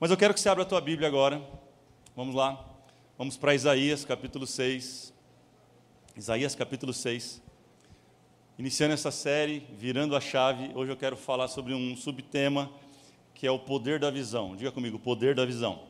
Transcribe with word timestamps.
Mas 0.00 0.10
eu 0.10 0.16
quero 0.16 0.32
que 0.32 0.40
você 0.40 0.48
abra 0.48 0.62
a 0.62 0.66
tua 0.66 0.80
Bíblia 0.80 1.06
agora. 1.06 1.46
Vamos 2.16 2.34
lá. 2.34 2.66
Vamos 3.18 3.36
para 3.36 3.54
Isaías 3.54 4.02
capítulo 4.02 4.46
6. 4.46 5.12
Isaías 6.16 6.54
capítulo 6.54 6.94
6. 6.94 7.42
Iniciando 8.58 8.94
essa 8.94 9.10
série, 9.10 9.58
virando 9.76 10.16
a 10.16 10.20
chave, 10.20 10.70
hoje 10.74 10.90
eu 10.90 10.96
quero 10.96 11.18
falar 11.18 11.48
sobre 11.48 11.74
um 11.74 11.94
subtema 11.94 12.70
que 13.34 13.46
é 13.46 13.50
o 13.50 13.58
poder 13.58 13.98
da 14.00 14.10
visão. 14.10 14.56
Diga 14.56 14.72
comigo, 14.72 14.98
poder 14.98 15.34
da 15.34 15.44
visão. 15.44 15.82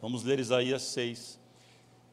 Vamos 0.00 0.24
ler 0.24 0.38
Isaías 0.38 0.80
6, 0.80 1.38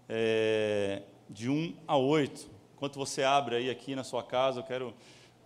é, 0.10 1.04
de 1.30 1.50
1 1.50 1.74
a 1.88 1.96
8. 1.96 2.52
Enquanto 2.76 3.00
você 3.00 3.24
abre 3.24 3.56
aí 3.56 3.70
aqui 3.70 3.96
na 3.96 4.04
sua 4.04 4.24
casa, 4.24 4.60
eu 4.60 4.64
quero 4.66 4.94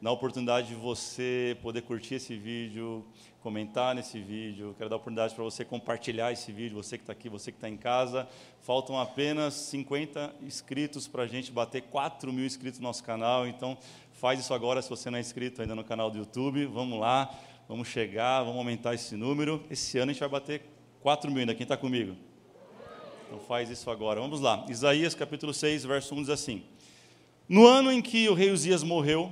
dar 0.04 0.10
a 0.10 0.14
oportunidade 0.14 0.68
de 0.68 0.76
você 0.76 1.58
poder 1.62 1.82
curtir 1.82 2.16
esse 2.16 2.36
vídeo, 2.36 3.06
comentar 3.40 3.96
nesse 3.96 4.20
vídeo. 4.20 4.76
Quero 4.78 4.90
dar 4.90 4.98
a 4.98 4.98
oportunidade 4.98 5.34
para 5.34 5.46
você 5.46 5.64
compartilhar 5.64 6.30
esse 6.34 6.52
vídeo, 6.52 6.76
você 6.76 6.98
que 6.98 7.04
está 7.04 7.14
aqui, 7.14 7.30
você 7.30 7.54
que 7.54 7.58
está 7.58 7.70
em 7.70 7.77
casa. 7.77 8.27
Faltam 8.60 9.00
apenas 9.00 9.54
50 9.54 10.36
inscritos 10.41 11.08
para 11.08 11.24
a 11.24 11.26
gente 11.26 11.54
bater 11.54 11.84
4 11.84 12.34
mil 12.34 12.46
inscritos 12.46 12.82
no 12.82 12.88
nosso 12.88 13.02
canal. 13.02 13.48
Então, 13.48 13.77
faz 14.12 14.41
isso 14.41 14.54
agora 14.54 14.82
se 14.82 14.90
você 14.90 15.10
não 15.10 15.18
é 15.18 15.22
inscrito 15.22 15.62
ainda 15.62 15.74
no 15.74 15.86
canal 15.86 16.12
do 16.12 16.18
YouTube. 16.18 16.66
Vamos 16.66 16.99
lá, 16.99 17.34
vamos 17.70 17.88
chegar, 17.88 18.44
vamos 18.44 18.58
aumentar 18.58 18.94
esse 18.94 19.16
número. 19.16 19.63
Esse 19.72 19.98
ano 19.99 20.10
a 20.10 20.13
gente 20.13 20.20
vai 20.20 20.27
bater 20.27 20.63
4 20.99 21.32
mil 21.32 21.40
ainda. 21.40 21.55
Quem 21.55 21.63
está 21.63 21.77
comigo? 21.77 22.18
Então 23.26 23.40
faz 23.40 23.70
isso 23.70 23.90
agora. 23.90 24.20
Vamos 24.20 24.41
lá. 24.41 24.66
Isaías 24.68 25.16
capítulo 25.16 25.54
6, 25.54 25.85
verso 25.85 26.13
1 26.13 26.24
diz 26.24 26.30
assim: 26.30 26.62
No 27.48 27.66
ano 27.66 27.90
em 27.90 28.02
que 28.02 28.27
o 28.27 28.34
rei 28.34 28.52
Uzias 28.52 28.84
morreu, 28.84 29.32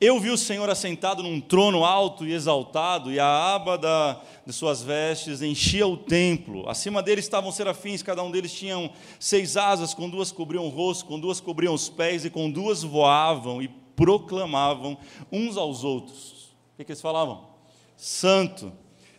eu 0.00 0.18
vi 0.18 0.30
o 0.30 0.38
Senhor 0.38 0.68
assentado 0.70 1.22
num 1.22 1.40
trono 1.40 1.84
alto 1.84 2.26
e 2.26 2.32
exaltado, 2.32 3.12
e 3.12 3.20
a 3.20 3.54
aba 3.54 3.76
da, 3.76 4.18
de 4.46 4.52
suas 4.52 4.82
vestes 4.82 5.42
enchia 5.42 5.86
o 5.86 5.94
templo. 5.94 6.66
Acima 6.70 7.02
dele 7.02 7.20
estavam 7.20 7.52
serafins, 7.52 8.02
cada 8.02 8.22
um 8.22 8.30
deles 8.30 8.50
tinha 8.50 8.90
seis 9.18 9.58
asas, 9.58 9.92
com 9.92 10.08
duas 10.08 10.32
cobriam 10.32 10.64
o 10.64 10.70
rosto, 10.70 11.04
com 11.04 11.20
duas 11.20 11.38
cobriam 11.38 11.74
os 11.74 11.90
pés, 11.90 12.24
e 12.24 12.30
com 12.30 12.50
duas 12.50 12.82
voavam 12.82 13.60
e 13.60 13.68
proclamavam 13.94 14.96
uns 15.30 15.58
aos 15.58 15.84
outros. 15.84 16.54
O 16.72 16.76
que, 16.78 16.84
que 16.84 16.92
eles 16.92 17.02
falavam? 17.02 17.48
Santo, 17.94 18.72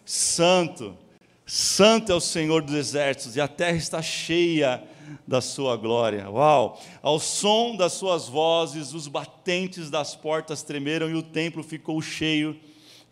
Santo, 0.03 0.97
Santo 1.45 2.11
é 2.11 2.15
o 2.15 2.19
Senhor 2.19 2.63
dos 2.63 2.73
exércitos, 2.73 3.35
e 3.35 3.41
a 3.41 3.47
terra 3.47 3.77
está 3.77 4.01
cheia 4.01 4.83
da 5.27 5.41
sua 5.41 5.75
glória. 5.77 6.29
Uau! 6.29 6.79
Ao 7.01 7.19
som 7.19 7.75
das 7.75 7.93
suas 7.93 8.27
vozes, 8.27 8.93
os 8.93 9.07
batentes 9.07 9.89
das 9.89 10.15
portas 10.15 10.63
tremeram 10.63 11.09
e 11.09 11.15
o 11.15 11.23
templo 11.23 11.63
ficou 11.63 12.01
cheio 12.01 12.59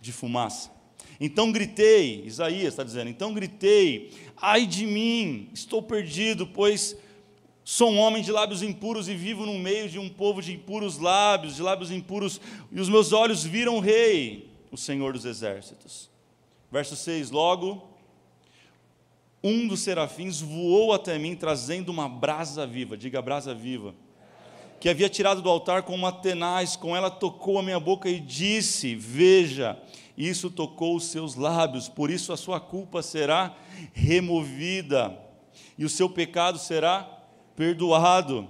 de 0.02 0.12
fumaça. 0.12 0.72
Então 1.20 1.52
gritei, 1.52 2.24
Isaías 2.26 2.74
está 2.74 2.84
dizendo, 2.84 3.10
então 3.10 3.34
gritei, 3.34 4.12
ai 4.38 4.66
de 4.66 4.86
mim, 4.86 5.50
estou 5.54 5.82
perdido, 5.82 6.48
pois 6.48 6.96
sou 7.66 7.92
um 7.92 8.00
homem 8.00 8.24
de 8.24 8.32
lábios 8.32 8.64
impuros 8.64 9.10
e 9.10 9.16
vivo 9.16 9.46
no 9.46 9.60
meio 9.60 9.90
de 9.90 10.00
um 10.00 10.08
povo 10.08 10.42
de 10.42 10.54
impuros 10.54 10.98
lábios, 10.98 11.58
de 11.58 11.62
lábios 11.62 11.92
impuros, 11.92 12.40
e 12.72 12.80
os 12.80 12.88
meus 12.88 13.12
olhos 13.12 13.44
viram 13.44 13.78
o 13.78 13.80
rei, 13.82 14.50
o 14.72 14.78
Senhor 14.78 15.12
dos 15.12 15.26
exércitos. 15.26 16.10
Verso 16.72 16.96
6: 16.96 17.32
Logo 17.32 17.90
um 19.44 19.68
dos 19.68 19.82
serafins 19.82 20.42
voou 20.42 20.94
até 20.94 21.18
mim, 21.18 21.36
trazendo 21.36 21.90
uma 21.90 22.10
brasa 22.10 22.68
viva, 22.68 22.98
diga 22.98 23.22
brasa 23.22 23.54
viva, 23.54 23.96
que 24.80 24.90
havia 24.90 25.10
tirado 25.10 25.42
do 25.42 25.50
altar 25.50 25.84
com 25.84 25.96
uma 25.96 26.12
tenaz, 26.12 26.76
com 26.76 26.96
ela 26.96 27.10
tocou 27.10 27.58
a 27.58 27.64
minha 27.64 27.80
boca 27.80 28.10
e 28.10 28.20
disse: 28.20 28.96
Veja, 28.96 29.78
isso 30.18 30.50
tocou 30.50 30.96
os 30.96 31.06
seus 31.06 31.36
lábios, 31.36 31.88
por 31.88 32.10
isso 32.10 32.34
a 32.34 32.38
sua 32.38 32.60
culpa 32.60 33.02
será 33.02 33.56
removida 33.94 35.18
e 35.78 35.86
o 35.86 35.90
seu 35.90 36.10
pecado 36.10 36.60
será 36.60 37.04
perdoado. 37.56 38.48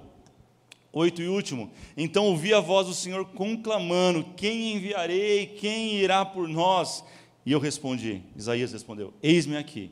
Oito 0.92 1.22
e 1.22 1.28
último. 1.28 1.70
Então 1.96 2.26
ouvi 2.26 2.52
a 2.52 2.60
voz 2.60 2.88
do 2.88 2.96
Senhor 2.96 3.24
conclamando: 3.26 4.26
Quem 4.36 4.74
enviarei? 4.74 5.46
Quem 5.46 5.94
irá 5.94 6.26
por 6.26 6.48
nós? 6.48 7.04
E 7.46 7.52
eu 7.52 7.60
respondi: 7.60 8.24
Isaías 8.36 8.74
respondeu: 8.74 9.14
Eis-me 9.22 9.56
aqui 9.56 9.92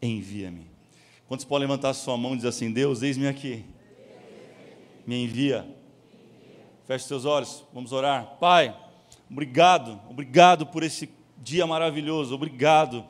envia-me. 0.00 0.66
Quantos 1.26 1.44
podem 1.44 1.68
levantar 1.68 1.92
sua 1.94 2.16
mão 2.16 2.32
e 2.32 2.36
dizer 2.36 2.48
assim: 2.48 2.72
Deus, 2.72 3.02
eis-me 3.02 3.28
aqui, 3.28 3.64
me 5.06 5.24
envia. 5.24 5.66
Feche 6.86 7.06
seus 7.06 7.24
olhos, 7.24 7.64
vamos 7.72 7.92
orar. 7.92 8.36
Pai, 8.40 8.74
obrigado, 9.30 10.00
obrigado 10.08 10.66
por 10.66 10.82
esse 10.82 11.10
dia 11.36 11.66
maravilhoso, 11.66 12.34
obrigado 12.34 13.04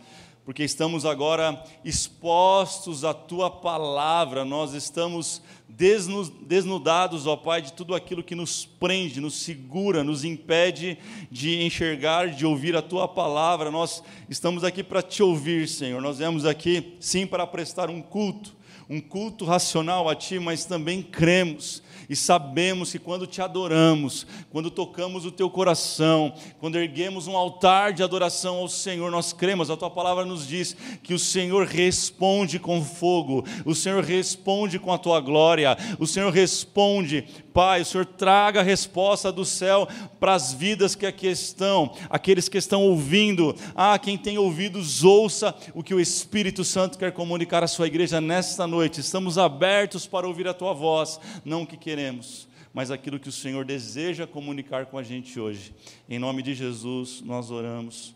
porque 0.48 0.64
estamos 0.64 1.04
agora 1.04 1.62
expostos 1.84 3.04
à 3.04 3.12
tua 3.12 3.50
palavra, 3.50 4.46
nós 4.46 4.72
estamos 4.72 5.42
desnudados, 5.68 7.26
ó 7.26 7.36
Pai, 7.36 7.60
de 7.60 7.74
tudo 7.74 7.94
aquilo 7.94 8.24
que 8.24 8.34
nos 8.34 8.64
prende, 8.64 9.20
nos 9.20 9.34
segura, 9.34 10.02
nos 10.02 10.24
impede 10.24 10.96
de 11.30 11.62
enxergar, 11.62 12.30
de 12.30 12.46
ouvir 12.46 12.74
a 12.74 12.80
tua 12.80 13.06
palavra. 13.06 13.70
Nós 13.70 14.02
estamos 14.26 14.64
aqui 14.64 14.82
para 14.82 15.02
te 15.02 15.22
ouvir, 15.22 15.68
Senhor. 15.68 16.00
Nós 16.00 16.16
viemos 16.16 16.46
aqui, 16.46 16.96
sim, 16.98 17.26
para 17.26 17.46
prestar 17.46 17.90
um 17.90 18.00
culto, 18.00 18.56
um 18.88 19.02
culto 19.02 19.44
racional 19.44 20.08
a 20.08 20.14
ti, 20.14 20.38
mas 20.38 20.64
também 20.64 21.02
cremos 21.02 21.82
e 22.08 22.16
sabemos 22.16 22.90
que 22.90 22.98
quando 22.98 23.26
te 23.26 23.42
adoramos, 23.42 24.26
quando 24.50 24.70
tocamos 24.70 25.26
o 25.26 25.30
teu 25.30 25.50
coração, 25.50 26.32
quando 26.58 26.78
erguemos 26.78 27.26
um 27.26 27.36
altar 27.36 27.92
de 27.92 28.02
adoração 28.02 28.56
ao 28.56 28.68
Senhor, 28.68 29.10
nós 29.10 29.32
cremos, 29.32 29.70
a 29.70 29.76
tua 29.76 29.90
palavra 29.90 30.24
nos 30.24 30.46
diz 30.46 30.74
que 31.02 31.12
o 31.12 31.18
Senhor 31.18 31.66
responde 31.66 32.58
com 32.58 32.82
fogo, 32.82 33.44
o 33.64 33.74
Senhor 33.74 34.02
responde 34.02 34.78
com 34.78 34.90
a 34.90 34.96
tua 34.96 35.20
glória, 35.20 35.76
o 35.98 36.06
Senhor 36.06 36.32
responde, 36.32 37.26
Pai, 37.52 37.82
o 37.82 37.84
Senhor 37.84 38.06
traga 38.06 38.60
a 38.60 38.62
resposta 38.62 39.32
do 39.32 39.44
céu 39.44 39.88
para 40.20 40.32
as 40.32 40.52
vidas 40.54 40.94
que 40.94 41.04
aqui 41.04 41.26
estão, 41.26 41.92
aqueles 42.08 42.48
que 42.48 42.56
estão 42.56 42.82
ouvindo. 42.84 43.54
Ah, 43.74 43.98
quem 43.98 44.16
tem 44.16 44.38
ouvidos, 44.38 45.02
ouça 45.02 45.52
o 45.74 45.82
que 45.82 45.92
o 45.92 45.98
Espírito 45.98 46.62
Santo 46.62 46.96
quer 46.96 47.10
comunicar 47.10 47.64
à 47.64 47.66
sua 47.66 47.88
igreja 47.88 48.20
nesta 48.20 48.64
noite. 48.64 49.00
Estamos 49.00 49.38
abertos 49.38 50.06
para 50.06 50.26
ouvir 50.26 50.46
a 50.46 50.54
tua 50.54 50.72
voz, 50.72 51.18
não 51.44 51.62
o 51.62 51.66
que 51.66 51.76
queremos 51.76 51.97
queremos, 51.98 52.46
mas 52.72 52.92
aquilo 52.92 53.18
que 53.18 53.28
o 53.28 53.32
Senhor 53.32 53.64
deseja 53.64 54.24
comunicar 54.24 54.86
com 54.86 54.98
a 54.98 55.02
gente 55.02 55.40
hoje. 55.40 55.74
Em 56.08 56.16
nome 56.16 56.44
de 56.44 56.54
Jesus, 56.54 57.20
nós 57.22 57.50
oramos. 57.50 58.14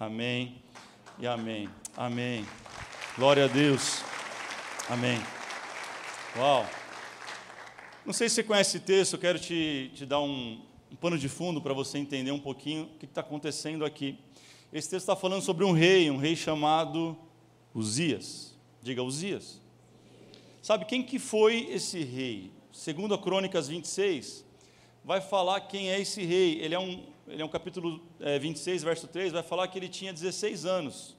Amém 0.00 0.60
e 1.16 1.28
amém. 1.28 1.68
Amém. 1.96 2.44
Glória 3.16 3.44
a 3.44 3.46
Deus. 3.46 4.02
Amém. 4.88 5.16
Uau. 6.36 6.68
Não 8.04 8.12
sei 8.12 8.28
se 8.28 8.34
você 8.34 8.42
conhece 8.42 8.78
esse 8.78 8.84
texto, 8.84 9.12
eu 9.12 9.20
quero 9.20 9.38
te, 9.38 9.92
te 9.94 10.04
dar 10.04 10.20
um, 10.20 10.60
um 10.90 10.96
pano 10.96 11.16
de 11.16 11.28
fundo 11.28 11.62
para 11.62 11.72
você 11.72 11.98
entender 11.98 12.32
um 12.32 12.40
pouquinho 12.40 12.86
o 12.86 12.98
que 12.98 13.04
está 13.04 13.20
acontecendo 13.20 13.84
aqui. 13.84 14.18
Esse 14.72 14.90
texto 14.90 15.04
está 15.04 15.14
falando 15.14 15.42
sobre 15.42 15.64
um 15.64 15.70
rei, 15.70 16.10
um 16.10 16.16
rei 16.16 16.34
chamado 16.34 17.16
Uzias. 17.72 18.58
Diga 18.82 19.04
Uzias. 19.04 19.60
Sabe 20.60 20.84
quem 20.84 21.00
que 21.00 21.20
foi 21.20 21.68
esse 21.70 22.02
rei? 22.02 22.58
Segundo 22.80 23.12
a 23.12 23.18
Crônicas 23.18 23.68
26, 23.68 24.42
vai 25.04 25.20
falar 25.20 25.60
quem 25.60 25.90
é 25.90 26.00
esse 26.00 26.24
rei. 26.24 26.58
Ele 26.62 26.74
é 26.74 26.78
um, 26.78 27.04
ele 27.28 27.42
é 27.42 27.44
um 27.44 27.48
capítulo 27.48 28.00
é, 28.18 28.38
26, 28.38 28.82
verso 28.82 29.06
3, 29.06 29.32
vai 29.32 29.42
falar 29.42 29.68
que 29.68 29.78
ele 29.78 29.88
tinha 29.88 30.14
16 30.14 30.64
anos, 30.64 31.14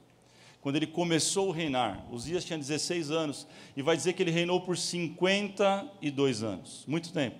quando 0.60 0.78
ele 0.78 0.88
começou 0.88 1.52
a 1.52 1.56
reinar. 1.56 2.04
Uzias 2.12 2.44
tinha 2.44 2.58
16 2.58 3.12
anos, 3.12 3.48
e 3.78 3.84
vai 3.84 3.96
dizer 3.96 4.14
que 4.14 4.24
ele 4.24 4.32
reinou 4.32 4.62
por 4.62 4.76
52 4.76 6.42
anos, 6.42 6.84
muito 6.88 7.14
tempo. 7.14 7.38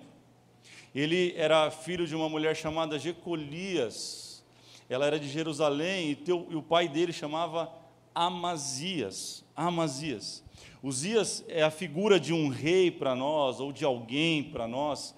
Ele 0.94 1.34
era 1.36 1.68
filho 1.72 2.06
de 2.06 2.14
uma 2.14 2.28
mulher 2.28 2.54
chamada 2.54 3.00
Jecolias, 3.00 4.44
ela 4.88 5.04
era 5.04 5.18
de 5.18 5.28
Jerusalém, 5.28 6.12
e, 6.12 6.14
teu, 6.14 6.46
e 6.48 6.54
o 6.54 6.62
pai 6.62 6.88
dele 6.88 7.12
chamava 7.12 7.72
Amazias. 8.14 9.42
Amazias. 9.56 10.41
Uzias 10.82 11.44
é 11.46 11.62
a 11.62 11.70
figura 11.70 12.18
de 12.18 12.32
um 12.32 12.48
rei 12.48 12.90
para 12.90 13.14
nós, 13.14 13.60
ou 13.60 13.72
de 13.72 13.84
alguém 13.84 14.42
para 14.42 14.66
nós, 14.66 15.14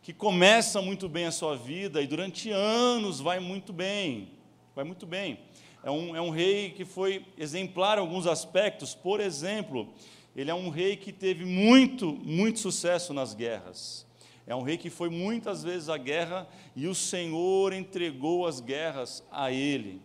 que 0.00 0.10
começa 0.10 0.80
muito 0.80 1.06
bem 1.06 1.26
a 1.26 1.30
sua 1.30 1.54
vida 1.54 2.00
e 2.00 2.06
durante 2.06 2.50
anos 2.50 3.20
vai 3.20 3.38
muito 3.38 3.74
bem, 3.74 4.30
vai 4.74 4.84
muito 4.84 5.04
bem. 5.04 5.38
É 5.84 5.90
um, 5.90 6.16
é 6.16 6.20
um 6.22 6.30
rei 6.30 6.70
que 6.70 6.86
foi 6.86 7.26
exemplar 7.36 7.98
em 7.98 8.00
alguns 8.00 8.26
aspectos, 8.26 8.94
por 8.94 9.20
exemplo, 9.20 9.86
ele 10.34 10.50
é 10.50 10.54
um 10.54 10.70
rei 10.70 10.96
que 10.96 11.12
teve 11.12 11.44
muito, 11.44 12.14
muito 12.24 12.58
sucesso 12.58 13.12
nas 13.12 13.34
guerras. 13.34 14.06
É 14.46 14.56
um 14.56 14.62
rei 14.62 14.78
que 14.78 14.88
foi 14.88 15.10
muitas 15.10 15.62
vezes 15.62 15.90
à 15.90 15.98
guerra 15.98 16.48
e 16.74 16.86
o 16.86 16.94
Senhor 16.94 17.74
entregou 17.74 18.46
as 18.46 18.60
guerras 18.60 19.22
a 19.30 19.52
ele. 19.52 20.00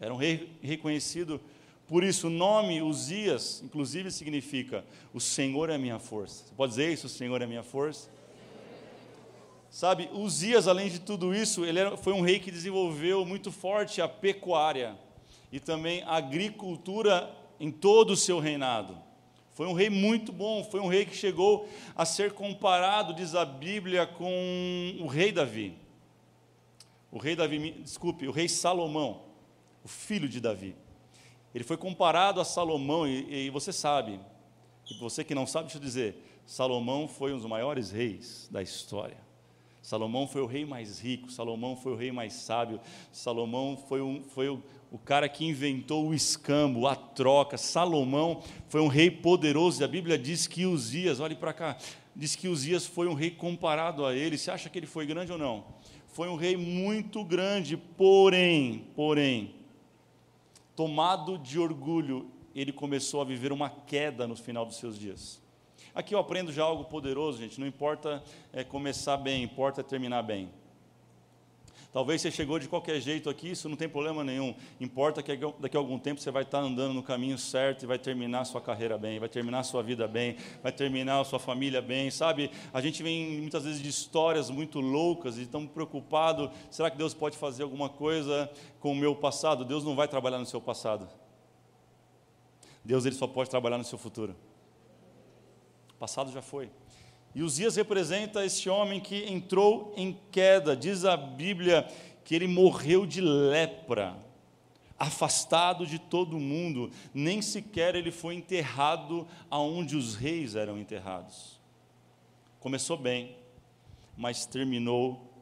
Era 0.00 0.12
um 0.12 0.16
rei 0.16 0.50
reconhecido 0.60 1.40
por 1.88 2.04
isso, 2.04 2.26
o 2.26 2.30
nome 2.30 2.82
Uzias, 2.82 3.62
inclusive, 3.64 4.10
significa: 4.10 4.84
O 5.14 5.20
Senhor 5.20 5.70
é 5.70 5.78
minha 5.78 5.98
força. 5.98 6.44
Você 6.44 6.54
pode 6.54 6.70
dizer 6.70 6.92
isso? 6.92 7.06
O 7.06 7.10
Senhor 7.10 7.40
é 7.40 7.46
minha 7.46 7.62
força? 7.62 8.10
Sabe, 9.70 10.08
Uzias, 10.12 10.68
além 10.68 10.88
de 10.88 10.98
tudo 10.98 11.34
isso, 11.34 11.64
ele 11.64 11.96
foi 11.98 12.12
um 12.12 12.20
rei 12.20 12.38
que 12.38 12.50
desenvolveu 12.50 13.24
muito 13.24 13.50
forte 13.50 14.02
a 14.02 14.08
pecuária 14.08 14.98
e 15.50 15.58
também 15.58 16.02
a 16.02 16.16
agricultura 16.16 17.34
em 17.58 17.70
todo 17.70 18.12
o 18.12 18.16
seu 18.16 18.38
reinado. 18.38 18.98
Foi 19.52 19.66
um 19.66 19.72
rei 19.72 19.90
muito 19.90 20.32
bom, 20.32 20.62
foi 20.62 20.80
um 20.80 20.88
rei 20.88 21.04
que 21.04 21.16
chegou 21.16 21.68
a 21.96 22.04
ser 22.04 22.32
comparado, 22.32 23.14
diz 23.14 23.34
a 23.34 23.44
Bíblia, 23.44 24.06
com 24.06 24.96
o 25.00 25.06
rei 25.06 25.32
Davi. 25.32 25.76
O 27.10 27.18
rei 27.18 27.34
Davi, 27.34 27.72
desculpe, 27.82 28.28
o 28.28 28.30
rei 28.30 28.48
Salomão, 28.48 29.22
o 29.82 29.88
filho 29.88 30.28
de 30.28 30.40
Davi. 30.40 30.76
Ele 31.54 31.64
foi 31.64 31.76
comparado 31.76 32.40
a 32.40 32.44
Salomão, 32.44 33.06
e, 33.06 33.46
e 33.46 33.50
você 33.50 33.72
sabe, 33.72 34.20
e 34.90 34.94
você 34.98 35.24
que 35.24 35.34
não 35.34 35.46
sabe, 35.46 35.66
deixa 35.66 35.78
eu 35.78 35.82
dizer, 35.82 36.42
Salomão 36.46 37.06
foi 37.06 37.32
um 37.32 37.36
dos 37.36 37.46
maiores 37.46 37.90
reis 37.90 38.48
da 38.50 38.62
história. 38.62 39.16
Salomão 39.82 40.26
foi 40.26 40.42
o 40.42 40.46
rei 40.46 40.66
mais 40.66 40.98
rico, 40.98 41.30
Salomão 41.30 41.74
foi 41.74 41.92
o 41.92 41.96
rei 41.96 42.12
mais 42.12 42.34
sábio, 42.34 42.80
Salomão 43.10 43.76
foi, 43.88 44.02
um, 44.02 44.22
foi 44.22 44.48
o, 44.48 44.62
o, 44.90 44.98
cara 44.98 45.28
que 45.28 45.46
inventou 45.46 46.06
o 46.06 46.14
escambo, 46.14 46.86
a 46.86 46.94
troca. 46.94 47.56
Salomão 47.56 48.42
foi 48.68 48.82
um 48.82 48.88
rei 48.88 49.10
poderoso, 49.10 49.80
e 49.80 49.84
a 49.84 49.88
Bíblia 49.88 50.18
diz 50.18 50.46
que 50.46 50.66
Uzias, 50.66 51.20
olhe 51.20 51.34
para 51.34 51.54
cá, 51.54 51.78
diz 52.14 52.36
que 52.36 52.48
Uzias 52.48 52.84
foi 52.84 53.08
um 53.08 53.14
rei 53.14 53.30
comparado 53.30 54.04
a 54.04 54.14
ele. 54.14 54.36
Você 54.36 54.50
acha 54.50 54.68
que 54.68 54.78
ele 54.78 54.86
foi 54.86 55.06
grande 55.06 55.32
ou 55.32 55.38
não? 55.38 55.64
Foi 56.06 56.28
um 56.28 56.36
rei 56.36 56.56
muito 56.56 57.24
grande, 57.24 57.76
porém, 57.76 58.88
porém, 58.94 59.54
tomado 60.78 61.36
de 61.36 61.58
orgulho, 61.58 62.30
ele 62.54 62.72
começou 62.72 63.20
a 63.20 63.24
viver 63.24 63.50
uma 63.50 63.68
queda 63.68 64.28
no 64.28 64.36
final 64.36 64.64
dos 64.64 64.76
seus 64.76 64.96
dias. 64.96 65.42
Aqui 65.92 66.14
eu 66.14 66.20
aprendo 66.20 66.52
já 66.52 66.62
algo 66.62 66.84
poderoso, 66.84 67.36
gente. 67.40 67.58
Não 67.58 67.66
importa 67.66 68.22
é, 68.52 68.62
começar 68.62 69.16
bem, 69.16 69.42
importa 69.42 69.82
terminar 69.82 70.22
bem. 70.22 70.48
Talvez 71.90 72.20
você 72.20 72.30
chegou 72.30 72.58
de 72.58 72.68
qualquer 72.68 73.00
jeito 73.00 73.30
aqui, 73.30 73.50
isso 73.50 73.66
não 73.66 73.76
tem 73.76 73.88
problema 73.88 74.22
nenhum. 74.22 74.54
Importa 74.78 75.22
que 75.22 75.34
daqui 75.58 75.74
a 75.74 75.80
algum 75.80 75.98
tempo 75.98 76.20
você 76.20 76.30
vai 76.30 76.42
estar 76.42 76.58
andando 76.58 76.92
no 76.92 77.02
caminho 77.02 77.38
certo 77.38 77.84
e 77.84 77.86
vai 77.86 77.98
terminar 77.98 78.40
a 78.40 78.44
sua 78.44 78.60
carreira 78.60 78.98
bem, 78.98 79.18
vai 79.18 79.28
terminar 79.28 79.60
a 79.60 79.62
sua 79.62 79.82
vida 79.82 80.06
bem, 80.06 80.36
vai 80.62 80.70
terminar 80.70 81.20
a 81.20 81.24
sua 81.24 81.38
família 81.38 81.80
bem, 81.80 82.10
sabe? 82.10 82.50
A 82.74 82.82
gente 82.82 83.02
vem 83.02 83.40
muitas 83.40 83.64
vezes 83.64 83.80
de 83.80 83.88
histórias 83.88 84.50
muito 84.50 84.80
loucas 84.80 85.38
e 85.38 85.46
tão 85.46 85.66
preocupado, 85.66 86.50
será 86.70 86.90
que 86.90 86.98
Deus 86.98 87.14
pode 87.14 87.38
fazer 87.38 87.62
alguma 87.62 87.88
coisa 87.88 88.50
com 88.80 88.92
o 88.92 88.96
meu 88.96 89.16
passado? 89.16 89.64
Deus 89.64 89.82
não 89.82 89.96
vai 89.96 90.06
trabalhar 90.06 90.38
no 90.38 90.46
seu 90.46 90.60
passado. 90.60 91.08
Deus 92.84 93.06
ele 93.06 93.14
só 93.14 93.26
pode 93.26 93.48
trabalhar 93.48 93.78
no 93.78 93.84
seu 93.84 93.98
futuro. 93.98 94.36
O 95.94 95.98
passado 95.98 96.30
já 96.30 96.42
foi. 96.42 96.70
E 97.38 97.42
Uzias 97.44 97.76
representa 97.76 98.44
este 98.44 98.68
homem 98.68 98.98
que 98.98 99.32
entrou 99.32 99.94
em 99.96 100.18
queda. 100.32 100.76
Diz 100.76 101.04
a 101.04 101.16
Bíblia 101.16 101.86
que 102.24 102.34
ele 102.34 102.48
morreu 102.48 103.06
de 103.06 103.20
lepra, 103.20 104.18
afastado 104.98 105.86
de 105.86 106.00
todo 106.00 106.36
mundo. 106.36 106.90
Nem 107.14 107.40
sequer 107.40 107.94
ele 107.94 108.10
foi 108.10 108.34
enterrado 108.34 109.24
aonde 109.48 109.94
os 109.94 110.16
reis 110.16 110.56
eram 110.56 110.76
enterrados. 110.76 111.60
Começou 112.58 112.96
bem, 112.96 113.36
mas 114.16 114.44
terminou 114.44 115.32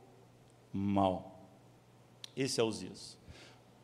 mal. 0.71 1.49
Esse 2.37 2.61
é 2.61 2.63
Uzias. 2.63 3.17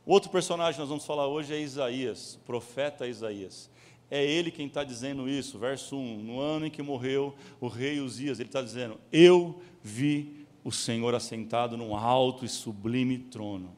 Outro 0.05 0.29
personagem 0.29 0.75
que 0.75 0.81
nós 0.81 0.88
vamos 0.91 1.06
falar 1.06 1.29
hoje 1.29 1.55
é 1.55 1.58
Isaías, 1.58 2.35
o 2.35 2.41
profeta 2.41 3.06
Isaías 3.06 3.70
é 4.12 4.23
ele 4.23 4.50
quem 4.50 4.67
está 4.67 4.85
dizendo 4.85 5.26
isso. 5.26 5.59
Verso 5.59 5.97
1: 5.97 6.19
No 6.23 6.38
ano 6.38 6.67
em 6.67 6.70
que 6.70 6.82
morreu 6.82 7.35
o 7.59 7.67
rei 7.67 7.99
Uzias, 7.99 8.38
ele 8.38 8.50
está 8.50 8.61
dizendo: 8.61 9.00
Eu 9.11 9.62
vi 9.82 10.47
o 10.62 10.70
Senhor 10.70 11.14
assentado 11.14 11.79
num 11.79 11.97
alto 11.97 12.44
e 12.44 12.49
sublime 12.49 13.17
trono. 13.17 13.75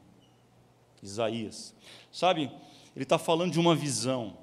Isaías. 1.01 1.73
Sabe, 2.11 2.51
ele 2.93 3.03
está 3.03 3.17
falando 3.17 3.53
de 3.53 3.59
uma 3.61 3.73
visão. 3.73 4.37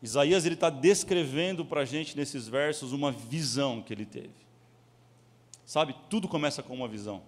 Isaías 0.00 0.46
ele 0.46 0.54
está 0.54 0.70
descrevendo 0.70 1.64
para 1.64 1.80
a 1.80 1.84
gente 1.84 2.16
nesses 2.16 2.46
versos 2.46 2.92
uma 2.92 3.10
visão 3.10 3.82
que 3.82 3.92
ele 3.92 4.06
teve. 4.06 4.46
Sabe, 5.66 5.96
tudo 6.08 6.28
começa 6.28 6.62
com 6.62 6.74
uma 6.74 6.86
visão. 6.86 7.22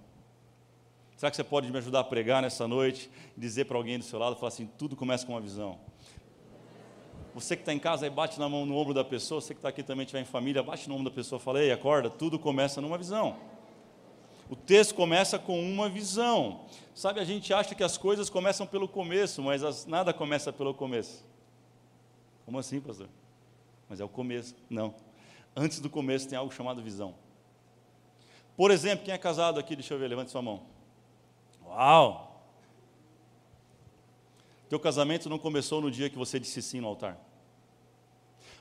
Será 1.17 1.31
que 1.31 1.37
você 1.37 1.45
pode 1.45 1.69
me 1.69 1.79
ajudar 1.79 2.01
a 2.01 2.05
pregar 2.05 2.43
nessa 2.43 2.69
noite? 2.69 3.11
Dizer 3.37 3.65
para 3.65 3.77
alguém 3.77 3.99
do 3.99 4.05
seu 4.05 4.21
lado, 4.21 4.37
falar 4.37 4.49
assim: 4.49 4.67
tudo 4.79 4.95
começa 4.95 5.27
com 5.27 5.33
uma 5.33 5.41
visão. 5.41 5.81
Você 7.35 7.57
que 7.57 7.63
está 7.63 7.73
em 7.75 7.79
casa 7.79 8.07
e 8.07 8.11
bate 8.11 8.39
na 8.39 8.49
mão 8.49 8.65
no 8.65 8.77
ombro 8.77 8.95
da 8.95 9.03
pessoa, 9.03 9.41
você 9.41 9.53
que 9.53 9.59
está 9.59 9.69
aqui 9.69 9.83
também 9.83 10.07
tiver 10.07 10.21
em 10.21 10.25
família, 10.25 10.63
bate 10.63 10.89
no 10.89 10.95
ombro 10.95 11.11
da 11.11 11.15
pessoa, 11.15 11.41
fala, 11.41 11.61
ei, 11.61 11.73
acorda, 11.73 12.09
tudo 12.09 12.39
começa 12.39 12.81
numa 12.81 12.97
visão. 12.97 13.37
O 14.49 14.55
texto 14.55 14.95
começa 14.95 15.37
com 15.39 15.61
uma 15.61 15.89
visão. 15.89 16.61
Sabe, 16.95 17.19
a 17.19 17.25
gente 17.25 17.53
acha 17.53 17.75
que 17.75 17.83
as 17.83 17.99
coisas 17.99 18.31
começam 18.31 18.67
pelo 18.67 18.87
começo, 18.87 19.43
mas 19.43 19.65
as, 19.65 19.85
nada 19.85 20.13
começa 20.13 20.53
pelo 20.53 20.73
começo. 20.73 21.25
Como 22.45 22.59
assim, 22.59 22.81
pastor? 22.81 23.09
Mas 23.89 24.01
é 24.01 24.05
o 24.05 24.09
começo. 24.09 24.55
Não. 24.71 24.95
Antes 25.57 25.81
do 25.81 25.91
começo 25.91 26.29
tem 26.29 26.39
algo 26.39 26.53
chamado 26.53 26.83
visão. 26.83 27.15
Por 28.57 28.71
exemplo, 28.71 29.05
quem 29.05 29.13
é 29.13 29.19
casado 29.19 29.59
aqui, 29.59 29.75
deixa 29.75 29.95
eu 29.95 29.99
ver, 29.99 30.07
levante 30.07 30.31
sua 30.31 30.43
mão. 30.43 30.63
Uau! 31.67 32.34
Teu 34.69 34.81
casamento 34.81 35.29
não 35.29 35.39
começou 35.39 35.81
no 35.81 35.91
dia 35.91 36.09
que 36.09 36.17
você 36.17 36.41
disse 36.41 36.63
sim 36.63 36.81
no 36.81 36.89
altar. 36.89 37.19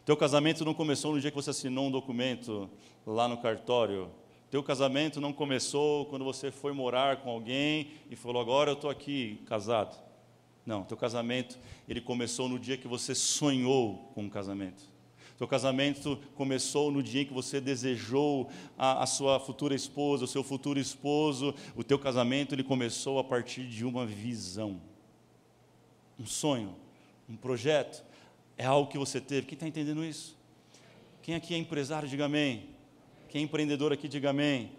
Teu 0.06 0.18
casamento 0.18 0.66
não 0.66 0.74
começou 0.74 1.14
no 1.14 1.22
dia 1.22 1.32
que 1.32 1.36
você 1.36 1.52
assinou 1.52 1.88
um 1.88 1.92
documento 1.92 2.70
lá 3.06 3.28
no 3.28 3.38
cartório. 3.38 4.10
Teu 4.52 4.62
casamento 4.62 5.22
não 5.22 5.32
começou 5.32 6.06
quando 6.08 6.26
você 6.26 6.52
foi 6.52 6.74
morar 6.74 7.18
com 7.18 7.30
alguém 7.30 7.92
e 8.10 8.16
falou: 8.16 8.42
"Agora 8.42 8.72
eu 8.72 8.76
estou 8.76 8.90
aqui 8.90 9.42
casado". 9.46 9.98
Não, 10.66 10.84
teu 10.84 10.98
casamento 10.98 11.58
ele 11.88 12.02
começou 12.02 12.48
no 12.48 12.60
dia 12.60 12.78
que 12.78 12.88
você 12.88 13.16
sonhou 13.16 14.12
com 14.14 14.24
um 14.24 14.30
casamento. 14.30 14.92
Teu 15.38 15.48
casamento 15.48 16.20
começou 16.36 16.92
no 16.92 17.02
dia 17.02 17.24
em 17.24 17.26
que 17.26 17.34
você 17.34 17.60
desejou 17.60 18.50
a, 18.78 19.04
a, 19.04 19.06
sua 19.06 19.40
futura 19.40 19.74
esposa, 19.74 20.26
o 20.26 20.28
seu 20.28 20.44
futuro 20.44 20.80
esposo. 20.80 21.56
O 21.76 21.84
teu 21.84 21.98
casamento 21.98 22.54
ele 22.54 22.64
começou 22.64 23.20
a 23.20 23.24
partir 23.24 23.68
de 23.68 23.84
uma 23.84 24.06
visão 24.06 24.80
um 26.24 26.26
sonho, 26.26 26.74
um 27.30 27.36
projeto, 27.36 28.02
é 28.58 28.66
algo 28.66 28.90
que 28.90 28.98
você 28.98 29.20
teve. 29.20 29.46
Quem 29.46 29.56
está 29.56 29.68
entendendo 29.68 30.04
isso? 30.06 30.38
Quem 31.22 31.36
aqui 31.36 31.54
é 31.54 31.58
empresário, 31.58 32.08
diga 32.08 32.26
amém. 32.26 32.70
Quem 33.28 33.42
é 33.42 33.44
empreendedor 33.44 33.92
aqui, 33.92 34.08
diga 34.08 34.30
amém. 34.30 34.72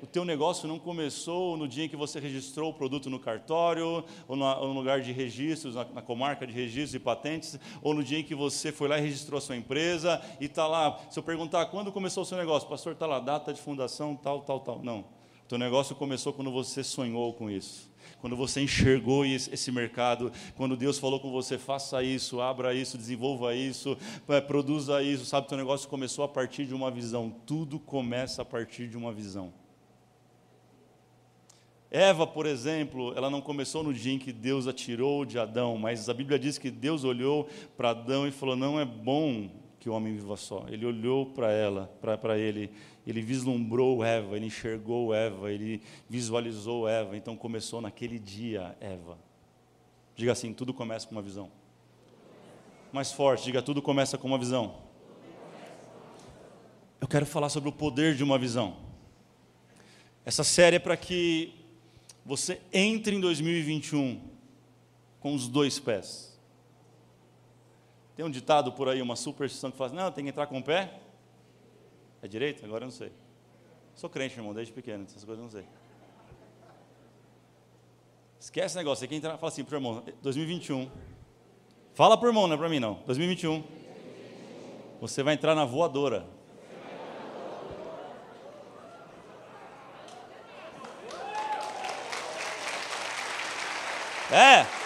O 0.00 0.06
teu 0.06 0.24
negócio 0.24 0.68
não 0.68 0.78
começou 0.78 1.56
no 1.56 1.66
dia 1.66 1.84
em 1.84 1.88
que 1.88 1.96
você 1.96 2.20
registrou 2.20 2.70
o 2.70 2.74
produto 2.74 3.10
no 3.10 3.18
cartório, 3.18 3.86
ou, 3.86 4.04
ou 4.28 4.36
no 4.36 4.72
lugar 4.72 5.00
de 5.00 5.12
registros, 5.12 5.74
na, 5.74 5.84
na, 5.86 6.02
comarca 6.02 6.46
de 6.46 6.52
registros 6.52 6.94
e 6.94 6.98
patentes, 6.98 7.58
ou 7.80 7.94
no 7.94 8.02
dia 8.02 8.18
em 8.18 8.24
que 8.24 8.34
você 8.34 8.70
foi 8.70 8.88
lá 8.88 8.98
e 8.98 9.00
registrou 9.00 9.38
a 9.38 9.40
sua 9.40 9.56
empresa 9.56 10.20
e 10.40 10.46
está 10.46 10.66
lá. 10.66 11.00
Se 11.10 11.18
eu 11.18 11.22
perguntar 11.22 11.66
quando 11.66 11.90
começou 11.90 12.22
o 12.22 12.26
seu 12.26 12.38
negócio, 12.38 12.68
pastor, 12.68 12.92
está 12.92 13.06
lá, 13.06 13.18
data 13.18 13.52
de 13.52 13.60
fundação, 13.60 14.14
tal, 14.14 14.42
tal, 14.42 14.60
tal. 14.60 14.82
Não. 14.82 15.00
O 15.00 15.48
teu 15.48 15.58
negócio 15.58 15.94
começou 15.96 16.32
quando 16.32 16.50
você 16.50 16.84
sonhou 16.84 17.32
com 17.34 17.50
isso. 17.50 17.91
Quando 18.20 18.36
você 18.36 18.60
enxergou 18.60 19.24
esse 19.24 19.70
mercado, 19.72 20.32
quando 20.56 20.76
Deus 20.76 20.98
falou 20.98 21.20
com 21.20 21.30
você, 21.30 21.58
faça 21.58 22.02
isso, 22.02 22.40
abra 22.40 22.74
isso, 22.74 22.98
desenvolva 22.98 23.54
isso, 23.54 23.96
é, 24.28 24.40
produza 24.40 25.02
isso, 25.02 25.24
sabe, 25.24 25.48
teu 25.48 25.58
negócio 25.58 25.88
começou 25.88 26.24
a 26.24 26.28
partir 26.28 26.66
de 26.66 26.74
uma 26.74 26.90
visão. 26.90 27.34
Tudo 27.46 27.78
começa 27.78 28.42
a 28.42 28.44
partir 28.44 28.88
de 28.88 28.96
uma 28.96 29.12
visão. 29.12 29.52
Eva, 31.90 32.26
por 32.26 32.46
exemplo, 32.46 33.12
ela 33.14 33.28
não 33.28 33.42
começou 33.42 33.82
no 33.82 33.92
dia 33.92 34.14
em 34.14 34.18
que 34.18 34.32
Deus 34.32 34.66
a 34.66 34.72
tirou 34.72 35.26
de 35.26 35.38
Adão, 35.38 35.76
mas 35.76 36.08
a 36.08 36.14
Bíblia 36.14 36.38
diz 36.38 36.56
que 36.56 36.70
Deus 36.70 37.04
olhou 37.04 37.46
para 37.76 37.90
Adão 37.90 38.26
e 38.26 38.30
falou: 38.30 38.56
Não 38.56 38.80
é 38.80 38.84
bom 38.86 39.50
que 39.78 39.90
o 39.90 39.92
homem 39.92 40.14
viva 40.14 40.36
só. 40.36 40.64
Ele 40.68 40.86
olhou 40.86 41.26
para 41.26 41.52
ela, 41.52 41.92
para 42.00 42.38
ele, 42.38 42.70
ele 43.06 43.20
vislumbrou 43.20 44.04
Eva, 44.04 44.36
ele 44.36 44.46
enxergou 44.46 45.12
Eva, 45.12 45.52
ele 45.52 45.82
visualizou 46.08 46.88
Eva, 46.88 47.16
então 47.16 47.36
começou 47.36 47.80
naquele 47.80 48.18
dia 48.18 48.76
Eva. 48.80 49.18
Diga 50.14 50.32
assim: 50.32 50.52
tudo 50.52 50.72
começa 50.72 51.06
com 51.06 51.14
uma 51.14 51.22
visão. 51.22 51.50
Mais 52.92 53.10
forte, 53.10 53.44
diga: 53.44 53.60
tudo 53.60 53.82
começa 53.82 54.16
com 54.16 54.28
uma 54.28 54.38
visão. 54.38 54.76
Eu 57.00 57.08
quero 57.08 57.26
falar 57.26 57.48
sobre 57.48 57.68
o 57.68 57.72
poder 57.72 58.14
de 58.14 58.22
uma 58.22 58.38
visão. 58.38 58.76
Essa 60.24 60.44
série 60.44 60.76
é 60.76 60.78
para 60.78 60.96
que 60.96 61.52
você 62.24 62.60
entre 62.72 63.16
em 63.16 63.20
2021 63.20 64.20
com 65.18 65.34
os 65.34 65.48
dois 65.48 65.80
pés. 65.80 66.38
Tem 68.14 68.24
um 68.24 68.30
ditado 68.30 68.70
por 68.70 68.88
aí, 68.88 69.02
uma 69.02 69.16
superstição 69.16 69.72
que 69.72 69.76
fala: 69.76 69.88
assim, 69.88 69.96
não, 69.96 70.12
tem 70.12 70.22
que 70.22 70.30
entrar 70.30 70.46
com 70.46 70.58
o 70.58 70.62
pé 70.62 71.00
é 72.22 72.28
direito? 72.28 72.64
Agora 72.64 72.84
eu 72.84 72.86
não 72.86 72.92
sei. 72.92 73.12
Sou 73.94 74.08
crente, 74.08 74.36
meu 74.36 74.44
irmão, 74.44 74.54
desde 74.54 74.72
pequeno, 74.72 75.04
essas 75.04 75.24
coisas 75.24 75.38
eu 75.38 75.44
não 75.44 75.50
sei. 75.50 75.68
Esquece 78.38 78.66
esse 78.66 78.76
negócio. 78.76 79.00
Você 79.00 79.08
quem 79.08 79.18
entra, 79.18 79.36
fala 79.36 79.52
assim 79.52 79.64
pro 79.64 79.76
irmão, 79.76 80.02
2021. 80.22 80.90
Fala 81.94 82.16
pro 82.16 82.28
irmão, 82.28 82.46
não 82.46 82.54
é 82.54 82.58
para 82.58 82.68
mim 82.68 82.80
não. 82.80 82.94
2021. 83.06 83.62
Você 85.00 85.22
vai 85.22 85.34
entrar 85.34 85.54
na 85.54 85.64
voadora. 85.64 86.26
É. 94.30 94.81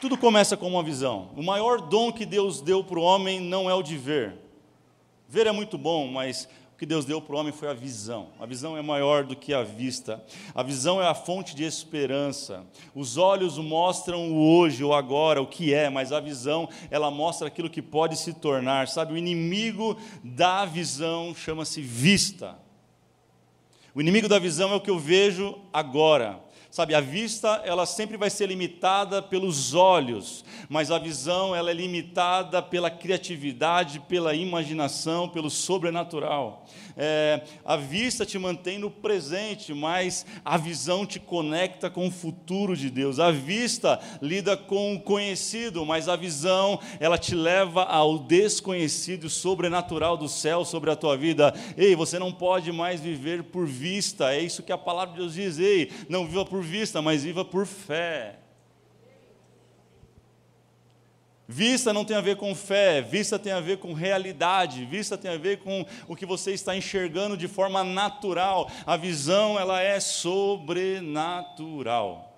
Tudo 0.00 0.16
começa 0.16 0.56
com 0.56 0.68
uma 0.68 0.82
visão. 0.82 1.30
O 1.36 1.42
maior 1.42 1.80
dom 1.80 2.12
que 2.12 2.24
Deus 2.24 2.60
deu 2.60 2.84
para 2.84 3.00
o 3.00 3.02
homem 3.02 3.40
não 3.40 3.68
é 3.68 3.74
o 3.74 3.82
de 3.82 3.96
ver. 3.96 4.36
Ver 5.28 5.48
é 5.48 5.52
muito 5.52 5.76
bom, 5.76 6.06
mas 6.06 6.48
o 6.72 6.78
que 6.78 6.86
Deus 6.86 7.04
deu 7.04 7.20
para 7.20 7.34
o 7.34 7.38
homem 7.40 7.52
foi 7.52 7.68
a 7.68 7.74
visão. 7.74 8.28
A 8.38 8.46
visão 8.46 8.76
é 8.76 8.82
maior 8.82 9.24
do 9.24 9.34
que 9.34 9.52
a 9.52 9.64
vista. 9.64 10.24
A 10.54 10.62
visão 10.62 11.02
é 11.02 11.08
a 11.08 11.14
fonte 11.14 11.52
de 11.52 11.64
esperança. 11.64 12.64
Os 12.94 13.16
olhos 13.16 13.58
mostram 13.58 14.30
o 14.30 14.56
hoje, 14.56 14.84
o 14.84 14.94
agora, 14.94 15.42
o 15.42 15.46
que 15.48 15.74
é, 15.74 15.90
mas 15.90 16.12
a 16.12 16.20
visão, 16.20 16.68
ela 16.92 17.10
mostra 17.10 17.48
aquilo 17.48 17.68
que 17.68 17.82
pode 17.82 18.16
se 18.16 18.32
tornar. 18.32 18.86
Sabe, 18.86 19.14
o 19.14 19.18
inimigo 19.18 19.96
da 20.22 20.64
visão 20.64 21.34
chama-se 21.34 21.82
vista. 21.82 22.56
O 23.92 24.00
inimigo 24.00 24.28
da 24.28 24.38
visão 24.38 24.70
é 24.70 24.76
o 24.76 24.80
que 24.80 24.90
eu 24.90 24.98
vejo 24.98 25.58
agora. 25.72 26.38
Sabe, 26.70 26.94
a 26.94 27.00
vista, 27.00 27.62
ela 27.64 27.86
sempre 27.86 28.18
vai 28.18 28.28
ser 28.28 28.46
limitada 28.46 29.22
pelos 29.22 29.72
olhos, 29.74 30.44
mas 30.68 30.90
a 30.90 30.98
visão, 30.98 31.56
ela 31.56 31.70
é 31.70 31.74
limitada 31.74 32.60
pela 32.60 32.90
criatividade, 32.90 34.00
pela 34.00 34.34
imaginação, 34.34 35.30
pelo 35.30 35.48
sobrenatural. 35.48 36.66
É, 36.94 37.42
a 37.64 37.76
vista 37.76 38.26
te 38.26 38.38
mantém 38.38 38.76
no 38.76 38.90
presente, 38.90 39.72
mas 39.72 40.26
a 40.44 40.58
visão 40.58 41.06
te 41.06 41.18
conecta 41.18 41.88
com 41.88 42.06
o 42.06 42.10
futuro 42.10 42.76
de 42.76 42.90
Deus. 42.90 43.18
A 43.18 43.30
vista 43.30 43.98
lida 44.20 44.56
com 44.56 44.94
o 44.94 45.00
conhecido, 45.00 45.86
mas 45.86 46.08
a 46.08 46.16
visão, 46.16 46.78
ela 47.00 47.16
te 47.16 47.34
leva 47.34 47.84
ao 47.84 48.18
desconhecido 48.18 49.30
sobrenatural 49.30 50.16
do 50.16 50.28
céu 50.28 50.64
sobre 50.64 50.90
a 50.90 50.96
tua 50.96 51.16
vida. 51.16 51.54
Ei, 51.76 51.94
você 51.94 52.18
não 52.18 52.32
pode 52.32 52.72
mais 52.72 53.00
viver 53.00 53.44
por 53.44 53.66
vista, 53.66 54.34
é 54.34 54.42
isso 54.42 54.62
que 54.62 54.72
a 54.72 54.76
palavra 54.76 55.14
de 55.14 55.20
Deus 55.20 55.34
diz. 55.34 55.58
Ei, 55.58 55.90
não 56.08 56.26
viva 56.26 56.44
por 56.44 56.57
por 56.58 56.64
vista, 56.64 57.00
mas 57.00 57.22
viva 57.22 57.44
por 57.44 57.66
fé. 57.66 58.40
Vista 61.46 61.92
não 61.92 62.04
tem 62.04 62.16
a 62.16 62.20
ver 62.20 62.36
com 62.36 62.52
fé, 62.52 63.00
vista 63.00 63.38
tem 63.38 63.52
a 63.52 63.60
ver 63.60 63.78
com 63.78 63.92
realidade, 63.92 64.84
vista 64.84 65.16
tem 65.16 65.30
a 65.30 65.38
ver 65.38 65.60
com 65.60 65.86
o 66.08 66.16
que 66.16 66.26
você 66.26 66.52
está 66.52 66.76
enxergando 66.76 67.36
de 67.36 67.46
forma 67.46 67.84
natural. 67.84 68.68
A 68.84 68.96
visão, 68.96 69.56
ela 69.56 69.80
é 69.80 70.00
sobrenatural. 70.00 72.36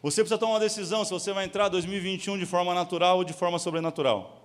Você 0.00 0.22
precisa 0.22 0.38
tomar 0.38 0.52
uma 0.52 0.60
decisão 0.60 1.04
se 1.04 1.10
você 1.10 1.32
vai 1.32 1.44
entrar 1.44 1.68
2021 1.68 2.38
de 2.38 2.46
forma 2.46 2.72
natural 2.72 3.16
ou 3.16 3.24
de 3.24 3.32
forma 3.32 3.58
sobrenatural. 3.58 4.40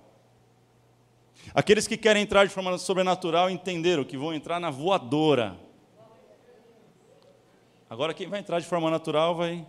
Aqueles 1.53 1.87
que 1.87 1.95
querem 1.95 2.23
entrar 2.23 2.45
de 2.45 2.51
forma 2.51 2.75
sobrenatural 2.79 3.51
entenderam 3.51 4.03
que 4.03 4.17
vão 4.17 4.33
entrar 4.33 4.59
na 4.59 4.71
voadora. 4.71 5.66
Agora, 7.89 8.13
quem 8.13 8.27
vai 8.27 8.39
entrar 8.41 8.60
de 8.60 8.65
forma 8.65 8.91
natural 8.91 9.34
vai. 9.34 9.65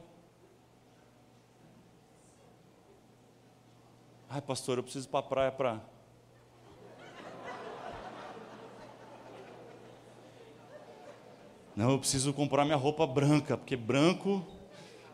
Ai, 4.29 4.43
pastor, 4.43 4.79
eu 4.79 4.83
preciso 4.83 5.07
ir 5.07 5.11
para 5.11 5.21
a 5.21 5.23
praia 5.23 5.53
para. 5.53 5.81
Não, 11.77 11.93
eu 11.93 11.99
preciso 12.01 12.35
comprar 12.35 12.65
minha 12.65 12.77
roupa 12.77 13.07
branca, 13.07 13.57
porque 13.57 13.77
branco. 13.77 14.45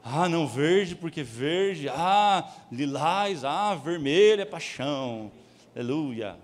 Ah, 0.02 0.26
não, 0.26 0.46
verde, 0.46 0.96
porque 0.96 1.22
verde. 1.22 1.90
Ah, 1.90 2.50
lilás. 2.72 3.44
Ah, 3.44 3.74
vermelho 3.74 4.40
é 4.40 4.46
paixão. 4.46 5.30
Aleluia. 5.76 6.38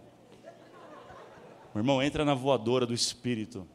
Meu 1.74 1.80
irmão, 1.80 2.02
entra 2.02 2.22
na 2.22 2.34
voadora 2.34 2.84
do 2.84 2.92
Espírito 2.92 3.66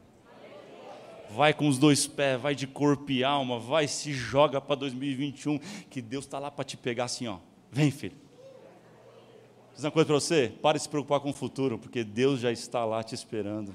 vai 1.36 1.52
com 1.52 1.68
os 1.68 1.76
dois 1.76 2.06
pés, 2.06 2.40
vai 2.40 2.54
de 2.54 2.66
corpo 2.66 3.12
e 3.12 3.22
alma, 3.22 3.58
vai 3.58 3.86
se 3.86 4.12
joga 4.12 4.58
para 4.58 4.74
2021, 4.76 5.58
que 5.90 6.00
Deus 6.00 6.24
está 6.24 6.38
lá 6.38 6.50
para 6.50 6.64
te 6.64 6.78
pegar 6.78 7.04
assim, 7.04 7.26
ó. 7.26 7.36
Vem, 7.70 7.90
filho. 7.90 8.16
Dizer 9.74 9.88
uma 9.88 9.92
coisa 9.92 10.06
para 10.06 10.14
você, 10.14 10.52
pare 10.62 10.78
de 10.78 10.84
se 10.84 10.88
preocupar 10.88 11.20
com 11.20 11.28
o 11.28 11.34
futuro, 11.34 11.78
porque 11.78 12.02
Deus 12.02 12.40
já 12.40 12.50
está 12.50 12.86
lá 12.86 13.02
te 13.02 13.14
esperando. 13.14 13.74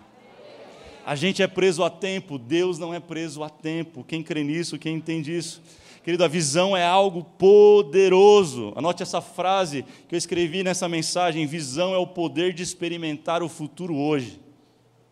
A 1.06 1.16
gente 1.16 1.44
é 1.44 1.48
preso 1.48 1.84
a 1.84 1.90
tempo, 1.90 2.40
Deus 2.40 2.80
não 2.80 2.92
é 2.94 3.00
preso 3.00 3.44
a 3.44 3.50
tempo. 3.50 4.04
Quem 4.04 4.24
crê 4.24 4.44
nisso, 4.44 4.80
quem 4.80 4.96
entende 4.96 5.36
isso? 5.36 5.62
Querido, 6.04 6.24
a 6.24 6.28
visão 6.28 6.76
é 6.76 6.84
algo 6.84 7.24
poderoso. 7.24 8.74
Anote 8.76 9.04
essa 9.04 9.22
frase 9.22 9.86
que 10.08 10.16
eu 10.16 10.18
escrevi 10.18 10.64
nessa 10.64 10.90
mensagem: 10.90 11.46
visão 11.46 11.94
é 11.94 11.98
o 11.98 12.08
poder 12.08 12.54
de 12.54 12.64
experimentar 12.64 13.44
o 13.44 13.50
futuro 13.50 13.96
hoje. 13.96 14.40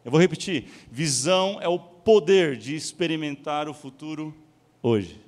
Eu 0.04 0.10
vou 0.10 0.20
repetir: 0.20 0.66
visão 0.92 1.60
é 1.62 1.68
o 1.68 1.78
poder 2.10 2.58
de 2.58 2.76
experimentar 2.76 3.70
o 3.70 3.74
futuro 3.74 4.34
hoje. 4.82 5.22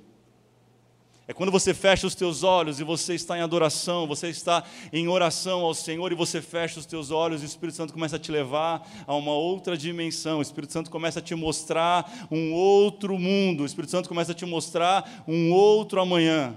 É 1.28 1.32
quando 1.32 1.52
você 1.52 1.72
fecha 1.72 2.08
os 2.08 2.14
teus 2.16 2.42
olhos 2.42 2.80
e 2.80 2.82
você 2.82 3.14
está 3.14 3.38
em 3.38 3.40
adoração, 3.40 4.04
você 4.04 4.30
está 4.30 4.64
em 4.92 5.06
oração 5.06 5.60
ao 5.60 5.74
Senhor 5.74 6.10
e 6.10 6.16
você 6.16 6.42
fecha 6.42 6.80
os 6.80 6.84
teus 6.84 7.12
olhos 7.12 7.40
e 7.40 7.44
o 7.44 7.46
Espírito 7.46 7.76
Santo 7.76 7.92
começa 7.92 8.16
a 8.16 8.18
te 8.18 8.32
levar 8.32 8.84
a 9.06 9.14
uma 9.14 9.30
outra 9.30 9.76
dimensão. 9.76 10.40
O 10.40 10.42
Espírito 10.42 10.72
Santo 10.72 10.90
começa 10.90 11.20
a 11.20 11.22
te 11.22 11.36
mostrar 11.36 12.26
um 12.28 12.52
outro 12.52 13.16
mundo. 13.16 13.62
O 13.62 13.66
Espírito 13.66 13.92
Santo 13.92 14.08
começa 14.08 14.32
a 14.32 14.34
te 14.34 14.44
mostrar 14.44 15.24
um 15.28 15.52
outro 15.52 16.00
amanhã. 16.00 16.52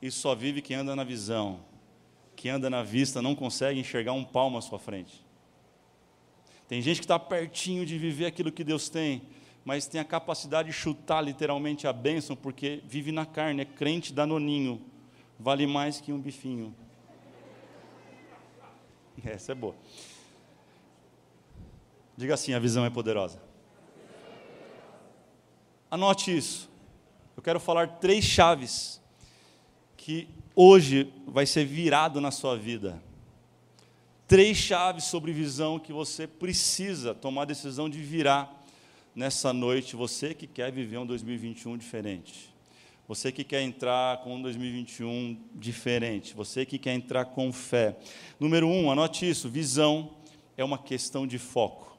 E 0.00 0.10
só 0.10 0.34
vive 0.34 0.62
quem 0.62 0.76
anda 0.76 0.96
na 0.96 1.04
visão. 1.04 1.60
Quem 2.34 2.50
anda 2.50 2.70
na 2.70 2.82
vista 2.82 3.20
não 3.20 3.34
consegue 3.34 3.78
enxergar 3.78 4.14
um 4.14 4.24
palmo 4.24 4.56
à 4.56 4.62
sua 4.62 4.78
frente. 4.78 5.22
Tem 6.70 6.80
gente 6.80 6.98
que 6.98 7.04
está 7.04 7.18
pertinho 7.18 7.84
de 7.84 7.98
viver 7.98 8.26
aquilo 8.26 8.52
que 8.52 8.62
Deus 8.62 8.88
tem, 8.88 9.22
mas 9.64 9.88
tem 9.88 10.00
a 10.00 10.04
capacidade 10.04 10.68
de 10.68 10.72
chutar 10.72 11.20
literalmente 11.20 11.84
a 11.84 11.92
bênção, 11.92 12.36
porque 12.36 12.80
vive 12.86 13.10
na 13.10 13.26
carne, 13.26 13.62
é 13.62 13.64
crente 13.64 14.12
danoninho, 14.12 14.80
vale 15.36 15.66
mais 15.66 16.00
que 16.00 16.12
um 16.12 16.20
bifinho. 16.20 16.72
Essa 19.24 19.50
é 19.50 19.54
boa. 19.56 19.74
Diga 22.16 22.34
assim: 22.34 22.54
a 22.54 22.60
visão 22.60 22.84
é 22.84 22.90
poderosa. 22.90 23.42
Anote 25.90 26.36
isso. 26.36 26.70
Eu 27.36 27.42
quero 27.42 27.58
falar 27.58 27.98
três 27.98 28.24
chaves 28.24 29.02
que 29.96 30.28
hoje 30.54 31.12
vai 31.26 31.46
ser 31.46 31.64
virado 31.64 32.20
na 32.20 32.30
sua 32.30 32.56
vida 32.56 33.02
três 34.30 34.56
chaves 34.56 35.06
sobre 35.06 35.32
visão 35.32 35.76
que 35.76 35.92
você 35.92 36.24
precisa 36.24 37.12
tomar 37.12 37.42
a 37.42 37.46
decisão 37.46 37.90
de 37.90 37.98
virar 37.98 38.64
nessa 39.12 39.52
noite. 39.52 39.96
Você 39.96 40.34
que 40.34 40.46
quer 40.46 40.70
viver 40.70 40.98
um 40.98 41.04
2021 41.04 41.76
diferente. 41.76 42.54
Você 43.08 43.32
que 43.32 43.42
quer 43.42 43.60
entrar 43.60 44.18
com 44.18 44.36
um 44.36 44.40
2021 44.40 45.36
diferente. 45.52 46.32
Você 46.32 46.64
que 46.64 46.78
quer 46.78 46.94
entrar 46.94 47.24
com 47.24 47.52
fé. 47.52 47.96
Número 48.38 48.68
um, 48.68 48.88
anote 48.88 49.28
isso: 49.28 49.48
visão 49.48 50.12
é 50.56 50.62
uma 50.62 50.78
questão 50.78 51.26
de 51.26 51.36
foco. 51.36 51.98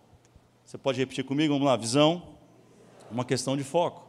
Você 0.63 0.77
pode 0.77 0.99
repetir 0.99 1.25
comigo? 1.25 1.53
Vamos 1.53 1.67
lá. 1.67 1.75
Visão 1.75 2.37
é 3.09 3.13
uma 3.13 3.25
questão 3.25 3.57
de 3.57 3.63
foco. 3.65 4.07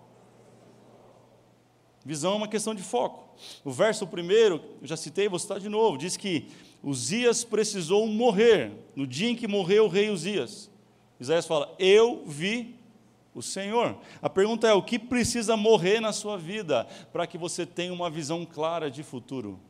Visão 2.05 2.35
é 2.35 2.37
uma 2.37 2.49
questão 2.49 2.73
de 2.73 2.85
foco. 2.85 3.37
O 3.65 3.73
verso 3.73 4.07
primeiro, 4.07 4.63
eu 4.81 4.87
já 4.87 4.97
citei, 4.97 5.29
vou 5.29 5.41
citar 5.41 5.59
de 5.59 5.69
novo, 5.69 5.99
diz 5.99 6.17
que 6.17 6.49
Uzias 6.83 7.45
precisou 7.45 8.07
morrer, 8.07 8.73
no 8.97 9.07
dia 9.07 9.31
em 9.31 9.37
que 9.37 9.47
morreu 9.47 9.85
o 9.85 9.89
rei 9.89 10.11
Uzias. 10.11 10.71
Isaías 11.21 11.47
fala: 11.47 11.73
Eu 11.79 12.25
vi 12.27 12.75
o 13.35 13.41
Senhor. 13.41 13.97
A 14.21 14.29
pergunta 14.29 14.67
é: 14.67 14.73
o 14.73 14.83
que 14.83 14.99
precisa 14.99 15.57
morrer 15.57 16.01
na 16.01 16.13
sua 16.13 16.37
vida 16.37 16.87
para 17.13 17.27
que 17.27 17.39
você 17.39 17.65
tenha 17.65 17.93
uma 17.93 18.11
visão 18.11 18.45
clara 18.45 18.91
de 18.91 19.03
futuro? 19.03 19.61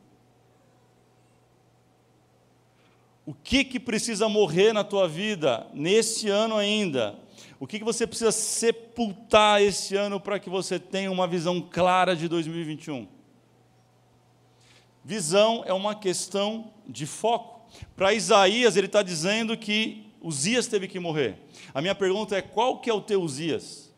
O 3.25 3.33
que, 3.33 3.63
que 3.63 3.79
precisa 3.79 4.27
morrer 4.27 4.73
na 4.73 4.83
tua 4.83 5.07
vida 5.07 5.67
nesse 5.73 6.27
ano 6.29 6.57
ainda? 6.57 7.17
O 7.57 7.65
que, 7.65 7.79
que 7.79 7.85
você 7.85 8.05
precisa 8.05 8.31
sepultar 8.31 9.61
esse 9.61 9.95
ano 9.95 10.19
para 10.19 10.39
que 10.39 10.49
você 10.49 10.77
tenha 10.77 11.09
uma 11.09 11.25
visão 11.25 11.61
clara 11.61 12.15
de 12.15 12.27
2021? 12.27 13.07
Visão 15.05 15.63
é 15.65 15.71
uma 15.71 15.95
questão 15.95 16.72
de 16.87 17.05
foco. 17.05 17.61
Para 17.95 18.13
Isaías, 18.13 18.77
ele 18.77 18.87
está 18.87 19.01
dizendo 19.01 19.57
que 19.57 20.11
Uzias 20.21 20.67
teve 20.67 20.87
que 20.87 20.99
morrer. 20.99 21.37
A 21.73 21.81
minha 21.81 21.95
pergunta 21.95 22.35
é: 22.35 22.41
qual 22.41 22.79
que 22.79 22.89
é 22.89 22.93
o 22.93 23.01
teu 23.01 23.21
Uzias? 23.21 23.91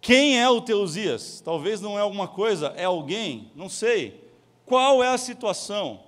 Quem 0.00 0.40
é 0.40 0.48
o 0.48 0.60
teu 0.60 0.80
Uzias? 0.80 1.40
Talvez 1.44 1.80
não 1.80 1.98
é 1.98 2.02
alguma 2.02 2.28
coisa, 2.28 2.68
é 2.76 2.84
alguém, 2.84 3.50
não 3.54 3.68
sei. 3.68 4.24
Qual 4.64 5.02
é 5.02 5.08
a 5.08 5.18
situação? 5.18 6.00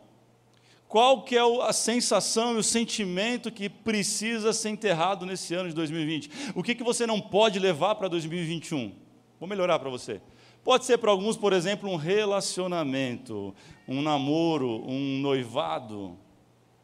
Qual 0.89 1.23
que 1.23 1.37
é 1.37 1.41
a 1.41 1.73
sensação 1.73 2.57
e 2.57 2.59
o 2.59 2.65
sentimento 2.65 3.53
que 3.53 3.69
precisa 3.69 4.53
ser 4.53 4.71
enterrado 4.71 5.25
nesse 5.25 5.55
ano 5.55 5.69
de 5.69 5.75
2020? 5.75 6.53
O 6.55 6.65
que, 6.65 6.75
que 6.75 6.83
você 6.83 7.07
não 7.07 7.21
pode 7.21 7.61
levar 7.61 7.95
para 7.95 8.09
2021? 8.09 8.93
Vou 9.39 9.49
melhorar 9.49 9.79
para 9.79 9.89
você. 9.89 10.21
Pode 10.62 10.85
ser 10.85 10.99
para 10.99 11.11
alguns, 11.11 11.37
por 11.37 11.52
exemplo, 11.52 11.88
um 11.90 11.97
relacionamento, 11.97 13.55
um 13.88 14.02
namoro, 14.02 14.85
um 14.87 15.19
noivado. 15.21 16.17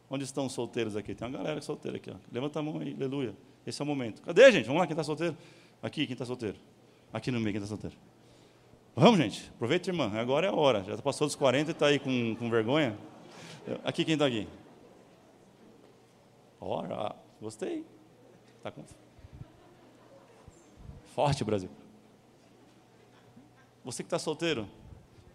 Onde 0.09 0.25
estão 0.25 0.47
os 0.47 0.53
solteiros 0.53 0.97
aqui? 0.97 1.15
Tem 1.15 1.27
uma 1.27 1.37
galera 1.37 1.61
solteira 1.61 1.97
aqui. 1.97 2.11
Ó. 2.11 2.15
Levanta 2.33 2.61
a 2.61 2.63
mão 2.63 2.79
aí, 2.81 2.95
aleluia. 2.95 3.35
Esse 3.67 3.83
é 3.83 3.85
o 3.85 3.87
momento. 3.87 4.23
Cadê, 4.23 4.51
gente? 4.53 4.67
Vamos 4.67 4.81
lá, 4.81 4.87
quem 4.87 4.95
está 4.95 5.03
solteiro? 5.03 5.37
Aqui, 5.83 6.07
quem 6.07 6.15
está 6.15 6.25
solteiro? 6.25 6.57
Aqui 7.13 7.31
no 7.31 7.41
meio, 7.41 7.53
quem 7.53 7.63
está 7.63 7.69
solteiro? 7.69 7.97
Vamos, 8.95 9.19
gente, 9.19 9.51
aproveita, 9.55 9.91
irmã, 9.91 10.11
agora 10.15 10.47
é 10.47 10.51
a 10.51 10.55
hora. 10.55 10.83
Já 10.85 10.97
passou 10.99 11.27
dos 11.27 11.37
40 11.37 11.71
e 11.71 11.73
está 11.73 11.87
aí 11.87 11.99
com, 11.99 12.35
com 12.37 12.49
vergonha. 12.49 12.97
Aqui, 13.85 14.05
quem 14.05 14.15
está 14.15 14.27
aqui? 14.27 14.49
Ora, 16.61 17.15
gostei. 17.41 17.85
Tá 18.63 18.71
com... 18.71 18.83
Forte, 21.15 21.45
Brasil. 21.45 21.69
Você 23.87 24.03
que 24.03 24.09
está 24.09 24.19
solteiro, 24.19 24.69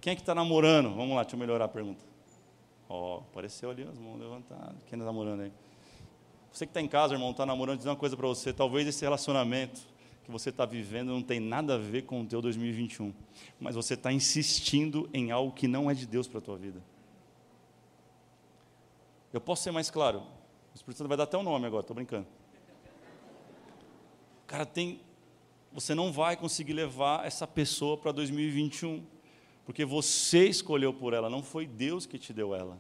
quem 0.01 0.11
é 0.11 0.15
que 0.15 0.21
está 0.21 0.35
namorando? 0.35 0.93
Vamos 0.93 1.15
lá, 1.15 1.21
deixa 1.21 1.37
eu 1.37 1.39
melhorar 1.39 1.63
a 1.63 1.67
pergunta. 1.69 2.03
Ó, 2.89 3.15
oh, 3.15 3.19
apareceu 3.19 3.69
ali 3.69 3.83
as 3.83 3.97
mãos 3.97 4.19
levantadas. 4.19 4.75
Quem 4.87 4.99
está 4.99 5.05
namorando 5.05 5.43
aí? 5.43 5.53
Você 6.51 6.65
que 6.65 6.71
está 6.71 6.81
em 6.81 6.87
casa, 6.89 7.13
irmão, 7.13 7.31
está 7.31 7.45
namorando, 7.45 7.77
dizer 7.77 7.87
uma 7.87 7.95
coisa 7.95 8.17
para 8.17 8.27
você. 8.27 8.51
Talvez 8.51 8.85
esse 8.85 9.05
relacionamento 9.05 9.79
que 10.25 10.29
você 10.29 10.49
está 10.49 10.65
vivendo 10.65 11.13
não 11.13 11.23
tem 11.23 11.39
nada 11.39 11.75
a 11.75 11.77
ver 11.77 12.01
com 12.01 12.19
o 12.19 12.25
teu 12.25 12.41
2021. 12.41 13.13
Mas 13.57 13.73
você 13.73 13.93
está 13.93 14.11
insistindo 14.11 15.09
em 15.13 15.31
algo 15.31 15.53
que 15.53 15.65
não 15.65 15.89
é 15.89 15.93
de 15.93 16.05
Deus 16.05 16.27
para 16.27 16.39
a 16.39 16.41
tua 16.41 16.57
vida. 16.57 16.83
Eu 19.31 19.39
posso 19.39 19.63
ser 19.63 19.71
mais 19.71 19.89
claro? 19.89 20.23
O 20.73 20.75
Espírito 20.75 20.97
Santo 20.97 21.07
vai 21.07 21.15
dar 21.15 21.23
até 21.23 21.37
o 21.37 21.43
nome 21.43 21.67
agora, 21.67 21.83
estou 21.83 21.95
brincando. 21.95 22.27
Cara, 24.45 24.65
tem. 24.65 24.99
Você 25.73 25.95
não 25.95 26.11
vai 26.11 26.35
conseguir 26.35 26.73
levar 26.73 27.25
essa 27.25 27.47
pessoa 27.47 27.97
para 27.97 28.11
2021. 28.11 29.03
Porque 29.65 29.85
você 29.85 30.47
escolheu 30.47 30.93
por 30.93 31.13
ela, 31.13 31.29
não 31.29 31.43
foi 31.43 31.65
Deus 31.65 32.05
que 32.05 32.17
te 32.17 32.33
deu 32.33 32.53
ela. 32.53 32.77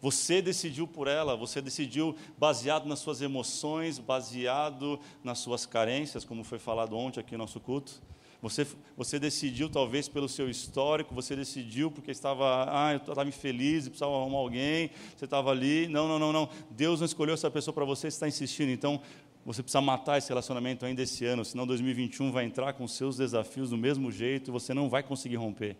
Você 0.00 0.42
decidiu 0.42 0.86
por 0.86 1.08
ela, 1.08 1.34
você 1.36 1.60
decidiu 1.60 2.14
baseado 2.38 2.86
nas 2.86 2.98
suas 2.98 3.20
emoções, 3.22 3.98
baseado 3.98 5.00
nas 5.24 5.38
suas 5.38 5.66
carências, 5.66 6.24
como 6.24 6.44
foi 6.44 6.58
falado 6.58 6.96
ontem 6.96 7.18
aqui 7.18 7.32
no 7.32 7.38
nosso 7.38 7.58
culto. 7.58 8.00
Você, 8.42 8.66
você 8.96 9.18
decidiu 9.18 9.68
talvez 9.68 10.08
pelo 10.08 10.28
seu 10.28 10.48
histórico, 10.48 11.14
você 11.14 11.34
decidiu 11.34 11.90
porque 11.90 12.10
estava, 12.10 12.66
ah, 12.68 12.92
eu 12.92 12.98
estava 12.98 13.26
infeliz 13.26 13.88
precisava 13.88 14.12
arrumar 14.12 14.38
alguém, 14.38 14.90
você 15.16 15.24
estava 15.24 15.50
ali. 15.50 15.88
Não, 15.88 16.06
não, 16.06 16.18
não, 16.18 16.32
não. 16.32 16.48
Deus 16.70 17.00
não 17.00 17.06
escolheu 17.06 17.34
essa 17.34 17.50
pessoa 17.50 17.74
para 17.74 17.84
você, 17.84 18.02
você 18.02 18.08
está 18.08 18.28
insistindo. 18.28 18.70
Então, 18.70 19.00
você 19.46 19.62
precisa 19.62 19.80
matar 19.80 20.18
esse 20.18 20.28
relacionamento 20.28 20.84
ainda 20.84 21.02
esse 21.02 21.24
ano, 21.24 21.44
senão 21.44 21.64
2021 21.68 22.32
vai 22.32 22.44
entrar 22.44 22.72
com 22.72 22.88
seus 22.88 23.16
desafios 23.16 23.70
do 23.70 23.76
mesmo 23.76 24.10
jeito 24.10 24.50
e 24.50 24.52
você 24.52 24.74
não 24.74 24.88
vai 24.88 25.04
conseguir 25.04 25.36
romper. 25.36 25.76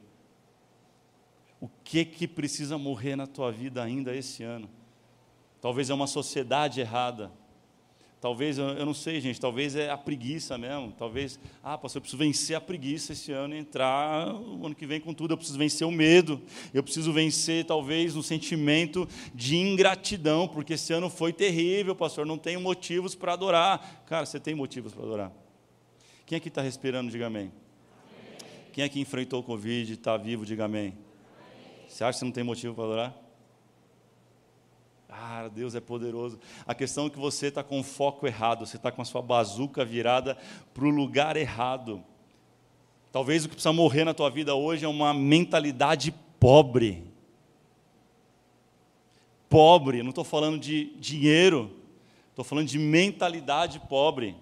O 1.60 1.68
que 1.82 2.04
que 2.04 2.28
precisa 2.28 2.78
morrer 2.78 3.16
na 3.16 3.26
tua 3.26 3.50
vida 3.50 3.82
ainda 3.82 4.14
esse 4.14 4.44
ano? 4.44 4.70
Talvez 5.60 5.90
é 5.90 5.94
uma 5.94 6.06
sociedade 6.06 6.80
errada. 6.80 7.32
Talvez, 8.26 8.58
eu 8.58 8.84
não 8.84 8.92
sei, 8.92 9.20
gente, 9.20 9.40
talvez 9.40 9.76
é 9.76 9.88
a 9.88 9.96
preguiça 9.96 10.58
mesmo. 10.58 10.90
Talvez, 10.98 11.38
ah, 11.62 11.78
pastor, 11.78 11.98
eu 11.98 12.00
preciso 12.00 12.18
vencer 12.18 12.56
a 12.56 12.60
preguiça 12.60 13.12
esse 13.12 13.30
ano 13.30 13.54
e 13.54 13.58
entrar 13.58 14.34
o 14.34 14.66
ano 14.66 14.74
que 14.74 14.84
vem 14.84 15.00
com 15.00 15.14
tudo. 15.14 15.32
Eu 15.32 15.36
preciso 15.36 15.56
vencer 15.56 15.86
o 15.86 15.92
medo. 15.92 16.42
Eu 16.74 16.82
preciso 16.82 17.12
vencer, 17.12 17.64
talvez, 17.64 18.16
o 18.16 18.24
sentimento 18.24 19.08
de 19.32 19.56
ingratidão, 19.56 20.48
porque 20.48 20.72
esse 20.72 20.92
ano 20.92 21.08
foi 21.08 21.32
terrível, 21.32 21.94
pastor. 21.94 22.26
Não 22.26 22.36
tenho 22.36 22.60
motivos 22.60 23.14
para 23.14 23.32
adorar. 23.32 24.02
Cara, 24.06 24.26
você 24.26 24.40
tem 24.40 24.56
motivos 24.56 24.92
para 24.92 25.04
adorar. 25.04 25.32
Quem 26.26 26.38
aqui 26.38 26.48
está 26.48 26.62
respirando, 26.62 27.12
diga 27.12 27.28
amém. 27.28 27.52
Quem 28.72 28.82
aqui 28.82 28.98
enfrentou 28.98 29.38
o 29.38 29.44
Covid 29.44 29.88
e 29.88 29.94
está 29.94 30.16
vivo, 30.16 30.44
diga 30.44 30.64
amém. 30.64 30.98
Você 31.86 32.02
acha 32.02 32.14
que 32.14 32.18
você 32.18 32.24
não 32.24 32.32
tem 32.32 32.42
motivo 32.42 32.74
para 32.74 32.82
adorar? 32.86 33.25
Ah, 35.18 35.48
Deus 35.48 35.74
é 35.74 35.80
poderoso. 35.80 36.38
A 36.66 36.74
questão 36.74 37.06
é 37.06 37.10
que 37.10 37.18
você 37.18 37.46
está 37.46 37.62
com 37.62 37.80
o 37.80 37.82
foco 37.82 38.26
errado, 38.26 38.66
você 38.66 38.76
está 38.76 38.92
com 38.92 39.00
a 39.00 39.04
sua 39.04 39.22
bazuca 39.22 39.82
virada 39.82 40.36
para 40.74 40.84
o 40.84 40.90
lugar 40.90 41.38
errado. 41.38 42.04
Talvez 43.10 43.44
o 43.44 43.48
que 43.48 43.54
precisa 43.54 43.72
morrer 43.72 44.04
na 44.04 44.12
tua 44.12 44.28
vida 44.28 44.54
hoje 44.54 44.84
é 44.84 44.88
uma 44.88 45.14
mentalidade 45.14 46.12
pobre. 46.38 47.02
Pobre, 49.48 50.02
não 50.02 50.10
estou 50.10 50.24
falando 50.24 50.58
de 50.58 50.92
dinheiro, 50.98 51.74
estou 52.28 52.44
falando 52.44 52.68
de 52.68 52.78
mentalidade 52.78 53.80
pobre. 53.88 54.36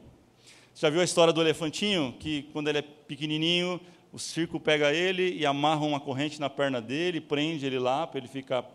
Você 0.74 0.86
já 0.86 0.90
viu 0.90 1.00
a 1.00 1.04
história 1.04 1.32
do 1.32 1.40
elefantinho? 1.40 2.16
Que 2.18 2.42
quando 2.52 2.66
ele 2.66 2.78
é 2.78 2.82
pequenininho, 2.82 3.80
o 4.12 4.18
circo 4.18 4.58
pega 4.58 4.92
ele 4.92 5.36
e 5.36 5.46
amarra 5.46 5.84
uma 5.84 6.00
corrente 6.00 6.40
na 6.40 6.50
perna 6.50 6.80
dele, 6.80 7.20
prende 7.20 7.64
ele 7.64 7.78
lá 7.78 8.08
para 8.08 8.18
ele 8.18 8.28
ficar 8.28 8.68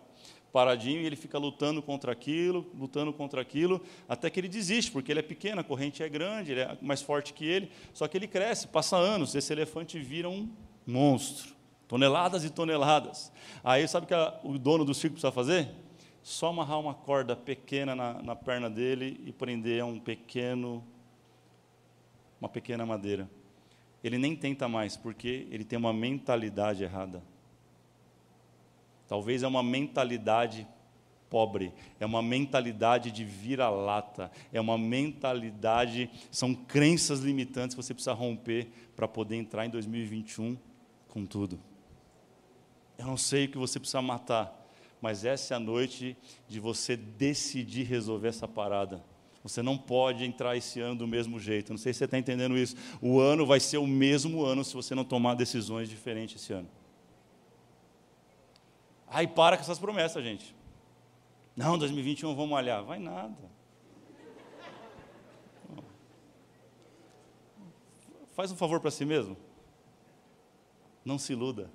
paradinho 0.52 1.02
e 1.02 1.06
ele 1.06 1.16
fica 1.16 1.38
lutando 1.38 1.82
contra 1.82 2.12
aquilo, 2.12 2.66
lutando 2.78 3.14
contra 3.14 3.42
aquilo, 3.42 3.82
até 4.08 4.30
que 4.30 4.40
ele 4.40 4.48
desiste, 4.48 4.92
porque 4.92 5.12
ele 5.12 5.20
é 5.20 5.24
pequeno, 5.24 5.62
a 5.62 5.64
corrente 5.64 6.02
é 6.02 6.10
grande, 6.10 6.52
ele 6.52 6.62
é 6.62 6.78
mais 6.82 7.02
forte 7.02 7.34
que 7.34 7.46
ele, 7.46 7.72
só 7.94 8.08
que 8.08 8.18
ele 8.18 8.28
cresce, 8.28 8.68
passa 8.68 8.98
anos, 8.98 9.36
esse 9.36 9.52
elefante 9.54 10.00
vira 10.00 10.30
um 10.30 10.50
monstro, 10.86 11.54
toneladas 11.88 12.44
e 12.44 12.50
toneladas. 12.50 13.32
Aí 13.64 13.88
sabe 13.88 14.06
o 14.06 14.08
que 14.08 14.14
a, 14.14 14.40
o 14.44 14.58
dono 14.58 14.84
do 14.84 14.94
circo 14.94 15.14
precisa 15.14 15.32
fazer? 15.32 15.70
Só 16.22 16.48
amarrar 16.48 16.80
uma 16.80 16.94
corda 16.94 17.36
pequena 17.36 17.96
na, 17.96 18.22
na 18.22 18.36
perna 18.36 18.70
dele 18.70 19.22
e 19.26 19.32
prender 19.32 19.82
a 19.82 19.86
um 19.86 20.00
pequeno, 20.00 20.84
uma 22.40 22.50
pequena 22.50 22.86
madeira 22.86 23.30
ele 24.04 24.18
nem 24.18 24.36
tenta 24.36 24.68
mais, 24.68 24.96
porque 24.96 25.48
ele 25.52 25.64
tem 25.64 25.78
uma 25.78 25.94
mentalidade 25.94 26.84
errada. 26.84 27.22
Talvez 29.10 29.42
é 29.42 29.48
uma 29.48 29.64
mentalidade 29.64 30.68
pobre, 31.32 31.74
é 32.00 32.06
uma 32.06 32.22
mentalidade 32.22 33.12
de 33.12 33.26
vira-lata, 33.26 34.32
é 34.54 34.62
uma 34.62 34.78
mentalidade, 34.78 36.12
são 36.30 36.54
crenças 36.54 37.22
limitantes 37.22 37.76
que 37.76 37.82
você 37.82 37.92
precisa 37.92 38.14
romper 38.14 38.68
para 38.96 39.08
poder 39.08 39.36
entrar 39.36 39.66
em 39.66 39.70
2021 39.72 40.56
com 41.08 41.26
tudo. 41.26 41.60
Eu 43.00 43.08
não 43.08 43.18
sei 43.18 43.46
o 43.46 43.50
que 43.50 43.58
você 43.58 43.80
precisa 43.80 44.00
matar, 44.00 44.56
mas 45.02 45.26
essa 45.26 45.56
é 45.56 45.58
a 45.58 45.60
noite 45.60 46.16
de 46.48 46.60
você 46.60 46.96
decidir 46.96 47.86
resolver 47.86 48.28
essa 48.28 48.48
parada. 48.48 49.04
Você 49.42 49.64
não 49.64 49.76
pode 49.76 50.24
entrar 50.24 50.56
esse 50.56 50.80
ano 50.82 50.98
do 50.98 51.08
mesmo 51.08 51.40
jeito. 51.40 51.72
Não 51.72 51.80
sei 51.80 51.94
se 51.94 52.00
você 52.00 52.06
está 52.06 52.20
entendendo 52.20 52.56
isso. 52.56 52.76
O 53.02 53.20
ano 53.20 53.44
vai 53.44 53.60
ser 53.60 53.80
o 53.80 53.88
mesmo 53.88 54.44
ano 54.44 54.64
se 54.64 54.76
você 54.76 54.94
não 54.94 55.04
tomar 55.04 55.34
decisões 55.34 55.90
diferentes 55.90 56.40
esse 56.40 56.54
ano. 56.54 56.70
Aí 59.10 59.28
para 59.28 59.58
com 59.58 59.64
essas 59.64 59.80
promessas, 59.80 60.24
gente. 60.24 60.56
Não, 61.56 61.78
2021 61.78 62.36
vamos 62.36 62.52
malhar. 62.52 62.84
Vai 62.84 63.00
nada. 63.00 63.36
Faz 68.32 68.52
um 68.52 68.56
favor 68.56 68.80
para 68.80 68.92
si 68.92 69.04
mesmo. 69.04 69.36
Não 71.04 71.18
se 71.18 71.34
iluda. 71.34 71.70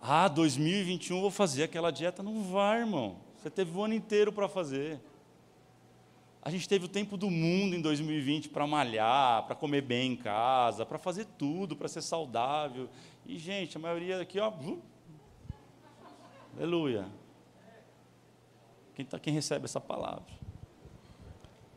Ah, 0.00 0.26
2021 0.28 1.20
vou 1.20 1.30
fazer 1.30 1.64
aquela 1.64 1.90
dieta. 1.90 2.22
Não 2.22 2.42
vai, 2.42 2.80
irmão. 2.80 3.16
Você 3.36 3.50
teve 3.50 3.76
o 3.76 3.84
ano 3.84 3.94
inteiro 3.94 4.32
para 4.32 4.48
fazer. 4.48 5.00
A 6.42 6.50
gente 6.50 6.68
teve 6.68 6.86
o 6.86 6.88
tempo 6.88 7.16
do 7.16 7.30
mundo 7.30 7.76
em 7.76 7.80
2020 7.80 8.48
para 8.48 8.66
malhar, 8.66 9.44
para 9.44 9.54
comer 9.54 9.82
bem 9.82 10.12
em 10.12 10.16
casa, 10.16 10.86
para 10.86 10.98
fazer 10.98 11.26
tudo, 11.36 11.76
para 11.76 11.88
ser 11.88 12.00
saudável. 12.00 12.88
E, 13.26 13.38
gente, 13.38 13.76
a 13.76 13.80
maioria 13.80 14.20
aqui, 14.20 14.40
ó. 14.40 14.52
Aleluia. 16.56 17.06
Quem, 18.94 19.04
tá, 19.04 19.18
quem 19.18 19.32
recebe 19.32 19.64
essa 19.64 19.80
palavra? 19.80 20.26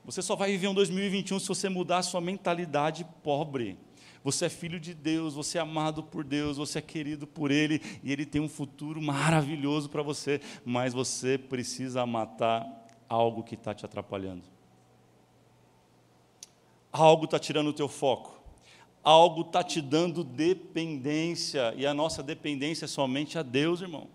Você 0.04 0.22
só 0.22 0.36
vai 0.36 0.52
viver 0.52 0.68
um 0.68 0.74
2021 0.74 1.40
se 1.40 1.48
você 1.48 1.70
mudar 1.70 2.00
a 2.00 2.04
sua 2.04 2.20
mentalidade 2.20 3.06
pobre. 3.24 3.78
Você 4.24 4.46
é 4.46 4.50
filho 4.50 4.80
de 4.80 4.94
Deus, 4.94 5.34
você 5.34 5.58
é 5.58 5.62
amado 5.62 6.04
por 6.04 6.24
Deus, 6.24 6.58
você 6.58 6.80
é 6.80 6.82
querido 6.82 7.26
por 7.26 7.52
Ele 7.52 7.82
e 8.04 8.12
Ele 8.12 8.26
tem 8.26 8.42
um 8.42 8.50
futuro 8.50 9.02
maravilhoso 9.02 9.90
para 9.90 10.02
você, 10.02 10.40
mas 10.64 10.94
você 10.94 11.38
precisa 11.38 12.06
matar 12.06 12.68
algo 13.10 13.44
que 13.44 13.56
está 13.56 13.74
te 13.74 13.86
atrapalhando 13.86 14.44
algo 16.92 17.26
está 17.26 17.40
tirando 17.40 17.68
o 17.68 17.74
teu 17.74 17.88
foco, 17.88 18.42
algo 19.04 19.42
está 19.42 19.64
te 19.64 19.82
dando 19.82 20.24
dependência, 20.24 21.74
e 21.78 21.86
a 21.86 21.94
nossa 21.94 22.22
dependência 22.22 22.86
é 22.86 22.88
somente 22.88 23.38
a 23.38 23.44
Deus, 23.44 23.82
irmão. 23.82 24.08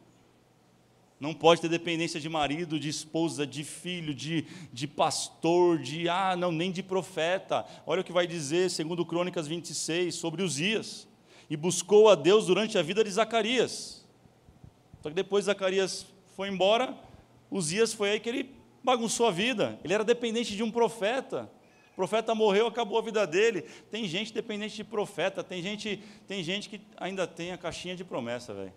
Não 1.18 1.32
pode 1.32 1.62
ter 1.62 1.68
dependência 1.68 2.20
de 2.20 2.28
marido, 2.28 2.78
de 2.78 2.90
esposa, 2.90 3.46
de 3.46 3.64
filho, 3.64 4.14
de, 4.14 4.46
de 4.70 4.86
pastor, 4.86 5.78
de, 5.78 6.08
ah, 6.08 6.36
não, 6.36 6.52
nem 6.52 6.70
de 6.70 6.82
profeta. 6.82 7.64
Olha 7.86 8.02
o 8.02 8.04
que 8.04 8.12
vai 8.12 8.26
dizer, 8.26 8.70
segundo 8.70 9.04
Crônicas 9.04 9.46
26, 9.46 10.14
sobre 10.14 10.42
Uzias. 10.42 11.08
E 11.48 11.56
buscou 11.56 12.10
a 12.10 12.14
Deus 12.14 12.46
durante 12.46 12.76
a 12.76 12.82
vida 12.82 13.02
de 13.02 13.10
Zacarias. 13.10 14.04
Só 15.02 15.08
que 15.08 15.14
depois 15.14 15.46
Zacarias 15.46 16.06
foi 16.34 16.48
embora, 16.48 16.94
Uzias 17.50 17.94
foi 17.94 18.10
aí 18.10 18.20
que 18.20 18.28
ele 18.28 18.54
bagunçou 18.84 19.26
a 19.26 19.30
vida. 19.30 19.78
Ele 19.82 19.94
era 19.94 20.04
dependente 20.04 20.54
de 20.54 20.62
um 20.62 20.70
profeta. 20.70 21.50
O 21.92 21.96
profeta 21.96 22.34
morreu, 22.34 22.66
acabou 22.66 22.98
a 22.98 23.02
vida 23.02 23.26
dele. 23.26 23.62
Tem 23.90 24.06
gente 24.06 24.34
dependente 24.34 24.76
de 24.76 24.84
profeta, 24.84 25.42
tem 25.42 25.62
gente, 25.62 26.02
tem 26.28 26.42
gente 26.44 26.68
que 26.68 26.80
ainda 26.98 27.26
tem 27.26 27.52
a 27.52 27.58
caixinha 27.58 27.96
de 27.96 28.04
promessa, 28.04 28.52
velho. 28.52 28.72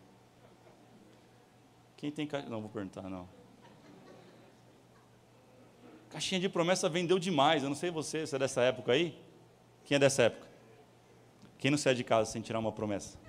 Quem 2.00 2.10
tem 2.10 2.26
caixinha? 2.26 2.50
Não, 2.50 2.62
vou 2.62 2.70
perguntar, 2.70 3.10
não. 3.10 3.28
Caixinha 6.10 6.40
de 6.40 6.48
promessa 6.48 6.88
vendeu 6.88 7.20
demais. 7.20 7.62
Eu 7.62 7.68
não 7.68 7.76
sei 7.76 7.92
você, 7.92 8.26
você 8.26 8.38
é 8.38 8.40
dessa 8.40 8.62
época 8.62 8.94
aí? 8.94 9.22
Quem 9.84 9.98
é 9.98 10.00
dessa 10.00 10.24
época? 10.24 10.48
Quem 11.58 11.70
não 11.70 11.78
sai 11.78 11.94
de 11.96 12.06
casa 12.06 12.32
sem 12.32 12.42
tirar 12.42 12.60
uma 12.60 12.72
promessa? 12.72 13.20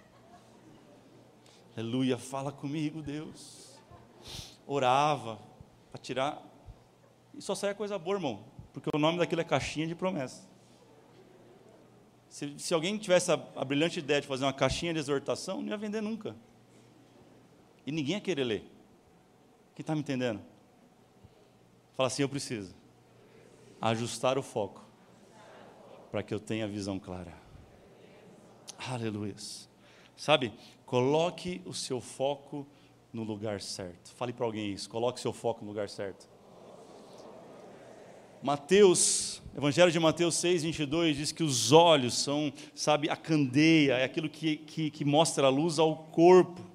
Aleluia, 1.77 2.17
fala 2.17 2.53
comigo, 2.53 3.03
Deus. 3.03 3.77
Orava 4.69 5.41
para 5.91 6.01
tirar. 6.01 6.41
E 7.35 7.43
só 7.43 7.57
saia 7.57 7.75
coisa 7.75 7.99
boa, 7.99 8.19
irmão. 8.19 8.45
Porque 8.73 8.89
o 8.95 9.01
nome 9.01 9.19
daquilo 9.19 9.41
é 9.41 9.45
caixinha 9.45 9.89
de 9.89 9.97
promessa. 9.97 10.49
Se, 12.29 12.57
se 12.57 12.73
alguém 12.73 12.97
tivesse 12.97 13.33
a, 13.33 13.35
a, 13.57 13.65
brilhante 13.65 13.99
ideia 13.99 14.21
de 14.21 14.29
fazer 14.29 14.45
uma 14.45 14.53
caixinha 14.53 14.93
de 14.93 15.01
exortação, 15.01 15.61
não 15.61 15.71
ia 15.71 15.77
vender 15.77 16.01
nunca. 16.01 16.37
E 17.91 17.93
ninguém 17.93 18.15
ia 18.15 18.21
querer 18.21 18.45
ler. 18.45 18.61
Quem 19.75 19.83
está 19.83 19.97
me 19.97 20.01
entendendo? 20.01 20.41
Fala 21.97 22.07
assim: 22.07 22.23
eu 22.23 22.29
preciso 22.29 22.73
ajustar 23.81 24.39
o 24.39 24.45
foco 24.45 24.87
para 26.09 26.23
que 26.23 26.33
eu 26.33 26.39
tenha 26.39 26.69
visão 26.69 27.01
clara. 27.01 27.35
Aleluia. 28.79 29.35
Sabe, 30.17 30.53
coloque 30.87 31.63
o 31.67 31.75
seu 31.75 32.01
foco 32.01 32.65
no 33.13 33.25
lugar 33.25 33.61
certo. 33.61 34.15
Fale 34.15 34.33
para 34.33 34.47
alguém 34.47 34.73
isso, 34.73 34.89
coloque 34.89 35.19
o 35.19 35.23
seu 35.23 35.33
foco 35.33 35.65
no 35.65 35.73
lugar 35.73 35.89
certo. 35.89 36.29
Mateus, 38.41 39.43
Evangelho 39.57 39.91
de 39.91 39.99
Mateus 39.99 40.37
6, 40.37 40.63
22 40.63 41.17
diz 41.17 41.33
que 41.33 41.43
os 41.43 41.73
olhos 41.73 42.15
são, 42.15 42.53
sabe, 42.73 43.11
a 43.11 43.17
candeia, 43.17 43.95
é 43.95 44.05
aquilo 44.05 44.29
que, 44.29 44.59
que, 44.59 44.93
que 44.93 45.05
mostra 45.05 45.49
a 45.49 45.51
luz 45.51 45.81
ao 45.81 45.97
corpo. 45.97 46.70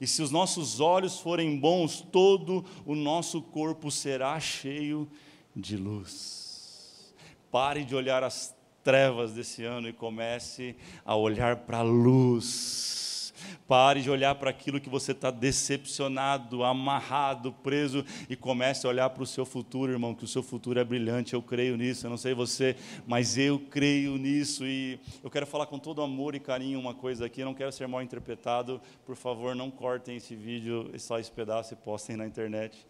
E 0.00 0.06
se 0.06 0.22
os 0.22 0.30
nossos 0.30 0.80
olhos 0.80 1.18
forem 1.18 1.58
bons, 1.58 2.00
todo 2.00 2.64
o 2.86 2.94
nosso 2.94 3.42
corpo 3.42 3.90
será 3.90 4.38
cheio 4.38 5.08
de 5.54 5.76
luz. 5.76 7.14
Pare 7.50 7.84
de 7.84 7.94
olhar 7.94 8.22
as 8.22 8.56
trevas 8.84 9.32
desse 9.32 9.64
ano 9.64 9.88
e 9.88 9.92
comece 9.92 10.76
a 11.04 11.16
olhar 11.16 11.56
para 11.56 11.78
a 11.78 11.82
luz. 11.82 13.17
Pare 13.66 14.02
de 14.02 14.10
olhar 14.10 14.34
para 14.34 14.50
aquilo 14.50 14.80
que 14.80 14.88
você 14.88 15.12
está 15.12 15.30
decepcionado, 15.30 16.64
amarrado, 16.64 17.52
preso 17.52 18.04
e 18.28 18.36
comece 18.36 18.86
a 18.86 18.90
olhar 18.90 19.10
para 19.10 19.22
o 19.22 19.26
seu 19.26 19.44
futuro, 19.44 19.92
irmão, 19.92 20.14
que 20.14 20.24
o 20.24 20.28
seu 20.28 20.42
futuro 20.42 20.78
é 20.78 20.84
brilhante. 20.84 21.34
Eu 21.34 21.42
creio 21.42 21.76
nisso. 21.76 22.06
Eu 22.06 22.10
não 22.10 22.16
sei 22.16 22.34
você, 22.34 22.76
mas 23.06 23.36
eu 23.38 23.58
creio 23.58 24.16
nisso 24.16 24.66
e 24.66 24.98
eu 25.22 25.30
quero 25.30 25.46
falar 25.46 25.66
com 25.66 25.78
todo 25.78 26.02
amor 26.02 26.34
e 26.34 26.40
carinho 26.40 26.78
uma 26.78 26.94
coisa 26.94 27.26
aqui. 27.26 27.40
Eu 27.40 27.46
não 27.46 27.54
quero 27.54 27.72
ser 27.72 27.86
mal 27.88 28.02
interpretado. 28.02 28.80
Por 29.04 29.16
favor, 29.16 29.54
não 29.54 29.70
cortem 29.70 30.16
esse 30.16 30.34
vídeo, 30.34 30.90
só 30.98 31.18
esse 31.18 31.30
pedaço 31.30 31.74
e 31.74 31.76
postem 31.76 32.16
na 32.16 32.26
internet. 32.26 32.86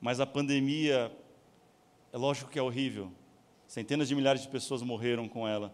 Mas 0.00 0.18
a 0.18 0.26
pandemia, 0.26 1.12
é 2.12 2.16
lógico 2.16 2.50
que 2.50 2.58
é 2.58 2.62
horrível. 2.62 3.12
Centenas 3.66 4.08
de 4.08 4.14
milhares 4.14 4.42
de 4.42 4.48
pessoas 4.48 4.82
morreram 4.82 5.28
com 5.28 5.46
ela. 5.46 5.72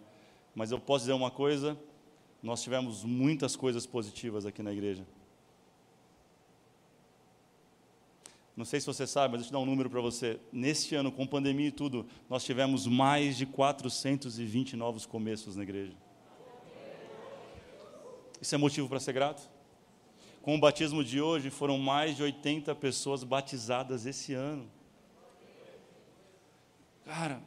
Mas 0.55 0.71
eu 0.71 0.79
posso 0.79 1.05
dizer 1.05 1.13
uma 1.13 1.31
coisa 1.31 1.79
nós 2.47 2.63
tivemos 2.63 3.03
muitas 3.03 3.57
coisas 3.57 3.85
positivas 3.85 4.47
aqui 4.47 4.63
na 4.63 4.73
igreja. 4.73 5.05
Não 8.57 8.65
sei 8.65 8.79
se 8.79 8.87
você 8.87 9.05
sabe, 9.05 9.33
mas 9.33 9.41
deixa 9.41 9.51
eu 9.51 9.59
dar 9.59 9.65
um 9.65 9.67
número 9.67 9.91
para 9.91 10.01
você. 10.01 10.39
Neste 10.53 10.95
ano, 10.95 11.11
com 11.11 11.27
pandemia 11.27 11.67
e 11.67 11.73
tudo, 11.73 12.07
nós 12.31 12.45
tivemos 12.45 12.87
mais 12.87 13.37
de 13.37 13.47
420 13.47 14.77
novos 14.77 15.05
começos 15.05 15.57
na 15.57 15.65
igreja. 15.65 15.93
Isso 18.41 18.55
é 18.55 18.59
motivo 18.59 18.89
para 18.89 19.01
ser 19.01 19.13
grato? 19.13 19.51
Com 20.41 20.55
o 20.55 20.61
batismo 20.61 21.03
de 21.03 21.21
hoje, 21.21 21.51
foram 21.51 21.77
mais 21.77 22.17
de 22.17 22.23
80 22.23 22.73
pessoas 22.77 23.25
batizadas 23.25 24.07
esse 24.07 24.33
ano. 24.35 24.71
Cara, 27.05 27.43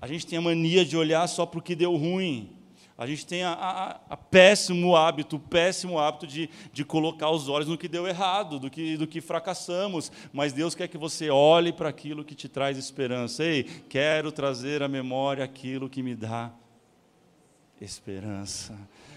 a 0.00 0.06
gente 0.06 0.26
tem 0.26 0.38
a 0.38 0.42
mania 0.42 0.86
de 0.86 0.96
olhar 0.96 1.26
só 1.28 1.44
para 1.44 1.60
o 1.60 1.62
que 1.62 1.74
deu 1.74 1.94
ruim. 1.94 2.55
A 2.98 3.06
gente 3.06 3.26
tem 3.26 3.42
a, 3.42 3.52
a, 3.52 4.00
a, 4.08 4.16
péssimo 4.16 4.96
hábito, 4.96 5.38
péssimo 5.38 5.98
hábito 5.98 6.26
de, 6.26 6.48
de 6.72 6.82
colocar 6.82 7.30
os 7.30 7.46
olhos 7.46 7.68
no 7.68 7.76
que 7.76 7.88
deu 7.88 8.06
errado, 8.06 8.58
do 8.58 8.70
que, 8.70 8.96
do 8.96 9.06
que 9.06 9.20
fracassamos. 9.20 10.10
Mas 10.32 10.54
Deus 10.54 10.74
quer 10.74 10.88
que 10.88 10.96
você 10.96 11.28
olhe 11.28 11.74
para 11.74 11.90
aquilo 11.90 12.24
que 12.24 12.34
te 12.34 12.48
traz 12.48 12.78
esperança. 12.78 13.44
Ei, 13.44 13.64
quero 13.64 14.32
trazer 14.32 14.82
à 14.82 14.88
memória 14.88 15.44
aquilo 15.44 15.90
que 15.90 16.02
me 16.02 16.14
dá 16.14 16.50
esperança. 17.78 18.74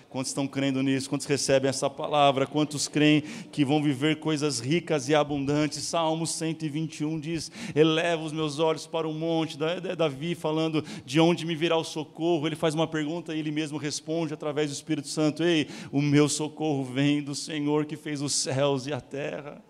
Quantos 0.09 0.31
estão 0.31 0.47
crendo 0.47 0.81
nisso? 0.81 1.07
Quantos 1.07 1.27
recebem 1.27 1.69
essa 1.69 1.87
palavra? 1.87 2.47
Quantos 2.47 2.87
creem 2.87 3.21
que 3.51 3.63
vão 3.63 3.81
viver 3.81 4.15
coisas 4.19 4.59
ricas 4.59 5.07
e 5.07 5.13
abundantes? 5.13 5.83
Salmo 5.83 6.25
121 6.25 7.19
diz: 7.19 7.51
Eleva 7.75 8.23
os 8.23 8.33
meus 8.33 8.57
olhos 8.57 8.87
para 8.87 9.07
o 9.07 9.13
monte. 9.13 9.55
Davi 9.95 10.33
falando 10.33 10.83
de 11.05 11.19
onde 11.19 11.45
me 11.45 11.55
virá 11.55 11.77
o 11.77 11.83
socorro. 11.83 12.47
Ele 12.47 12.55
faz 12.55 12.73
uma 12.73 12.87
pergunta 12.87 13.35
e 13.35 13.39
ele 13.39 13.51
mesmo 13.51 13.77
responde 13.77 14.33
através 14.33 14.71
do 14.71 14.73
Espírito 14.73 15.07
Santo: 15.07 15.43
Ei, 15.43 15.67
o 15.91 16.01
meu 16.01 16.27
socorro 16.27 16.83
vem 16.83 17.21
do 17.21 17.35
Senhor 17.35 17.85
que 17.85 17.95
fez 17.95 18.19
os 18.19 18.33
céus 18.33 18.87
e 18.87 18.93
a 18.93 18.99
terra. 18.99 19.63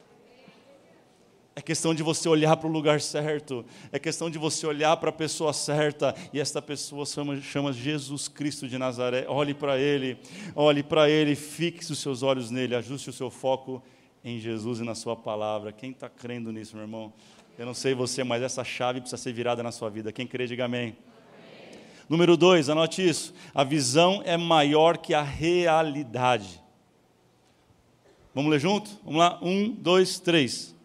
É 1.59 1.61
questão 1.61 1.93
de 1.93 2.01
você 2.01 2.29
olhar 2.29 2.55
para 2.55 2.69
o 2.69 2.71
lugar 2.71 3.01
certo. 3.01 3.65
É 3.91 3.99
questão 3.99 4.29
de 4.29 4.37
você 4.37 4.65
olhar 4.65 4.95
para 4.95 5.09
a 5.09 5.11
pessoa 5.11 5.51
certa. 5.51 6.15
E 6.31 6.39
esta 6.39 6.61
pessoa 6.61 7.05
chama, 7.05 7.41
chama 7.41 7.73
Jesus 7.73 8.29
Cristo 8.29 8.65
de 8.65 8.77
Nazaré. 8.77 9.25
Olhe 9.27 9.53
para 9.53 9.77
Ele. 9.77 10.17
Olhe 10.55 10.81
para 10.81 11.09
Ele. 11.09 11.35
Fixe 11.35 11.91
os 11.91 11.99
seus 11.99 12.23
olhos 12.23 12.49
nele. 12.49 12.75
Ajuste 12.75 13.09
o 13.09 13.13
seu 13.13 13.29
foco 13.29 13.83
em 14.23 14.39
Jesus 14.39 14.79
e 14.79 14.83
na 14.85 14.95
Sua 14.95 15.17
palavra. 15.17 15.73
Quem 15.73 15.91
está 15.91 16.07
crendo 16.07 16.49
nisso, 16.49 16.77
meu 16.77 16.85
irmão? 16.85 17.11
Eu 17.57 17.65
não 17.65 17.73
sei 17.73 17.93
você, 17.93 18.23
mas 18.23 18.41
essa 18.41 18.63
chave 18.63 19.01
precisa 19.01 19.21
ser 19.21 19.33
virada 19.33 19.61
na 19.61 19.73
sua 19.73 19.89
vida. 19.89 20.13
Quem 20.13 20.25
crê, 20.25 20.47
diga 20.47 20.63
amém. 20.63 20.81
amém. 20.81 20.97
Número 22.07 22.37
dois, 22.37 22.69
anote 22.69 23.05
isso. 23.05 23.33
A 23.53 23.65
visão 23.65 24.21
é 24.23 24.37
maior 24.37 24.97
que 24.97 25.13
a 25.13 25.21
realidade. 25.21 26.63
Vamos 28.33 28.49
ler 28.49 28.61
junto? 28.61 28.89
Vamos 29.03 29.19
lá? 29.19 29.37
Um, 29.41 29.69
dois, 29.69 30.21
três. 30.21 30.78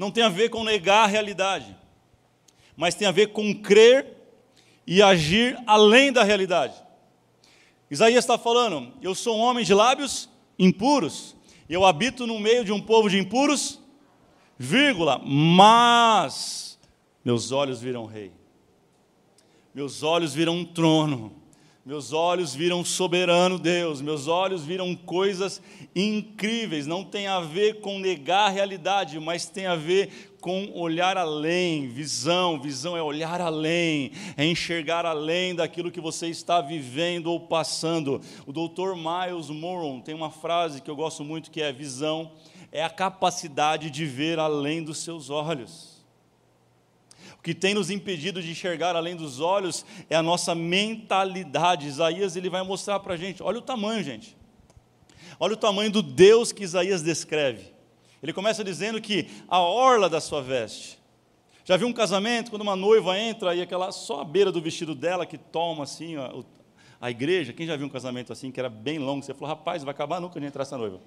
Não 0.00 0.10
tem 0.10 0.24
a 0.24 0.30
ver 0.30 0.48
com 0.48 0.64
negar 0.64 1.04
a 1.04 1.06
realidade, 1.06 1.76
mas 2.74 2.94
tem 2.94 3.06
a 3.06 3.10
ver 3.12 3.34
com 3.34 3.54
crer 3.54 4.16
e 4.86 5.02
agir 5.02 5.62
além 5.66 6.10
da 6.10 6.24
realidade. 6.24 6.72
Isaías 7.90 8.24
está 8.24 8.38
falando: 8.38 8.94
eu 9.02 9.14
sou 9.14 9.36
um 9.36 9.40
homem 9.40 9.62
de 9.62 9.74
lábios 9.74 10.26
impuros, 10.58 11.36
eu 11.68 11.84
habito 11.84 12.26
no 12.26 12.40
meio 12.40 12.64
de 12.64 12.72
um 12.72 12.80
povo 12.80 13.10
de 13.10 13.18
impuros, 13.18 13.78
vírgula, 14.56 15.18
mas 15.18 16.78
meus 17.22 17.52
olhos 17.52 17.78
viram 17.78 18.06
rei, 18.06 18.32
meus 19.74 20.02
olhos 20.02 20.32
viram 20.32 20.54
um 20.54 20.64
trono, 20.64 21.39
meus 21.84 22.12
olhos 22.12 22.54
viram 22.54 22.84
soberano 22.84 23.58
Deus, 23.58 24.02
meus 24.02 24.28
olhos 24.28 24.64
viram 24.64 24.94
coisas 24.94 25.62
incríveis. 25.96 26.86
Não 26.86 27.02
tem 27.02 27.26
a 27.26 27.40
ver 27.40 27.80
com 27.80 27.98
negar 27.98 28.48
a 28.48 28.50
realidade, 28.50 29.18
mas 29.18 29.46
tem 29.46 29.66
a 29.66 29.74
ver 29.74 30.30
com 30.42 30.70
olhar 30.74 31.16
além, 31.16 31.88
visão. 31.88 32.60
Visão 32.60 32.96
é 32.96 33.02
olhar 33.02 33.40
além, 33.40 34.12
é 34.36 34.44
enxergar 34.44 35.06
além 35.06 35.54
daquilo 35.54 35.90
que 35.90 36.00
você 36.00 36.28
está 36.28 36.60
vivendo 36.60 37.28
ou 37.28 37.40
passando. 37.40 38.20
O 38.46 38.52
doutor 38.52 38.94
Miles 38.94 39.48
Moron 39.48 40.00
tem 40.00 40.14
uma 40.14 40.30
frase 40.30 40.82
que 40.82 40.90
eu 40.90 40.96
gosto 40.96 41.24
muito 41.24 41.50
que 41.50 41.62
é: 41.62 41.72
visão 41.72 42.30
é 42.70 42.84
a 42.84 42.90
capacidade 42.90 43.90
de 43.90 44.04
ver 44.04 44.38
além 44.38 44.82
dos 44.82 44.98
seus 44.98 45.30
olhos. 45.30 45.89
O 47.40 47.42
que 47.42 47.54
tem 47.54 47.72
nos 47.72 47.88
impedido 47.88 48.42
de 48.42 48.50
enxergar 48.50 48.94
além 48.94 49.16
dos 49.16 49.40
olhos 49.40 49.86
é 50.10 50.14
a 50.14 50.22
nossa 50.22 50.54
mentalidade. 50.54 51.86
Isaías 51.86 52.36
ele 52.36 52.50
vai 52.50 52.62
mostrar 52.62 53.00
para 53.00 53.14
a 53.14 53.16
gente, 53.16 53.42
olha 53.42 53.56
o 53.56 53.62
tamanho, 53.62 54.04
gente. 54.04 54.36
Olha 55.38 55.54
o 55.54 55.56
tamanho 55.56 55.90
do 55.90 56.02
Deus 56.02 56.52
que 56.52 56.64
Isaías 56.64 57.00
descreve. 57.00 57.72
Ele 58.22 58.34
começa 58.34 58.62
dizendo 58.62 59.00
que 59.00 59.26
a 59.48 59.58
orla 59.58 60.06
da 60.06 60.20
sua 60.20 60.42
veste. 60.42 60.98
Já 61.64 61.78
viu 61.78 61.88
um 61.88 61.94
casamento 61.94 62.50
quando 62.50 62.60
uma 62.60 62.76
noiva 62.76 63.18
entra 63.18 63.54
e 63.54 63.62
aquela 63.62 63.90
só 63.90 64.20
a 64.20 64.24
beira 64.24 64.52
do 64.52 64.60
vestido 64.60 64.94
dela 64.94 65.24
que 65.24 65.38
toma 65.38 65.84
assim 65.84 66.16
a, 66.16 66.30
a 67.00 67.10
igreja? 67.10 67.54
Quem 67.54 67.66
já 67.66 67.74
viu 67.74 67.86
um 67.86 67.90
casamento 67.90 68.34
assim 68.34 68.50
que 68.50 68.60
era 68.60 68.68
bem 68.68 68.98
longo? 68.98 69.24
Você 69.24 69.32
falou, 69.32 69.48
rapaz, 69.48 69.82
vai 69.82 69.92
acabar 69.92 70.20
nunca 70.20 70.38
de 70.38 70.44
entrar 70.44 70.60
essa 70.60 70.76
noiva. 70.76 71.00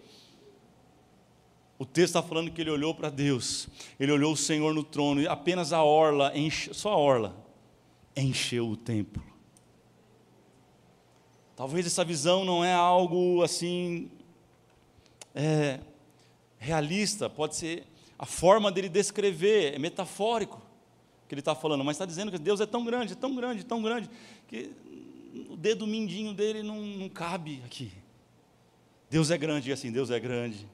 O 1.78 1.86
texto 1.86 2.16
está 2.16 2.24
falando 2.24 2.52
que 2.52 2.62
ele 2.62 2.70
olhou 2.70 2.94
para 2.94 3.10
Deus, 3.10 3.68
ele 4.00 4.12
olhou 4.12 4.34
o 4.34 4.38
Senhor 4.38 4.74
no 4.74 4.84
trono, 4.84 5.22
e 5.22 5.28
apenas 5.28 5.74
a 5.74 5.84
orla, 5.84 6.32
enche, 6.38 6.74
só 6.74 6.94
a 6.94 6.98
orla, 6.98 7.36
encheu 8.16 8.70
o 8.70 8.78
templo. 8.78 9.24
Talvez 11.56 11.86
essa 11.86 12.04
visão 12.04 12.46
não 12.46 12.64
é 12.64 12.74
algo 12.74 13.44
assim 13.44 14.10
é, 15.36 15.80
realista, 16.58 17.30
pode 17.30 17.56
ser 17.56 17.84
a 18.18 18.26
forma 18.26 18.72
dele 18.72 18.88
descrever, 18.88 19.74
é 19.74 19.80
metafórico 19.80 20.62
que 21.28 21.34
ele 21.34 21.42
está 21.42 21.56
falando, 21.56 21.84
mas 21.84 21.96
está 21.96 22.06
dizendo 22.06 22.32
que 22.32 22.38
Deus 22.38 22.62
é 22.62 22.66
tão 22.66 22.86
grande, 22.86 23.14
é 23.14 23.16
tão 23.16 23.36
grande, 23.36 23.66
tão 23.66 23.82
grande, 23.82 24.10
que 24.48 24.72
o 25.50 25.58
dedo 25.58 25.88
mindinho 25.88 26.34
dele 26.34 26.62
não, 26.62 26.80
não 26.82 27.10
cabe 27.10 27.62
aqui. 27.66 27.92
Deus 29.10 29.32
é 29.32 29.38
grande, 29.38 29.70
e 29.70 29.74
assim, 29.74 29.92
Deus 29.92 30.12
é 30.12 30.20
grande. 30.20 30.68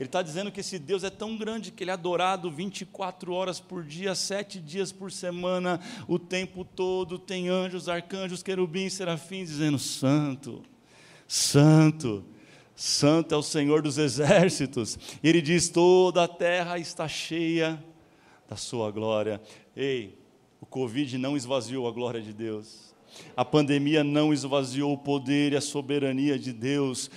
Ele 0.00 0.06
está 0.06 0.22
dizendo 0.22 0.50
que 0.50 0.60
esse 0.60 0.78
Deus 0.78 1.04
é 1.04 1.10
tão 1.10 1.36
grande 1.36 1.70
que 1.70 1.84
ele 1.84 1.90
é 1.90 1.92
adorado 1.92 2.50
24 2.50 3.34
horas 3.34 3.60
por 3.60 3.84
dia, 3.84 4.14
sete 4.14 4.58
dias 4.58 4.90
por 4.90 5.12
semana, 5.12 5.78
o 6.08 6.18
tempo 6.18 6.64
todo. 6.64 7.18
Tem 7.18 7.50
anjos, 7.50 7.86
arcanjos, 7.86 8.42
querubins, 8.42 8.94
serafins 8.94 9.50
dizendo: 9.50 9.78
Santo, 9.78 10.62
Santo, 11.28 12.24
Santo 12.74 13.34
é 13.34 13.36
o 13.36 13.42
Senhor 13.42 13.82
dos 13.82 13.98
exércitos. 13.98 14.98
E 15.22 15.28
ele 15.28 15.42
diz: 15.42 15.68
toda 15.68 16.24
a 16.24 16.28
terra 16.28 16.78
está 16.78 17.06
cheia 17.06 17.78
da 18.48 18.56
sua 18.56 18.90
glória. 18.90 19.38
Ei, 19.76 20.18
o 20.62 20.64
Covid 20.64 21.18
não 21.18 21.36
esvaziou 21.36 21.86
a 21.86 21.92
glória 21.92 22.22
de 22.22 22.32
Deus. 22.32 22.90
A 23.36 23.44
pandemia 23.44 24.04
não 24.04 24.32
esvaziou 24.32 24.92
o 24.92 24.98
poder 24.98 25.52
e 25.52 25.56
a 25.56 25.60
soberania 25.60 26.38
de 26.38 26.52
Deus. 26.52 27.10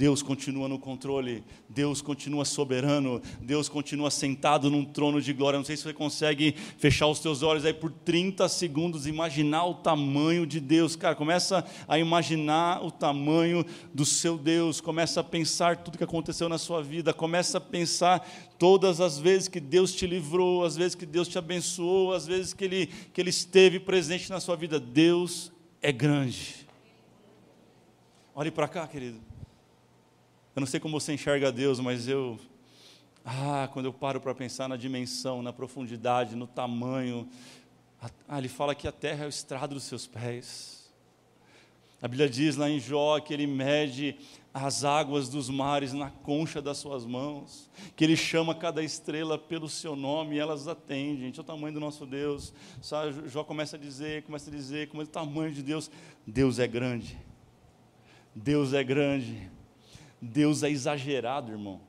Deus 0.00 0.22
continua 0.22 0.66
no 0.66 0.78
controle, 0.78 1.44
Deus 1.68 2.00
continua 2.00 2.46
soberano, 2.46 3.20
Deus 3.38 3.68
continua 3.68 4.10
sentado 4.10 4.70
num 4.70 4.82
trono 4.82 5.20
de 5.20 5.30
glória. 5.30 5.58
Não 5.58 5.64
sei 5.64 5.76
se 5.76 5.82
você 5.82 5.92
consegue 5.92 6.54
fechar 6.78 7.06
os 7.06 7.20
teus 7.20 7.42
olhos 7.42 7.66
aí 7.66 7.74
por 7.74 7.92
30 7.92 8.48
segundos, 8.48 9.06
imaginar 9.06 9.66
o 9.66 9.74
tamanho 9.74 10.46
de 10.46 10.58
Deus. 10.58 10.96
Cara, 10.96 11.14
começa 11.14 11.62
a 11.86 11.98
imaginar 11.98 12.82
o 12.82 12.90
tamanho 12.90 13.62
do 13.92 14.06
seu 14.06 14.38
Deus, 14.38 14.80
começa 14.80 15.20
a 15.20 15.24
pensar 15.24 15.76
tudo 15.76 15.98
que 15.98 16.04
aconteceu 16.04 16.48
na 16.48 16.56
sua 16.56 16.82
vida, 16.82 17.12
começa 17.12 17.58
a 17.58 17.60
pensar 17.60 18.26
todas 18.58 19.02
as 19.02 19.18
vezes 19.18 19.48
que 19.48 19.60
Deus 19.60 19.92
te 19.92 20.06
livrou, 20.06 20.64
as 20.64 20.76
vezes 20.76 20.94
que 20.94 21.04
Deus 21.04 21.28
te 21.28 21.36
abençoou, 21.36 22.14
as 22.14 22.26
vezes 22.26 22.54
que 22.54 22.64
Ele, 22.64 22.86
que 23.12 23.20
Ele 23.20 23.28
esteve 23.28 23.78
presente 23.78 24.30
na 24.30 24.40
sua 24.40 24.56
vida. 24.56 24.80
Deus 24.80 25.52
é 25.82 25.92
grande. 25.92 26.66
Olhe 28.34 28.50
para 28.50 28.66
cá, 28.66 28.86
querido. 28.86 29.29
Eu 30.60 30.66
não 30.66 30.66
sei 30.66 30.78
como 30.78 31.00
você 31.00 31.14
enxerga 31.14 31.50
Deus, 31.50 31.80
mas 31.80 32.06
eu. 32.06 32.38
Ah, 33.24 33.66
quando 33.72 33.86
eu 33.86 33.94
paro 33.94 34.20
para 34.20 34.34
pensar 34.34 34.68
na 34.68 34.76
dimensão, 34.76 35.40
na 35.40 35.54
profundidade, 35.54 36.36
no 36.36 36.46
tamanho. 36.46 37.26
Ah, 38.28 38.36
ele 38.36 38.46
fala 38.50 38.74
que 38.74 38.86
a 38.86 38.92
terra 38.92 39.24
é 39.24 39.26
o 39.26 39.30
estrado 39.30 39.74
dos 39.74 39.84
seus 39.84 40.06
pés. 40.06 40.92
A 42.02 42.06
Bíblia 42.06 42.28
diz 42.28 42.56
lá 42.56 42.68
em 42.68 42.78
Jó 42.78 43.18
que 43.20 43.32
ele 43.32 43.46
mede 43.46 44.18
as 44.52 44.84
águas 44.84 45.30
dos 45.30 45.48
mares 45.48 45.94
na 45.94 46.10
concha 46.10 46.60
das 46.60 46.76
suas 46.76 47.06
mãos, 47.06 47.70
que 47.96 48.04
ele 48.04 48.14
chama 48.14 48.54
cada 48.54 48.82
estrela 48.82 49.38
pelo 49.38 49.66
seu 49.66 49.96
nome 49.96 50.36
e 50.36 50.40
elas 50.40 50.68
atendem. 50.68 51.20
Gente, 51.20 51.38
é 51.38 51.40
o 51.40 51.44
tamanho 51.44 51.72
do 51.72 51.80
nosso 51.80 52.04
Deus. 52.04 52.52
Sabe, 52.82 53.30
Jó 53.30 53.44
começa 53.44 53.76
a 53.76 53.78
dizer, 53.78 54.24
começa 54.24 54.50
a 54.50 54.52
dizer 54.52 54.90
como 54.90 55.00
é 55.00 55.06
o 55.06 55.08
tamanho 55.08 55.54
de 55.54 55.62
Deus. 55.62 55.90
Deus 56.26 56.58
é 56.58 56.66
grande. 56.66 57.18
Deus 58.34 58.74
é 58.74 58.84
grande. 58.84 59.50
Deus 60.20 60.62
é 60.62 60.70
exagerado, 60.70 61.50
irmão. 61.52 61.80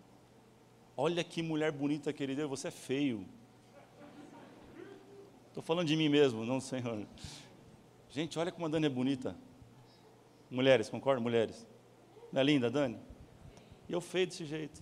Olha 0.95 1.23
que 1.23 1.41
mulher 1.41 1.71
bonita 1.71 2.13
que 2.13 2.21
ele 2.21 2.35
deu, 2.35 2.47
você 2.47 2.69
é 2.69 2.71
feio. 2.71 3.25
Estou 5.47 5.61
falando 5.61 5.87
de 5.87 5.97
mim 5.97 6.07
mesmo, 6.07 6.45
não 6.45 6.61
Senhor. 6.61 7.05
Gente, 8.09 8.39
olha 8.39 8.51
como 8.51 8.65
a 8.65 8.69
Dani 8.69 8.85
é 8.85 8.89
bonita. 8.89 9.35
Mulheres, 10.49 10.89
concordam? 10.89 11.23
Mulheres. 11.23 11.67
Não 12.31 12.39
é 12.41 12.43
linda, 12.43 12.69
Dani? 12.69 12.97
E 13.87 13.93
eu 13.93 13.99
feio 13.99 14.27
desse 14.27 14.45
jeito. 14.45 14.81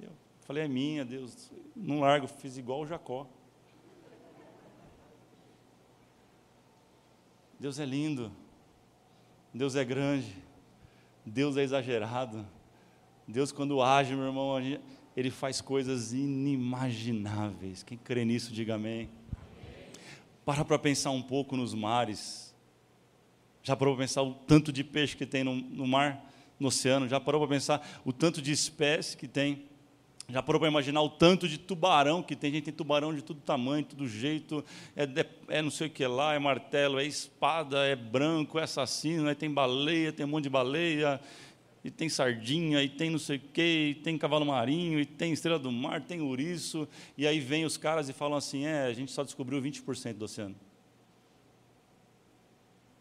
Eu 0.00 0.10
falei, 0.40 0.64
é 0.64 0.68
minha, 0.68 1.04
Deus. 1.04 1.50
Não 1.74 2.00
largo, 2.00 2.26
fiz 2.26 2.58
igual 2.58 2.80
o 2.80 2.86
Jacó. 2.86 3.26
Deus 7.58 7.78
é 7.78 7.84
lindo. 7.84 8.32
Deus 9.54 9.76
é 9.76 9.84
grande. 9.84 10.34
Deus 11.24 11.56
é 11.56 11.62
exagerado. 11.62 12.46
Deus, 13.26 13.52
quando 13.52 13.80
age, 13.80 14.14
meu 14.14 14.26
irmão, 14.26 14.58
ele 15.16 15.30
faz 15.30 15.60
coisas 15.60 16.12
inimagináveis. 16.12 17.82
Quem 17.82 17.96
crê 17.98 18.24
nisso, 18.24 18.52
diga 18.52 18.74
amém. 18.74 19.08
Para 20.44 20.64
para 20.64 20.78
pensar 20.78 21.10
um 21.10 21.22
pouco 21.22 21.56
nos 21.56 21.72
mares. 21.72 22.54
Já 23.62 23.76
parou 23.76 23.94
para 23.94 24.04
pensar 24.04 24.22
o 24.22 24.34
tanto 24.34 24.72
de 24.72 24.82
peixe 24.82 25.16
que 25.16 25.24
tem 25.24 25.44
no, 25.44 25.54
no 25.54 25.86
mar, 25.86 26.28
no 26.58 26.68
oceano? 26.68 27.08
Já 27.08 27.20
parou 27.20 27.40
para 27.40 27.50
pensar 27.50 28.00
o 28.04 28.12
tanto 28.12 28.42
de 28.42 28.50
espécie 28.50 29.16
que 29.16 29.28
tem? 29.28 29.64
Já 30.28 30.42
parou 30.42 30.60
para 30.60 30.68
imaginar 30.68 31.02
o 31.02 31.10
tanto 31.10 31.48
de 31.48 31.58
tubarão 31.58 32.22
que 32.22 32.36
tem? 32.36 32.52
Gente, 32.52 32.64
tem 32.64 32.74
tubarão 32.74 33.14
de 33.14 33.22
todo 33.22 33.40
tamanho, 33.40 33.84
todo 33.84 34.06
jeito, 34.06 34.64
é, 34.96 35.04
é, 35.04 35.58
é, 35.58 35.62
não 35.62 35.70
sei 35.70 35.88
o 35.88 35.90
que 35.90 36.06
lá, 36.06 36.34
é 36.34 36.38
martelo, 36.38 36.98
é 36.98 37.04
espada, 37.04 37.84
é 37.84 37.96
branco, 37.96 38.58
é 38.58 38.62
assassino, 38.62 39.34
tem 39.34 39.50
baleia, 39.50 40.12
tem 40.12 40.24
um 40.24 40.28
monte 40.28 40.44
de 40.44 40.50
baleia, 40.50 41.20
e 41.84 41.90
tem 41.90 42.08
sardinha, 42.08 42.82
e 42.82 42.88
tem 42.88 43.10
não 43.10 43.18
sei 43.18 43.36
o 43.36 43.40
que, 43.40 43.90
e 43.90 43.94
tem 43.96 44.16
cavalo 44.16 44.46
marinho, 44.46 45.00
e 45.00 45.04
tem 45.04 45.32
estrela 45.32 45.58
do 45.58 45.72
mar, 45.72 46.00
tem 46.00 46.20
ouriço, 46.20 46.88
e 47.18 47.26
aí 47.26 47.40
vem 47.40 47.64
os 47.64 47.76
caras 47.76 48.08
e 48.08 48.12
falam 48.12 48.38
assim, 48.38 48.64
é, 48.64 48.84
a 48.84 48.92
gente 48.92 49.10
só 49.10 49.24
descobriu 49.24 49.60
20% 49.60 50.14
do 50.14 50.24
oceano. 50.24 50.54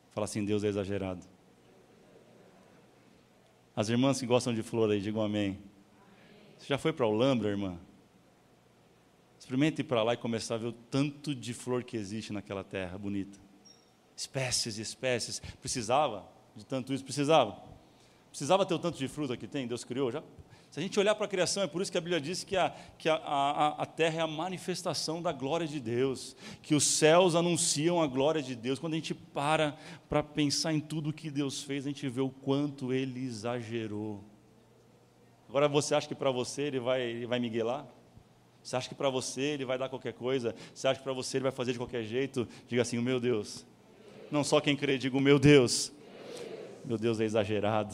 Fala 0.10 0.26
assim, 0.26 0.44
Deus 0.44 0.64
é 0.64 0.68
exagerado. 0.68 1.22
As 3.76 3.88
irmãs 3.88 4.20
que 4.20 4.26
gostam 4.26 4.54
de 4.54 4.62
flor 4.62 4.92
aí, 4.92 5.00
digam 5.00 5.22
amém. 5.22 5.58
Você 6.62 6.67
já 6.67 6.78
foi 6.78 6.93
para 6.93 7.08
Olambra, 7.08 7.50
irmã? 7.50 7.76
Experimente 9.39 9.82
ir 9.82 9.84
para 9.84 10.04
lá 10.04 10.13
e 10.13 10.17
começar 10.17 10.56
a 10.56 10.58
ver 10.60 10.67
o 10.67 10.71
tanto 10.71 11.34
de 11.34 11.56
flor 11.56 11.84
que 11.84 11.97
existe 11.97 12.32
naquela 12.32 12.63
terra 12.63 13.00
bonita. 13.00 13.39
Espécies 14.15 14.78
e 14.78 14.82
espécies. 14.84 15.41
Precisava 15.60 16.24
de 16.56 16.63
tanto 16.63 16.93
isso? 16.93 17.04
Precisava. 17.04 17.58
Precisava 18.30 18.63
ter 18.63 18.76
o 18.76 18.80
tanto 18.80 19.00
de 19.00 19.08
fruta 19.08 19.36
que 19.36 19.47
tem, 19.47 19.65
Deus 19.65 19.84
criou 19.84 20.12
já. 20.12 20.21
Se 20.69 20.80
a 20.80 20.84
gente 20.84 21.00
olhar 21.00 21.15
para 21.15 21.26
a 21.26 21.28
criação, 21.28 21.63
é 21.63 21.67
por 21.67 21.82
isso 21.82 21.91
que 21.91 21.97
a 21.97 22.02
Bíblia 22.02 22.21
diz 22.21 22.43
que, 22.43 22.56
a, 22.56 22.69
que 22.95 23.10
a, 23.10 23.15
a, 23.15 23.67
a 23.82 23.86
terra 23.88 24.19
é 24.19 24.21
a 24.21 24.28
manifestação 24.28 25.19
da 25.19 25.32
glória 25.32 25.67
de 25.67 25.80
Deus, 25.80 26.36
que 26.62 26.76
os 26.76 26.84
céus 26.84 27.34
anunciam 27.34 28.00
a 28.00 28.06
glória 28.06 28.41
de 28.41 28.56
Deus. 28.56 28.78
Quando 28.78 28.93
a 28.93 28.97
gente 28.97 29.15
para 29.15 29.76
para 30.08 30.21
pensar 30.21 30.71
em 30.74 30.80
tudo 30.80 31.10
o 31.10 31.13
que 31.13 31.32
Deus 31.32 31.63
fez, 31.63 31.88
a 31.88 31.89
gente 31.89 32.08
vê 32.08 32.21
o 32.21 32.30
quanto 32.30 32.93
Ele 32.93 33.19
exagerou. 33.19 34.31
Agora 35.52 35.68
você 35.68 35.94
acha 35.94 36.08
que 36.08 36.16
para 36.16 36.32
você 36.32 36.62
ele 36.62 36.80
vai, 36.80 37.02
ele 37.02 37.28
vai 37.28 37.38
miguelar? 37.38 37.86
Você 38.64 38.74
acha 38.74 38.88
que 38.88 38.96
para 38.96 39.10
você 39.10 39.42
ele 39.42 39.66
vai 39.66 39.78
dar 39.78 39.90
qualquer 39.90 40.14
coisa? 40.14 40.56
Você 40.74 40.88
acha 40.88 40.98
que 40.98 41.04
para 41.04 41.12
você 41.12 41.36
ele 41.36 41.44
vai 41.44 41.52
fazer 41.52 41.74
de 41.74 41.78
qualquer 41.78 42.06
jeito? 42.06 42.48
Diga 42.70 42.84
assim, 42.84 42.98
o 42.98 43.02
meu 43.02 43.20
Deus. 43.20 43.66
Não 44.32 44.46
só 44.46 44.62
quem 44.62 44.78
crê, 44.78 44.98
diga 44.98 45.18
o 45.18 45.20
meu 45.20 45.38
Deus. 45.38 45.92
Meu 46.86 46.98
Deus 46.98 47.20
é 47.20 47.26
exagerado. 47.26 47.94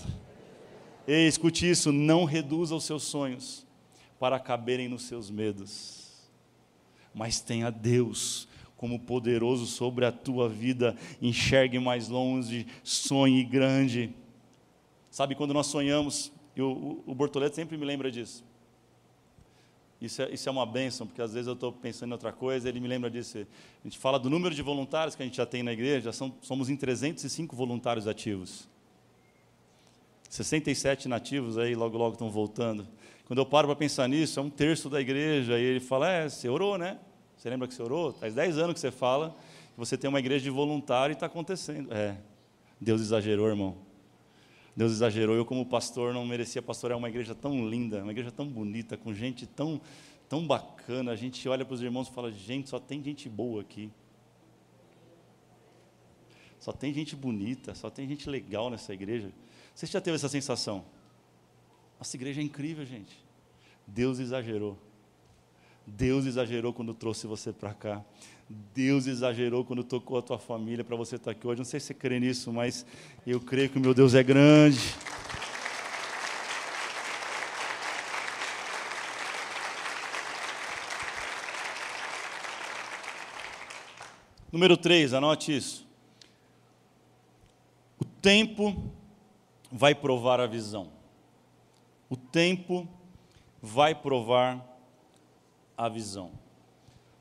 Ei, 1.08 1.28
escute 1.28 1.68
isso, 1.68 1.92
não 1.92 2.26
reduza 2.26 2.76
os 2.76 2.84
seus 2.84 3.02
sonhos 3.02 3.66
para 4.20 4.40
caberem 4.40 4.88
nos 4.88 5.08
seus 5.08 5.32
medos. 5.32 6.30
Mas 7.12 7.40
tenha 7.40 7.72
Deus 7.72 8.48
como 8.76 9.00
poderoso 9.00 9.66
sobre 9.66 10.06
a 10.06 10.12
tua 10.12 10.48
vida, 10.48 10.96
enxergue 11.20 11.80
mais 11.80 12.08
longe, 12.08 12.68
sonhe 12.84 13.44
grande. 13.44 14.14
Sabe 15.10 15.34
quando 15.34 15.56
nós 15.56 15.66
sonhamos, 15.66 16.32
e 16.58 16.62
o, 16.62 17.04
o, 17.06 17.14
Bortoleto 17.14 17.56
sempre 17.56 17.78
me 17.78 17.86
lembra 17.86 18.10
disso. 18.10 18.44
Isso 20.02 20.24
é, 20.24 20.32
isso 20.32 20.50
é 20.50 20.52
uma 20.52 20.66
benção, 20.66 21.06
porque 21.06 21.22
às 21.22 21.32
vezes 21.32 21.46
eu 21.46 21.54
estou 21.54 21.72
pensando 21.72 22.10
em 22.10 22.14
outra 22.14 22.34
coisa, 22.34 22.68
ele 22.68 22.80
me 22.80 22.88
lembra 22.88 23.12
disso. 23.12 23.38
A 23.38 23.88
gente 23.88 24.00
fala 24.00 24.18
do 24.18 24.28
número 24.28 24.56
de 24.56 24.64
voluntários 24.64 25.16
que 25.16 25.22
a 25.22 25.26
gente 25.26 25.38
já 25.38 25.46
tem 25.46 25.62
na 25.62 25.72
igreja, 25.72 26.12
são, 26.12 26.34
somos 26.42 26.68
em 26.68 26.76
305 26.76 27.56
voluntários 27.56 28.08
ativos. 28.08 28.68
67 30.28 31.08
nativos 31.08 31.60
aí, 31.60 31.76
logo, 31.76 31.96
logo 31.96 32.14
estão 32.14 32.32
voltando. 32.32 32.88
Quando 33.26 33.38
eu 33.38 33.46
paro 33.46 33.68
para 33.68 33.76
pensar 33.76 34.10
nisso, 34.10 34.40
é 34.40 34.44
um 34.44 34.50
terço 34.50 34.90
da 34.90 35.00
igreja, 35.00 35.60
e 35.60 35.64
ele 35.64 35.80
fala, 35.80 36.10
é, 36.10 36.28
você 36.28 36.50
orou, 36.50 36.76
né? 36.76 36.98
Você 37.38 37.52
lembra 37.52 37.68
que 37.68 37.76
você 37.76 37.84
orou? 37.84 38.14
Faz 38.14 38.34
10 38.34 38.58
anos 38.58 38.74
que 38.74 38.80
você 38.80 38.90
fala 38.90 39.30
que 39.74 39.78
você 39.78 39.96
tem 39.96 40.10
uma 40.10 40.18
igreja 40.18 40.44
de 40.44 40.50
voluntário 40.50 41.14
e 41.14 41.14
está 41.14 41.28
acontecendo. 41.28 41.94
É, 41.94 42.18
Deus 42.82 43.00
exagerou, 43.00 43.48
irmão. 43.48 43.87
Deus 44.78 44.92
exagerou. 44.92 45.36
Eu, 45.36 45.44
como 45.44 45.66
pastor, 45.66 46.14
não 46.14 46.24
merecia 46.24 46.62
pastorear 46.62 47.00
uma 47.00 47.10
igreja 47.10 47.34
tão 47.34 47.68
linda, 47.68 48.04
uma 48.04 48.12
igreja 48.12 48.32
tão 48.32 48.48
bonita, 48.48 48.96
com 48.96 49.12
gente 49.12 49.48
tão, 49.48 49.82
tão 50.30 50.46
bacana. 50.46 51.12
A 51.12 51.16
gente 51.16 51.50
olha 51.50 51.66
para 51.66 51.74
os 51.74 51.82
irmãos 51.82 52.08
e 52.08 52.12
fala: 52.12 52.32
gente, 52.32 52.70
só 52.70 52.80
tem 52.80 53.04
gente 53.04 53.28
boa 53.28 53.62
aqui. 53.62 53.92
Só 56.60 56.72
tem 56.72 56.94
gente 56.94 57.16
bonita, 57.16 57.74
só 57.74 57.90
tem 57.90 58.08
gente 58.08 58.30
legal 58.30 58.70
nessa 58.70 58.94
igreja. 58.94 59.32
Você 59.74 59.88
já 59.88 60.00
teve 60.00 60.14
essa 60.16 60.30
sensação? 60.30 60.86
Nossa 61.98 62.16
igreja 62.16 62.40
é 62.40 62.44
incrível, 62.44 62.86
gente. 62.86 63.18
Deus 63.88 64.20
exagerou. 64.20 64.78
Deus 65.88 66.26
exagerou 66.28 66.72
quando 66.72 66.94
trouxe 66.94 67.26
você 67.26 67.52
para 67.52 67.74
cá. 67.74 68.06
Deus 68.50 69.08
exagerou 69.08 69.66
quando 69.66 69.84
tocou 69.84 70.18
a 70.18 70.22
tua 70.22 70.40
família 70.40 70.84
para 70.84 70.96
você 70.96 71.18
estar 71.18 71.32
aqui 71.32 71.46
hoje. 71.46 71.58
Não 71.58 71.66
sei 71.66 71.80
se 71.80 71.88
você 71.88 71.94
crê 71.94 72.20
nisso, 72.20 72.52
mas 72.54 72.86
eu 73.26 73.42
creio 73.42 73.70
que 73.70 73.78
o 73.78 73.82
meu 73.82 73.94
Deus 73.94 74.14
é 74.14 74.24
grande. 74.24 74.96
Número 84.50 84.78
3, 84.78 85.14
anote 85.14 85.56
isso. 85.56 85.86
O 88.00 88.06
tempo 88.06 88.92
vai 89.70 89.94
provar 89.94 90.40
a 90.40 90.48
visão. 90.48 90.90
O 92.10 92.16
tempo 92.16 92.88
vai 93.62 93.94
provar 93.94 94.66
a 95.78 95.90
visão. 95.90 96.32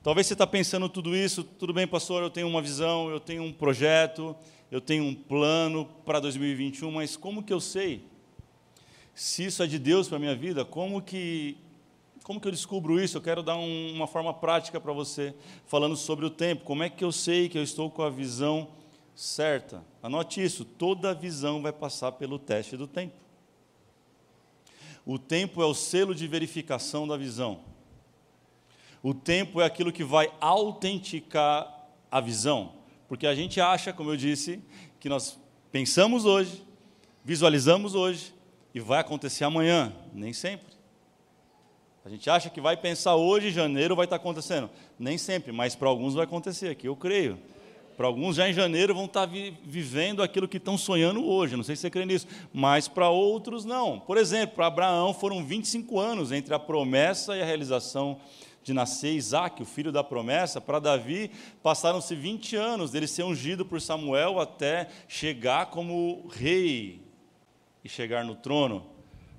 Talvez 0.07 0.29
você 0.29 0.35
está 0.35 0.47
pensando 0.47 0.88
tudo 0.88 1.16
isso, 1.16 1.42
tudo 1.42 1.73
bem, 1.75 1.85
pastor, 1.85 2.23
eu 2.23 2.31
tenho 2.31 2.47
uma 2.47 2.62
visão, 2.62 3.11
eu 3.11 3.19
tenho 3.19 3.42
um 3.42 3.53
projeto, 3.53 4.37
eu 4.71 4.81
tenho 4.81 5.03
um 5.03 5.12
plano 5.12 5.85
para 6.05 6.21
2021, 6.21 6.92
mas 6.92 7.16
como 7.16 7.42
que 7.42 7.53
eu 7.53 7.59
sei 7.59 8.05
se 9.16 9.47
isso 9.47 9.64
é 9.64 9.66
de 9.66 9.81
Deus 9.81 10.07
para 10.07 10.19
a 10.19 10.21
minha 10.21 10.37
vida? 10.37 10.64
Como 10.64 11.03
que, 11.03 11.57
como 12.23 12.40
que 12.40 12.47
eu 12.47 12.53
descubro 12.53 13.01
isso? 13.01 13.16
Eu 13.16 13.21
quero 13.21 13.42
dar 13.42 13.57
um, 13.57 13.95
uma 13.95 14.07
forma 14.07 14.33
prática 14.33 14.81
para 14.81 14.92
você, 14.92 15.35
falando 15.66 15.97
sobre 15.97 16.25
o 16.25 16.31
tempo. 16.31 16.64
Como 16.64 16.85
é 16.85 16.88
que 16.88 17.03
eu 17.03 17.11
sei 17.11 17.49
que 17.49 17.59
eu 17.59 17.62
estou 17.64 17.90
com 17.90 18.03
a 18.03 18.09
visão 18.09 18.69
certa? 19.12 19.83
Anote 20.01 20.40
isso: 20.40 20.64
toda 20.64 21.12
visão 21.14 21.61
vai 21.61 21.73
passar 21.73 22.12
pelo 22.12 22.38
teste 22.38 22.77
do 22.77 22.87
tempo. 22.87 23.16
O 25.05 25.19
tempo 25.19 25.61
é 25.61 25.66
o 25.66 25.75
selo 25.75 26.14
de 26.14 26.29
verificação 26.29 27.09
da 27.09 27.16
visão. 27.16 27.75
O 29.02 29.14
tempo 29.14 29.61
é 29.61 29.64
aquilo 29.64 29.92
que 29.92 30.04
vai 30.04 30.32
autenticar 30.40 31.88
a 32.11 32.20
visão. 32.20 32.72
Porque 33.09 33.26
a 33.26 33.35
gente 33.35 33.61
acha, 33.61 33.92
como 33.92 34.11
eu 34.11 34.16
disse, 34.16 34.61
que 34.98 35.09
nós 35.09 35.38
pensamos 35.70 36.24
hoje, 36.24 36.64
visualizamos 37.24 37.94
hoje 37.94 38.35
e 38.74 38.80
vai 38.80 39.00
acontecer 39.00 39.44
amanhã. 39.44 39.92
Nem 40.12 40.32
sempre. 40.32 40.76
A 42.04 42.09
gente 42.09 42.30
acha 42.30 42.48
que 42.48 42.61
vai 42.61 42.76
pensar 42.76 43.16
hoje, 43.16 43.50
janeiro 43.50 43.96
vai 43.96 44.06
estar 44.06 44.16
acontecendo. 44.16 44.70
Nem 44.98 45.18
sempre, 45.18 45.50
mas 45.50 45.74
para 45.74 45.88
alguns 45.88 46.14
vai 46.14 46.24
acontecer 46.24 46.68
aqui, 46.68 46.87
eu 46.87 46.94
creio. 46.94 47.38
Para 47.96 48.06
alguns 48.06 48.37
já 48.37 48.48
em 48.48 48.52
janeiro 48.52 48.94
vão 48.94 49.06
estar 49.06 49.24
vi 49.24 49.56
vivendo 49.64 50.22
aquilo 50.22 50.46
que 50.46 50.59
estão 50.59 50.76
sonhando 50.76 51.26
hoje. 51.26 51.56
Não 51.56 51.64
sei 51.64 51.74
se 51.74 51.82
você 51.82 51.90
crê 51.90 52.04
nisso, 52.04 52.28
mas 52.52 52.87
para 52.87 53.09
outros 53.09 53.64
não. 53.64 53.98
Por 53.98 54.18
exemplo, 54.18 54.54
para 54.54 54.66
Abraão 54.66 55.14
foram 55.14 55.44
25 55.44 55.98
anos 55.98 56.30
entre 56.30 56.54
a 56.54 56.59
promessa 56.59 57.37
e 57.37 57.42
a 57.42 57.44
realização 57.44 58.20
de 58.66 58.74
nascer 58.74 59.12
Isaac, 59.14 59.62
o 59.62 59.64
filho 59.64 59.90
da 59.90 60.05
promessa. 60.05 60.61
Para 60.61 60.79
Davi 60.79 61.31
passaram-se 61.62 62.14
20 62.14 62.57
anos 62.57 62.90
dele 62.90 63.07
ser 63.07 63.22
ungido 63.22 63.64
por 63.64 63.81
Samuel 63.81 64.38
até 64.38 64.88
chegar 65.09 65.66
como 65.66 66.26
rei 66.29 67.00
e 67.83 67.88
chegar 67.88 68.24
no 68.24 68.35
trono. 68.35 68.87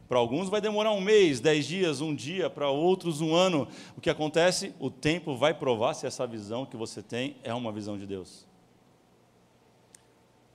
Para 0.07 0.17
alguns 0.17 0.49
vai 0.49 0.61
demorar 0.61 0.93
um 0.93 1.01
mês, 1.01 1.39
dez 1.39 1.67
dias, 1.67 2.01
um 2.01 2.15
dia, 2.15 2.49
para 2.49 2.69
outros 2.69 3.21
um 3.21 3.35
ano. 3.35 3.67
O 3.95 4.01
que 4.01 4.09
acontece? 4.09 4.73
O 4.79 4.89
tempo 4.89 5.35
vai 5.35 5.53
provar 5.53 5.93
se 5.93 6.07
essa 6.07 6.25
visão 6.25 6.65
que 6.65 6.77
você 6.77 7.03
tem 7.03 7.35
é 7.43 7.53
uma 7.53 7.71
visão 7.71 7.97
de 7.97 8.07
Deus 8.07 8.47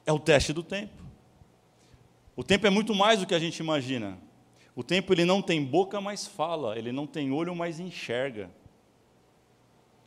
é 0.06 0.12
o 0.12 0.18
teste 0.18 0.52
do 0.52 0.62
tempo. 0.62 1.02
O 2.34 2.42
tempo 2.42 2.66
é 2.66 2.70
muito 2.70 2.94
mais 2.94 3.20
do 3.20 3.26
que 3.26 3.34
a 3.34 3.38
gente 3.38 3.58
imagina. 3.58 4.18
O 4.74 4.82
tempo 4.82 5.12
ele 5.12 5.24
não 5.24 5.42
tem 5.42 5.62
boca, 5.62 6.00
mas 6.00 6.26
fala. 6.26 6.78
Ele 6.78 6.92
não 6.92 7.06
tem 7.06 7.30
olho, 7.30 7.54
mas 7.54 7.78
enxerga. 7.78 8.50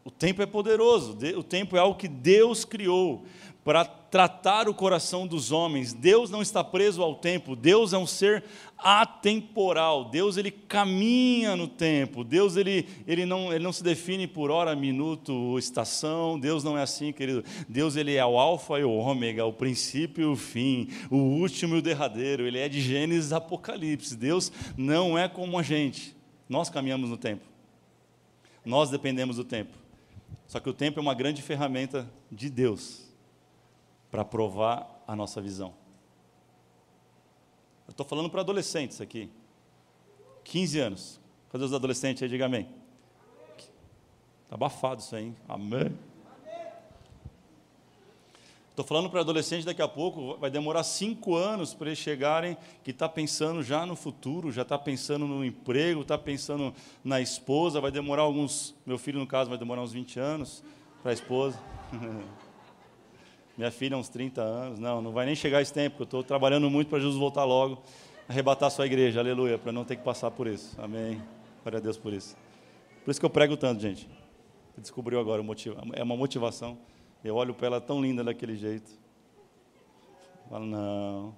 O 0.06 0.12
tempo 0.12 0.39
é 0.44 0.46
poderoso. 0.46 1.18
O 1.36 1.41
tempo 1.41 1.76
é 1.76 1.80
algo 1.80 1.98
que 1.98 2.08
Deus 2.08 2.63
criou 2.63 3.26
para 3.63 3.84
tratar 3.84 4.70
o 4.70 4.74
coração 4.76 5.26
dos 5.26 5.52
homens. 5.52 5.91
Deus 5.91 6.30
não 6.30 6.44
está 6.44 6.63
preso 6.63 7.02
ao 7.02 7.15
tempo, 7.15 7.56
Deus 7.56 7.91
é 7.91 7.98
um 7.98 8.06
ser 8.06 8.44
atemporal. 8.78 10.06
Deus 10.06 10.38
ele 10.38 10.52
caminha 10.52 11.56
no 11.56 11.68
tempo. 11.68 12.24
Deus 12.24 12.56
ele, 12.56 12.88
ele, 13.08 13.26
não, 13.26 13.52
ele 13.52 13.63
não 13.63 13.74
se 13.74 13.84
define 13.84 14.28
por 14.28 14.52
hora, 14.52 14.76
minuto, 14.76 15.58
estação. 15.58 16.39
Deus 16.39 16.63
não 16.63 16.78
é 16.78 16.84
assim, 16.84 17.12
querido. 17.12 17.44
Deus 17.68 17.96
ele 17.96 18.13
é 18.13 18.24
o 18.24 18.38
alfa 18.38 18.80
e 18.80 18.84
o 18.84 18.91
ômega, 18.91 19.44
o 19.44 19.52
princípio 19.52 20.22
e 20.22 20.32
o 20.32 20.36
fim, 20.36 20.88
o 21.10 21.18
último 21.18 21.74
e 21.74 21.80
o 21.80 21.82
derradeiro. 21.82 22.46
Ele 22.46 22.60
é 22.60 22.70
de 22.70 22.80
Gênesis 22.80 23.34
a 23.34 23.38
Apocalipse. 23.38 24.15
Deus 24.15 24.52
não 24.78 25.18
é 25.18 25.28
como 25.28 25.58
a 25.58 25.63
gente. 25.63 26.15
Nós 26.48 26.70
caminhamos 26.70 27.10
no 27.10 27.18
tempo. 27.18 27.44
Nós 28.63 28.91
dependemos 28.91 29.38
do 29.38 29.44
tempo. 29.44 29.85
Só 30.48 30.60
que 30.60 30.70
o 30.70 30.74
tempo 30.74 31.00
é 31.00 31.02
uma 31.02 31.14
grande 31.14 31.42
ferramenta 31.42 32.10
de 32.32 32.50
Deus 32.50 33.06
para 34.12 34.24
provar 34.24 35.04
a 35.08 35.16
nossa 35.16 35.42
visão. 35.42 35.74
Eu 37.88 37.92
estou 37.92 38.06
falando 38.06 38.30
para 38.30 38.42
adolescentes 38.42 39.02
aqui. 39.02 39.30
15 40.44 40.80
anos. 40.80 41.20
Cadê 41.52 41.64
os 41.64 41.74
adolescentes 41.74 42.24
aí? 42.24 42.30
Diga 42.30 42.46
amém. 42.46 42.68
Está 44.44 44.56
abafado 44.56 45.02
isso 45.02 45.16
aí, 45.16 45.26
hein? 45.26 45.36
Amém. 45.48 45.98
Estou 48.76 48.84
falando 48.84 49.10
para 49.10 49.22
adolescentes 49.22 49.64
daqui 49.64 49.82
a 49.82 49.88
pouco, 49.88 50.36
vai 50.36 50.50
demorar 50.52 50.84
cinco 50.84 51.34
anos 51.34 51.74
para 51.74 51.88
eles 51.88 51.98
chegarem, 51.98 52.58
que 52.84 52.92
está 52.92 53.08
pensando 53.08 53.64
já 53.64 53.86
no 53.86 53.96
futuro, 53.96 54.52
já 54.52 54.64
está 54.64 54.78
pensando 54.78 55.26
no 55.26 55.46
emprego, 55.46 56.02
está 56.02 56.18
pensando 56.18 56.74
na 57.02 57.22
esposa, 57.22 57.80
vai 57.80 57.90
demorar 57.90 58.24
alguns, 58.24 58.76
meu 58.86 58.98
filho 58.98 59.18
no 59.18 59.26
caso 59.26 59.50
vai 59.50 59.58
demorar 59.58 59.82
uns 59.82 59.94
20 59.94 60.20
anos 60.20 60.62
para 61.02 61.12
a 61.12 61.14
esposa. 61.14 61.58
Minha 63.58 63.72
filha, 63.72 63.96
uns 63.96 64.10
30 64.10 64.42
anos. 64.42 64.78
Não, 64.78 65.02
não 65.02 65.14
vai 65.14 65.26
nem 65.26 65.36
chegar 65.36 65.62
esse 65.62 65.72
tempo, 65.72 66.02
eu 66.02 66.04
estou 66.04 66.22
trabalhando 66.22 66.70
muito 66.70 66.90
para 66.90 67.00
Jesus 67.00 67.18
voltar 67.18 67.46
logo, 67.46 67.82
arrebatar 68.28 68.68
a 68.68 68.70
sua 68.70 68.86
igreja, 68.86 69.22
aleluia, 69.22 69.58
para 69.58 69.72
não 69.72 69.86
ter 69.86 69.96
que 69.96 70.04
passar 70.04 70.32
por 70.32 70.48
isso. 70.48 70.76
Amém. 70.78 71.22
Glória 71.64 71.80
a 71.80 71.82
Deus 71.82 71.98
por 71.98 72.12
isso. 72.12 72.36
Por 73.06 73.12
isso 73.12 73.22
que 73.22 73.26
eu 73.26 73.30
prego 73.30 73.56
tanto, 73.56 73.82
gente. 73.82 74.06
Descobriu 74.78 75.18
agora, 75.18 75.42
é 75.94 76.04
uma 76.04 76.18
motivação. 76.18 76.78
Eu 77.23 77.36
olho 77.36 77.54
para 77.54 77.67
ela 77.67 77.82
tão 77.82 78.01
linda 78.01 78.23
daquele 78.23 78.56
jeito. 78.56 78.91
Falo, 80.49 80.65
não. 80.65 81.36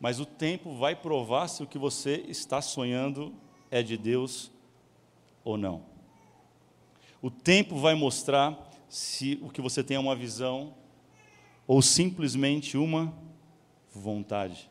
Mas 0.00 0.20
o 0.20 0.26
tempo 0.26 0.76
vai 0.76 0.94
provar 0.94 1.48
se 1.48 1.62
o 1.62 1.66
que 1.66 1.78
você 1.78 2.24
está 2.28 2.62
sonhando 2.62 3.34
é 3.70 3.82
de 3.82 3.96
Deus 3.96 4.52
ou 5.44 5.56
não. 5.56 5.82
O 7.20 7.30
tempo 7.30 7.76
vai 7.76 7.94
mostrar 7.94 8.56
se 8.88 9.38
o 9.42 9.50
que 9.50 9.60
você 9.60 9.82
tem 9.82 9.96
é 9.96 10.00
uma 10.00 10.14
visão 10.14 10.74
ou 11.66 11.82
simplesmente 11.82 12.78
uma 12.78 13.12
vontade. 13.92 14.70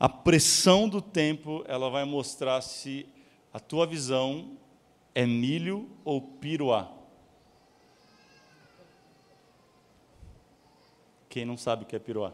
A 0.00 0.08
pressão 0.08 0.88
do 0.88 1.00
tempo, 1.00 1.62
ela 1.68 1.88
vai 1.90 2.04
mostrar 2.04 2.60
se 2.62 3.06
a 3.52 3.60
tua 3.60 3.86
visão 3.86 4.56
é 5.14 5.26
milho 5.26 5.88
ou 6.04 6.20
piruá. 6.20 6.90
Quem 11.32 11.46
não 11.46 11.56
sabe 11.56 11.84
o 11.84 11.86
que 11.86 11.96
é 11.96 11.98
piruá? 11.98 12.30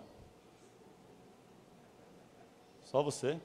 Só 2.82 3.00
você? 3.00 3.38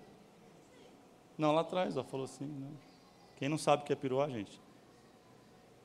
Não, 1.38 1.52
lá 1.52 1.62
atrás, 1.62 1.96
ela 1.96 2.04
falou 2.04 2.24
assim. 2.24 2.48
Não. 2.48 2.72
Quem 3.36 3.48
não 3.48 3.60
sabe 3.60 3.84
o 3.84 3.86
que 3.86 3.94
é 3.94 3.96
piruá, 3.96 4.28
gente? 4.28 4.60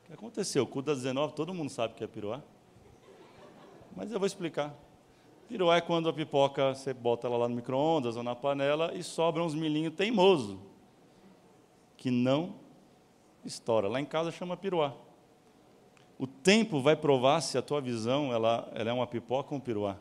que 0.07 0.13
aconteceu? 0.13 0.63
O 0.63 0.65
culto 0.65 0.87
das 0.87 1.03
19, 1.03 1.35
todo 1.35 1.53
mundo 1.53 1.69
sabe 1.69 1.93
o 1.93 1.95
que 1.95 2.03
é 2.03 2.07
piruá. 2.07 2.41
Mas 3.95 4.11
eu 4.11 4.17
vou 4.17 4.25
explicar. 4.25 4.73
Piruá 5.47 5.77
é 5.77 5.81
quando 5.81 6.09
a 6.09 6.13
pipoca, 6.13 6.73
você 6.73 6.91
bota 6.91 7.27
ela 7.27 7.37
lá 7.37 7.47
no 7.47 7.55
micro-ondas 7.55 8.17
ou 8.17 8.23
na 8.23 8.35
panela 8.35 8.91
e 8.95 9.03
sobra 9.03 9.43
uns 9.43 9.53
milhinhos 9.53 9.93
teimoso, 9.93 10.59
que 11.95 12.09
não 12.09 12.55
estoura. 13.45 13.87
Lá 13.87 14.01
em 14.01 14.05
casa 14.05 14.31
chama 14.31 14.57
piruá. 14.57 14.95
O 16.19 16.27
tempo 16.27 16.81
vai 16.81 16.95
provar 16.95 17.41
se 17.41 17.57
a 17.57 17.61
tua 17.63 17.81
visão 17.81 18.31
ela, 18.31 18.71
ela 18.75 18.91
é 18.91 18.93
uma 18.93 19.07
pipoca 19.07 19.55
ou 19.55 19.57
um 19.57 19.61
piruá. 19.61 19.97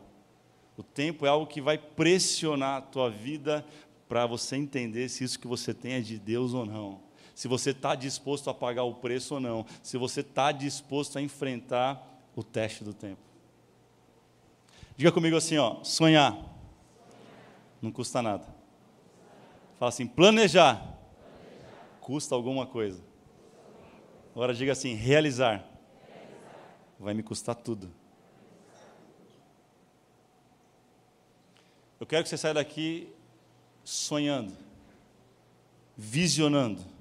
O 0.76 0.82
tempo 0.82 1.24
é 1.24 1.30
algo 1.30 1.46
que 1.46 1.62
vai 1.62 1.78
pressionar 1.78 2.76
a 2.76 2.82
tua 2.82 3.08
vida 3.08 3.64
para 4.06 4.26
você 4.26 4.56
entender 4.56 5.08
se 5.08 5.24
isso 5.24 5.38
que 5.38 5.46
você 5.46 5.72
tem 5.72 5.94
é 5.94 6.00
de 6.00 6.18
Deus 6.18 6.52
ou 6.52 6.66
não 6.66 7.08
se 7.38 7.46
você 7.46 7.70
está 7.70 7.94
disposto 7.94 8.50
a 8.50 8.54
pagar 8.54 8.82
o 8.82 8.96
preço 8.96 9.34
ou 9.34 9.40
não, 9.40 9.64
se 9.80 9.96
você 9.96 10.22
está 10.22 10.50
disposto 10.50 11.18
a 11.18 11.22
enfrentar 11.22 12.04
o 12.34 12.42
teste 12.42 12.82
do 12.82 12.92
tempo. 12.92 13.20
Diga 14.96 15.12
comigo 15.12 15.36
assim, 15.36 15.56
ó, 15.56 15.84
sonhar 15.84 16.36
não 17.80 17.92
custa 17.92 18.20
nada. 18.20 18.44
Fala 19.78 19.90
assim, 19.90 20.04
planejar, 20.04 20.98
custa 22.00 22.34
alguma 22.34 22.66
coisa. 22.66 23.00
Agora 24.34 24.52
diga 24.52 24.72
assim, 24.72 24.94
realizar, 24.94 25.64
vai 26.98 27.14
me 27.14 27.22
custar 27.22 27.54
tudo. 27.54 27.90
Eu 32.00 32.06
quero 32.06 32.22
que 32.22 32.28
você 32.28 32.36
saia 32.36 32.54
daqui 32.54 33.12
sonhando, 33.84 34.56
visionando 35.96 36.98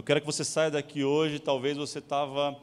eu 0.00 0.04
quero 0.04 0.20
que 0.20 0.26
você 0.26 0.44
saia 0.44 0.70
daqui 0.70 1.02
hoje, 1.02 1.40
talvez 1.40 1.76
você 1.76 1.98
estava, 1.98 2.56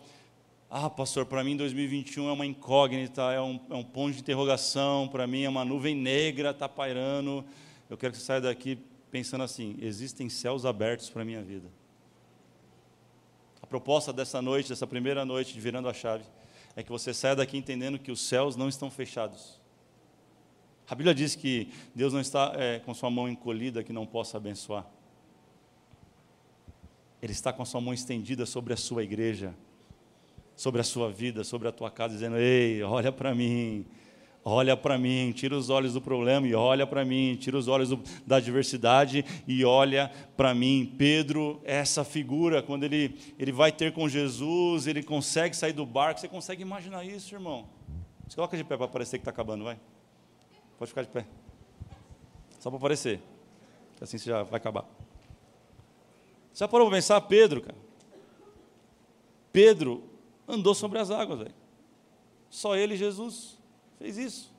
ah, 0.70 0.90
pastor, 0.90 1.26
para 1.26 1.44
mim 1.44 1.58
2021 1.58 2.30
é 2.30 2.32
uma 2.32 2.46
incógnita, 2.46 3.22
é 3.34 3.42
um, 3.42 3.60
é 3.70 3.76
um 3.76 3.84
ponto 3.84 4.14
de 4.14 4.22
interrogação, 4.22 5.10
para 5.10 5.28
mim 5.28 5.44
é 5.44 5.50
uma 5.50 5.66
nuvem 5.66 5.94
negra, 5.94 6.52
está 6.52 6.70
pairando. 6.70 7.46
Eu 7.90 7.98
quero 7.98 8.14
que 8.14 8.20
você 8.20 8.26
saia 8.26 8.42
daqui 8.42 8.80
pensando 9.12 9.44
assim: 9.44 9.78
existem 9.82 10.30
céus 10.30 10.66
abertos 10.66 11.10
para 11.10 11.22
a 11.22 11.26
minha 11.26 11.42
vida. 11.44 11.68
A 13.62 13.68
proposta 13.68 14.14
dessa 14.14 14.42
noite, 14.42 14.70
dessa 14.70 14.88
primeira 14.88 15.26
noite 15.26 15.54
de 15.54 15.60
Virando 15.60 15.90
a 15.90 15.94
Chave, 15.94 16.24
é 16.78 16.84
que 16.84 16.92
você 16.92 17.12
saia 17.12 17.36
daqui 17.36 17.58
entendendo 17.58 17.98
que 17.98 18.12
os 18.12 18.22
céus 18.22 18.56
não 18.56 18.70
estão 18.70 18.92
fechados. 18.92 19.60
A 20.88 20.94
Bíblia 20.94 21.16
diz 21.16 21.34
que 21.36 21.74
Deus 21.96 22.14
não 22.14 22.22
está 22.22 22.54
é, 22.56 22.78
com 22.78 22.94
sua 22.94 23.10
mão 23.10 23.28
encolhida 23.28 23.84
que 23.84 23.92
não 23.92 24.06
possa 24.06 24.38
abençoar. 24.38 24.86
Ele 27.20 27.34
está 27.34 27.52
com 27.52 27.64
a 27.64 27.66
sua 27.66 27.82
mão 27.82 27.96
estendida 27.96 28.46
sobre 28.46 28.74
a 28.74 28.78
sua 28.78 29.04
igreja, 29.04 29.56
sobre 30.56 30.80
a 30.80 30.84
sua 30.84 31.12
vida, 31.12 31.44
sobre 31.44 31.68
a 31.68 31.72
tua 31.72 31.90
casa, 31.90 32.14
dizendo: 32.14 32.38
Ei, 32.38 32.84
olha 32.84 33.12
para 33.12 33.34
mim, 33.34 33.84
olha 34.50 34.78
para 34.78 34.98
mim, 34.98 35.34
tira 35.34 35.58
os 35.58 35.70
olhos 35.70 35.94
do 35.94 36.02
problema 36.02 36.48
e 36.48 36.56
olha 36.56 36.88
para 36.88 37.04
mim, 37.04 37.36
tira 37.36 37.58
os 37.58 37.68
olhos 37.68 37.90
do, 37.90 38.02
da 38.26 38.38
adversidade 38.38 39.26
e 39.46 39.66
olha 39.66 40.10
para 40.38 40.56
mim. 40.56 40.96
Pedro, 40.98 41.60
essa 41.66 42.06
figura, 42.06 42.64
quando 42.64 42.86
ele, 42.86 43.18
ele 43.38 43.52
vai 43.52 43.74
ter 43.74 43.92
com 43.92 44.08
Jesus, 44.08 44.88
ele 44.88 45.04
consegue 45.04 45.54
sair 45.54 45.74
do 45.74 45.86
barco. 45.86 46.22
Você 46.22 46.30
consegue 46.30 46.62
imaginar 46.62 47.04
isso, 47.04 47.36
irmão? 47.36 47.68
Se 48.30 48.38
coloca 48.38 48.56
de 48.56 48.64
pé 48.64 48.78
para 48.78 48.88
parecer 48.88 49.18
que 49.18 49.22
está 49.22 49.32
acabando, 49.32 49.66
vai. 49.66 49.78
Pode 50.80 50.90
ficar 50.90 51.02
de 51.02 51.10
pé. 51.10 51.26
Só 52.58 52.70
para 52.70 52.78
aparecer. 52.78 53.20
Assim 54.00 54.18
você 54.18 54.30
já 54.30 54.44
vai 54.44 54.58
acabar. 54.58 54.86
Você 56.54 56.64
já 56.64 56.70
parou 56.70 56.88
para 56.88 56.96
pensar? 56.96 57.20
Pedro, 57.20 57.62
cara. 57.62 57.78
Pedro 59.52 60.04
andou 60.48 60.74
sobre 60.74 61.00
as 61.00 61.12
águas, 61.12 61.40
velho. 61.40 61.56
Só 62.50 62.78
ele 62.78 62.94
e 62.94 62.98
Jesus 62.98 63.57
fez 63.98 64.18
isso. 64.18 64.56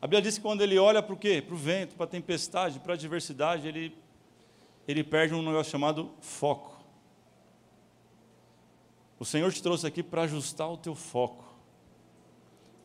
A 0.00 0.06
Bíblia 0.06 0.22
diz 0.22 0.36
que 0.36 0.42
quando 0.42 0.62
ele 0.62 0.78
olha 0.78 1.02
para 1.02 1.14
o 1.14 1.16
quê? 1.16 1.40
Para 1.40 1.54
o 1.54 1.58
vento, 1.58 1.94
para 1.94 2.04
a 2.04 2.08
tempestade, 2.08 2.78
para 2.78 2.92
a 2.92 2.96
adversidade, 2.96 3.66
ele, 3.66 3.96
ele 4.86 5.02
perde 5.02 5.34
um 5.34 5.42
negócio 5.42 5.72
chamado 5.72 6.12
foco. 6.20 6.82
O 9.18 9.24
Senhor 9.24 9.52
te 9.52 9.62
trouxe 9.62 9.86
aqui 9.86 10.02
para 10.02 10.22
ajustar 10.22 10.70
o 10.70 10.76
teu 10.76 10.94
foco 10.94 11.54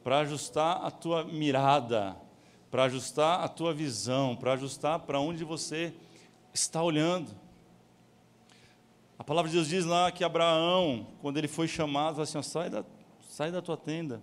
para 0.04 0.20
ajustar 0.20 0.84
a 0.84 0.92
tua 0.92 1.24
mirada, 1.24 2.16
para 2.72 2.86
ajustar 2.86 3.44
a 3.44 3.48
tua 3.48 3.74
visão, 3.74 4.36
para 4.36 4.54
ajustar 4.54 5.00
para 5.00 5.20
onde 5.20 5.44
você 5.44 5.94
está 6.54 6.82
olhando. 6.82 7.30
A 9.18 9.24
palavra 9.24 9.50
de 9.50 9.58
Deus 9.58 9.68
diz 9.68 9.86
lá 9.86 10.12
que 10.12 10.24
Abraão, 10.24 11.06
quando 11.22 11.38
ele 11.38 11.48
foi 11.48 11.68
chamado, 11.68 12.22
assim, 12.22 12.38
ó, 12.38 12.42
sai, 12.42 12.70
da, 12.70 12.84
sai 13.30 13.52
da 13.52 13.62
tua 13.62 13.76
tenda. 13.76 14.22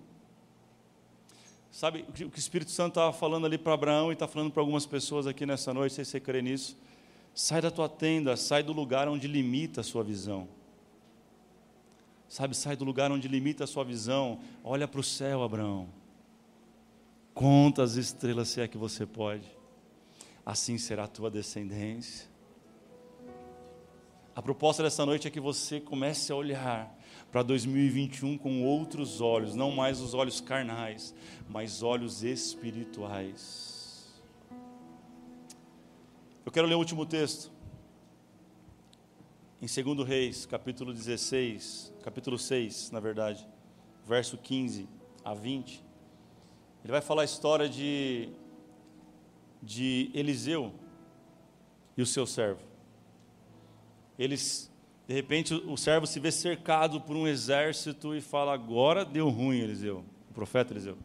Sabe 1.77 2.07
o 2.09 2.11
que 2.11 2.25
o 2.25 2.39
Espírito 2.39 2.71
Santo 2.71 2.93
estava 2.93 3.13
falando 3.13 3.45
ali 3.45 3.59
para 3.59 3.75
Abraão 3.75 4.09
e 4.09 4.15
está 4.15 4.27
falando 4.27 4.51
para 4.51 4.63
algumas 4.63 4.87
pessoas 4.87 5.27
aqui 5.27 5.45
nessa 5.45 5.75
noite, 5.75 5.95
se 5.95 6.07
você 6.07 6.19
crê 6.19 6.41
nisso? 6.41 6.75
Sai 7.35 7.61
da 7.61 7.71
tua 7.71 7.87
tenda, 7.87 8.35
sai 8.35 8.63
do 8.63 8.73
lugar 8.73 9.09
onde 9.09 9.29
limita 9.29 9.83
a 9.83 9.85
sua 9.85 10.03
visão. 10.03 10.49
Sabe, 12.31 12.57
sai 12.57 12.77
do 12.77 12.85
lugar 12.87 13.13
onde 13.13 13.29
limita 13.29 13.65
a 13.65 13.67
sua 13.67 13.85
visão. 13.85 14.41
Olha 14.65 14.89
para 14.89 15.01
o 15.01 15.05
céu, 15.05 15.43
Abraão. 15.43 15.87
Conta 17.35 17.83
as 17.83 17.97
estrelas 17.97 18.49
se 18.49 18.63
é 18.63 18.67
que 18.67 18.79
você 18.79 19.05
pode. 19.05 19.45
Assim 20.47 20.79
será 20.79 21.05
a 21.05 21.09
tua 21.09 21.31
descendência. 21.31 22.27
A 24.35 24.41
proposta 24.41 24.83
dessa 24.83 25.05
noite 25.05 25.29
é 25.29 25.31
que 25.31 25.41
você 25.41 25.79
comece 25.79 26.33
a 26.33 26.37
olhar 26.37 26.91
para 27.31 27.43
2021 27.43 28.39
com 28.39 28.65
outros 28.65 29.21
olhos, 29.21 29.55
não 29.55 29.71
mais 29.71 30.01
os 30.01 30.15
olhos 30.15 30.41
carnais, 30.41 31.15
mas 31.49 31.83
olhos 31.83 32.23
espirituais. 32.23 34.23
Eu 36.45 36.53
quero 36.53 36.67
ler 36.67 36.75
o 36.75 36.79
último 36.79 37.05
texto. 37.05 37.53
Em 39.61 39.67
2 39.67 40.07
Reis, 40.07 40.47
capítulo 40.47 40.93
16, 40.93 41.93
capítulo 42.03 42.39
6, 42.39 42.91
na 42.91 43.01
verdade, 43.01 43.47
verso 44.07 44.39
15 44.39 44.89
a 45.25 45.35
20, 45.35 45.85
ele 46.85 46.93
vai 46.93 47.01
falar 47.01 47.23
a 47.23 47.25
história 47.25 47.69
de, 47.69 48.29
de 49.61 50.11
Eliseu 50.15 50.73
e 51.97 52.03
o 52.03 52.07
seu 52.07 52.27
servo. 52.27 52.61
Eles, 54.17 54.71
de 55.09 55.15
repente, 55.15 55.55
o 55.55 55.77
servo 55.77 56.07
se 56.07 56.19
vê 56.19 56.33
cercado 56.33 57.01
por 57.01 57.15
um 57.15 57.29
exército 57.29 58.15
e 58.15 58.21
fala: 58.21 58.53
Agora 58.53 59.05
deu 59.05 59.29
ruim, 59.29 59.59
Eliseu, 59.59 60.05
o 60.29 60.35
profeta 60.35 60.73
Eliseu. 60.73 60.99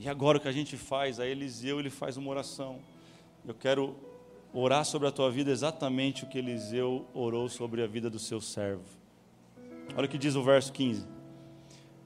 E 0.00 0.08
agora 0.08 0.38
o 0.38 0.40
que 0.40 0.48
a 0.48 0.52
gente 0.52 0.76
faz? 0.76 1.20
Aí 1.20 1.30
Eliseu 1.30 1.78
ele 1.78 1.90
faz 1.90 2.16
uma 2.16 2.28
oração. 2.28 2.80
Eu 3.46 3.54
quero 3.54 3.94
orar 4.52 4.84
sobre 4.84 5.06
a 5.06 5.12
tua 5.12 5.30
vida 5.30 5.52
exatamente 5.52 6.24
o 6.24 6.26
que 6.26 6.38
Eliseu 6.38 7.06
orou 7.14 7.48
sobre 7.48 7.82
a 7.82 7.86
vida 7.86 8.10
do 8.10 8.18
seu 8.18 8.40
servo. 8.40 8.82
Olha 9.96 10.06
o 10.06 10.08
que 10.08 10.18
diz 10.18 10.34
o 10.34 10.42
verso 10.42 10.72
15. 10.72 11.06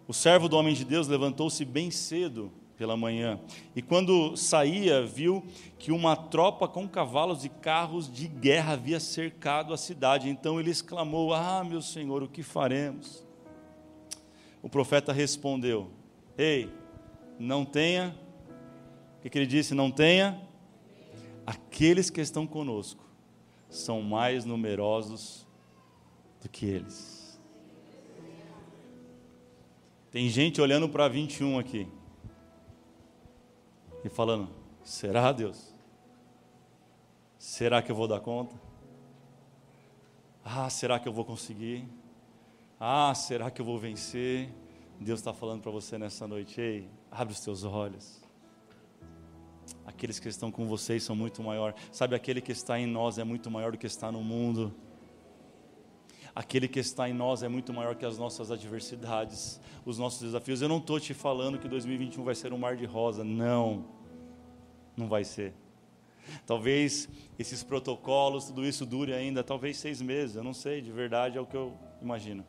O 0.06 0.12
servo 0.12 0.46
do 0.46 0.56
homem 0.56 0.74
de 0.74 0.84
Deus 0.84 1.08
levantou-se 1.08 1.64
bem 1.64 1.90
cedo 1.90 2.52
pela 2.76 2.96
manhã 2.96 3.40
e, 3.74 3.80
quando 3.80 4.36
saía, 4.36 5.04
viu 5.04 5.44
que 5.78 5.90
uma 5.90 6.14
tropa 6.14 6.68
com 6.68 6.86
cavalos 6.88 7.44
e 7.44 7.48
carros 7.48 8.12
de 8.12 8.28
guerra 8.28 8.74
havia 8.74 9.00
cercado 9.00 9.72
a 9.72 9.76
cidade. 9.76 10.28
Então 10.28 10.60
ele 10.60 10.70
exclamou: 10.70 11.32
Ah, 11.32 11.64
meu 11.64 11.80
senhor, 11.80 12.22
o 12.22 12.28
que 12.28 12.42
faremos? 12.42 13.24
O 14.62 14.68
profeta 14.68 15.12
respondeu: 15.12 15.90
Ei, 16.36 16.70
não 17.38 17.64
tenha. 17.64 18.14
O 19.18 19.28
que, 19.28 19.36
ele 19.36 19.46
disse? 19.46 19.74
Não 19.74 19.90
tenha 19.90 20.40
aqueles 21.44 22.10
que 22.10 22.20
estão 22.20 22.46
conosco 22.46 23.04
são 23.68 24.00
mais 24.00 24.44
numerosos 24.44 25.44
do 26.40 26.48
que 26.48 26.66
eles. 26.66 27.40
Tem 30.10 30.28
gente 30.28 30.60
olhando 30.60 30.88
para 30.88 31.08
21 31.08 31.58
aqui 31.58 31.88
e 34.06 34.10
falando: 34.10 34.48
será 34.82 35.32
Deus? 35.32 35.74
Será 37.38 37.82
que 37.82 37.90
eu 37.90 37.96
vou 37.96 38.08
dar 38.08 38.20
conta? 38.20 38.54
Ah, 40.44 40.70
será 40.70 40.98
que 40.98 41.08
eu 41.08 41.12
vou 41.12 41.24
conseguir? 41.24 41.88
Ah, 42.78 43.14
será 43.14 43.50
que 43.50 43.60
eu 43.60 43.64
vou 43.64 43.78
vencer? 43.78 44.52
Deus 44.98 45.20
está 45.20 45.32
falando 45.32 45.62
para 45.62 45.70
você 45.70 45.98
nessa 45.98 46.26
noite: 46.26 46.60
ei, 46.60 46.88
abre 47.10 47.32
os 47.32 47.40
teus 47.40 47.64
olhos 47.64 48.26
aqueles 49.86 50.18
que 50.18 50.28
estão 50.28 50.50
com 50.50 50.66
vocês 50.66 51.02
são 51.02 51.16
muito 51.16 51.42
maior. 51.42 51.74
Sabe, 51.90 52.14
aquele 52.14 52.40
que 52.40 52.52
está 52.52 52.78
em 52.78 52.86
nós 52.86 53.18
é 53.18 53.24
muito 53.24 53.50
maior 53.50 53.72
do 53.72 53.78
que 53.78 53.86
está 53.86 54.12
no 54.12 54.22
mundo. 54.22 54.74
Aquele 56.34 56.68
que 56.68 56.78
está 56.78 57.08
em 57.08 57.14
nós 57.14 57.42
é 57.42 57.48
muito 57.48 57.72
maior 57.72 57.94
que 57.94 58.04
as 58.04 58.18
nossas 58.18 58.50
adversidades, 58.50 59.58
os 59.86 59.98
nossos 59.98 60.20
desafios. 60.20 60.60
Eu 60.60 60.68
não 60.68 60.76
estou 60.78 61.00
te 61.00 61.14
falando 61.14 61.58
que 61.58 61.66
2021 61.66 62.22
vai 62.22 62.34
ser 62.34 62.52
um 62.52 62.58
mar 62.58 62.76
de 62.76 62.84
rosa. 62.84 63.24
Não, 63.24 63.86
não 64.96 65.08
vai 65.08 65.24
ser. 65.24 65.52
Talvez 66.44 67.08
esses 67.38 67.62
protocolos, 67.62 68.46
tudo 68.46 68.64
isso 68.64 68.84
dure 68.84 69.12
ainda, 69.12 69.44
talvez 69.44 69.76
seis 69.76 70.00
meses. 70.00 70.36
Eu 70.36 70.42
não 70.42 70.54
sei, 70.54 70.80
de 70.80 70.90
verdade 70.90 71.38
é 71.38 71.40
o 71.40 71.46
que 71.46 71.56
eu 71.56 71.76
imagino. 72.02 72.44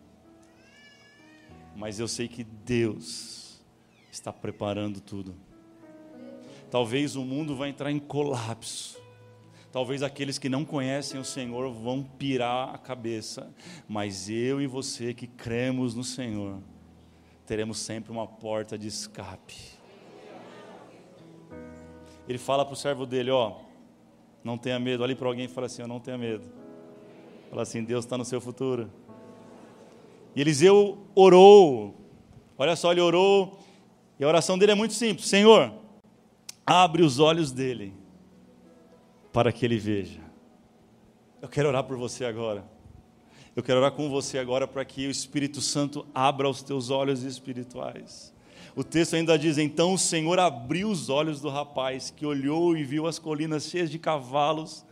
Mas 1.75 1.99
eu 1.99 2.07
sei 2.07 2.27
que 2.27 2.43
Deus 2.43 3.61
está 4.11 4.33
preparando 4.33 4.99
tudo 4.99 5.35
talvez 6.69 7.15
o 7.15 7.23
mundo 7.23 7.55
vai 7.55 7.69
entrar 7.69 7.91
em 7.91 7.99
colapso. 7.99 9.01
Talvez 9.71 10.01
aqueles 10.01 10.37
que 10.39 10.49
não 10.49 10.65
conhecem 10.65 11.19
o 11.19 11.25
Senhor 11.25 11.71
vão 11.71 12.01
pirar 12.01 12.73
a 12.73 12.77
cabeça, 12.77 13.53
mas 13.87 14.29
eu 14.29 14.61
e 14.61 14.67
você 14.67 15.13
que 15.13 15.27
cremos 15.27 15.93
no 15.93 16.03
Senhor, 16.03 16.61
teremos 17.45 17.79
sempre 17.79 18.11
uma 18.11 18.25
porta 18.25 18.77
de 18.77 18.87
escape. 18.87 19.76
Ele 22.27 22.37
fala 22.37 22.65
para 22.65 22.73
o 22.73 22.77
servo 22.77 23.05
dele: 23.05 23.31
Ó, 23.31 23.57
não 24.43 24.57
tenha 24.57 24.79
medo. 24.79 25.03
Olhe 25.03 25.15
para 25.15 25.27
alguém 25.27 25.45
e 25.45 25.47
fala 25.47 25.67
assim: 25.67 25.81
Não 25.83 25.99
tenha 25.99 26.17
medo. 26.17 26.45
Fala 27.49 27.61
assim: 27.61 27.83
Deus 27.83 28.05
está 28.05 28.17
no 28.17 28.25
seu 28.25 28.41
futuro. 28.41 28.91
E 30.35 30.41
Eliseu 30.41 30.97
orou. 31.15 31.95
Olha 32.57 32.75
só, 32.75 32.91
ele 32.91 33.01
orou. 33.01 33.59
E 34.19 34.23
a 34.23 34.27
oração 34.27 34.57
dele 34.57 34.71
é 34.73 34.75
muito 34.75 34.93
simples: 34.93 35.27
Senhor, 35.27 35.73
abre 36.65 37.03
os 37.03 37.19
olhos 37.19 37.51
dele 37.51 37.93
para 39.31 39.51
que 39.51 39.65
ele 39.65 39.77
veja. 39.77 40.21
Eu 41.41 41.47
quero 41.47 41.69
orar 41.69 41.83
por 41.83 41.97
você 41.97 42.25
agora. 42.25 42.65
Eu 43.55 43.63
quero 43.63 43.79
orar 43.79 43.91
com 43.91 44.09
você 44.09 44.37
agora 44.37 44.67
para 44.67 44.83
que 44.85 45.07
o 45.07 45.11
Espírito 45.11 45.61
Santo 45.61 46.05
abra 46.13 46.49
os 46.49 46.61
teus 46.61 46.89
olhos 46.89 47.23
espirituais. 47.23 48.33
O 48.77 48.83
texto 48.83 49.15
ainda 49.15 49.39
diz: 49.39 49.57
Então 49.57 49.95
o 49.95 49.97
Senhor 49.97 50.37
abriu 50.37 50.87
os 50.87 51.09
olhos 51.09 51.41
do 51.41 51.49
rapaz, 51.49 52.13
que 52.15 52.27
olhou 52.27 52.77
e 52.77 52.83
viu 52.83 53.07
as 53.07 53.17
colinas 53.17 53.65
cheias 53.65 53.89
de 53.89 53.97
cavalos, 53.97 54.85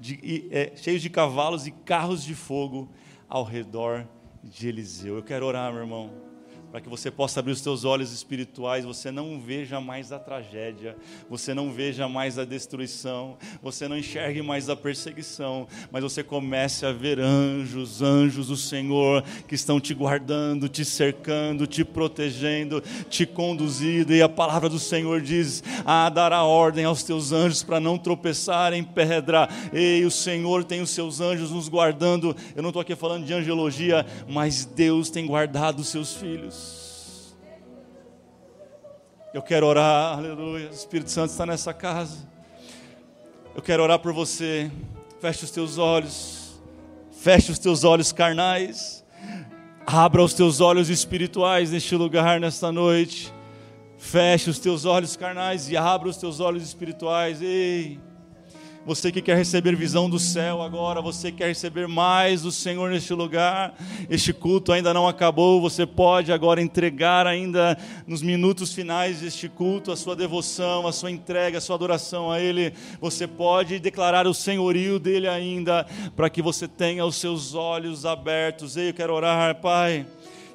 de, 0.00 0.48
é, 0.50 0.72
cheios 0.74 1.00
de 1.00 1.08
cavalos 1.08 1.64
e 1.64 1.70
carros 1.70 2.24
de 2.24 2.34
fogo 2.34 2.88
ao 3.28 3.44
redor 3.44 4.04
de 4.42 4.66
Eliseu. 4.66 5.14
Eu 5.14 5.22
quero 5.22 5.46
orar, 5.46 5.72
meu 5.72 5.82
irmão 5.82 6.29
para 6.70 6.80
que 6.80 6.88
você 6.88 7.10
possa 7.10 7.40
abrir 7.40 7.52
os 7.52 7.60
teus 7.60 7.84
olhos 7.84 8.12
espirituais, 8.12 8.84
você 8.84 9.10
não 9.10 9.40
veja 9.40 9.80
mais 9.80 10.12
a 10.12 10.18
tragédia, 10.18 10.96
você 11.28 11.52
não 11.52 11.72
veja 11.72 12.08
mais 12.08 12.38
a 12.38 12.44
destruição, 12.44 13.36
você 13.62 13.88
não 13.88 13.98
enxergue 13.98 14.40
mais 14.40 14.68
a 14.70 14.76
perseguição, 14.76 15.66
mas 15.90 16.02
você 16.02 16.22
comece 16.22 16.86
a 16.86 16.92
ver 16.92 17.18
anjos, 17.18 18.02
anjos 18.02 18.46
do 18.48 18.56
Senhor 18.56 19.24
que 19.48 19.54
estão 19.54 19.80
te 19.80 19.92
guardando, 19.94 20.68
te 20.68 20.84
cercando, 20.84 21.66
te 21.66 21.84
protegendo, 21.84 22.82
te 23.08 23.26
conduzindo, 23.26 24.14
e 24.14 24.22
a 24.22 24.28
palavra 24.28 24.68
do 24.68 24.78
Senhor 24.78 25.20
diz: 25.20 25.62
a 25.84 26.08
dar 26.08 26.32
a 26.32 26.44
ordem 26.44 26.84
aos 26.84 27.02
teus 27.02 27.32
anjos 27.32 27.62
para 27.62 27.80
não 27.80 27.98
tropeçar 27.98 28.72
em 28.72 28.84
pedra. 28.84 29.48
Ei, 29.72 30.04
o 30.04 30.10
Senhor 30.10 30.64
tem 30.64 30.80
os 30.80 30.90
seus 30.90 31.20
anjos 31.20 31.50
nos 31.50 31.68
guardando. 31.68 32.36
Eu 32.54 32.62
não 32.62 32.70
estou 32.70 32.80
aqui 32.80 32.94
falando 32.94 33.24
de 33.24 33.32
angelologia, 33.32 34.06
mas 34.28 34.64
Deus 34.64 35.10
tem 35.10 35.26
guardado 35.26 35.80
os 35.80 35.88
seus 35.88 36.14
filhos. 36.14 36.59
Eu 39.32 39.42
quero 39.42 39.64
orar, 39.64 40.18
aleluia. 40.18 40.68
O 40.68 40.74
Espírito 40.74 41.08
Santo 41.08 41.30
está 41.30 41.46
nessa 41.46 41.72
casa. 41.72 42.28
Eu 43.54 43.62
quero 43.62 43.80
orar 43.80 44.00
por 44.00 44.12
você. 44.12 44.68
Feche 45.20 45.44
os 45.44 45.52
teus 45.52 45.78
olhos. 45.78 46.60
Feche 47.12 47.52
os 47.52 47.58
teus 47.60 47.84
olhos 47.84 48.10
carnais. 48.10 49.04
Abra 49.86 50.20
os 50.20 50.34
teus 50.34 50.60
olhos 50.60 50.88
espirituais 50.88 51.70
neste 51.70 51.94
lugar, 51.94 52.40
nesta 52.40 52.72
noite. 52.72 53.32
Feche 53.96 54.50
os 54.50 54.58
teus 54.58 54.84
olhos 54.84 55.14
carnais 55.14 55.70
e 55.70 55.76
abra 55.76 56.08
os 56.08 56.16
teus 56.16 56.40
olhos 56.40 56.64
espirituais. 56.64 57.40
Ei. 57.40 58.00
Você 58.86 59.12
que 59.12 59.20
quer 59.20 59.36
receber 59.36 59.76
visão 59.76 60.08
do 60.08 60.18
céu 60.18 60.62
agora, 60.62 61.02
você 61.02 61.30
quer 61.30 61.48
receber 61.48 61.86
mais 61.86 62.42
do 62.42 62.50
Senhor 62.50 62.90
neste 62.90 63.12
lugar. 63.12 63.74
Este 64.08 64.32
culto 64.32 64.72
ainda 64.72 64.94
não 64.94 65.06
acabou, 65.06 65.60
você 65.60 65.84
pode 65.84 66.32
agora 66.32 66.62
entregar 66.62 67.26
ainda 67.26 67.76
nos 68.06 68.22
minutos 68.22 68.72
finais 68.72 69.20
deste 69.20 69.50
culto 69.50 69.92
a 69.92 69.96
sua 69.96 70.16
devoção, 70.16 70.86
a 70.86 70.92
sua 70.92 71.10
entrega, 71.10 71.58
a 71.58 71.60
sua 71.60 71.76
adoração 71.76 72.32
a 72.32 72.40
ele. 72.40 72.72
Você 73.02 73.26
pode 73.26 73.78
declarar 73.78 74.26
o 74.26 74.32
senhorio 74.32 74.98
dele 74.98 75.28
ainda, 75.28 75.86
para 76.16 76.30
que 76.30 76.40
você 76.40 76.66
tenha 76.66 77.04
os 77.04 77.16
seus 77.16 77.54
olhos 77.54 78.06
abertos. 78.06 78.78
Ei, 78.78 78.88
eu 78.88 78.94
quero 78.94 79.12
orar, 79.12 79.56
Pai 79.56 80.06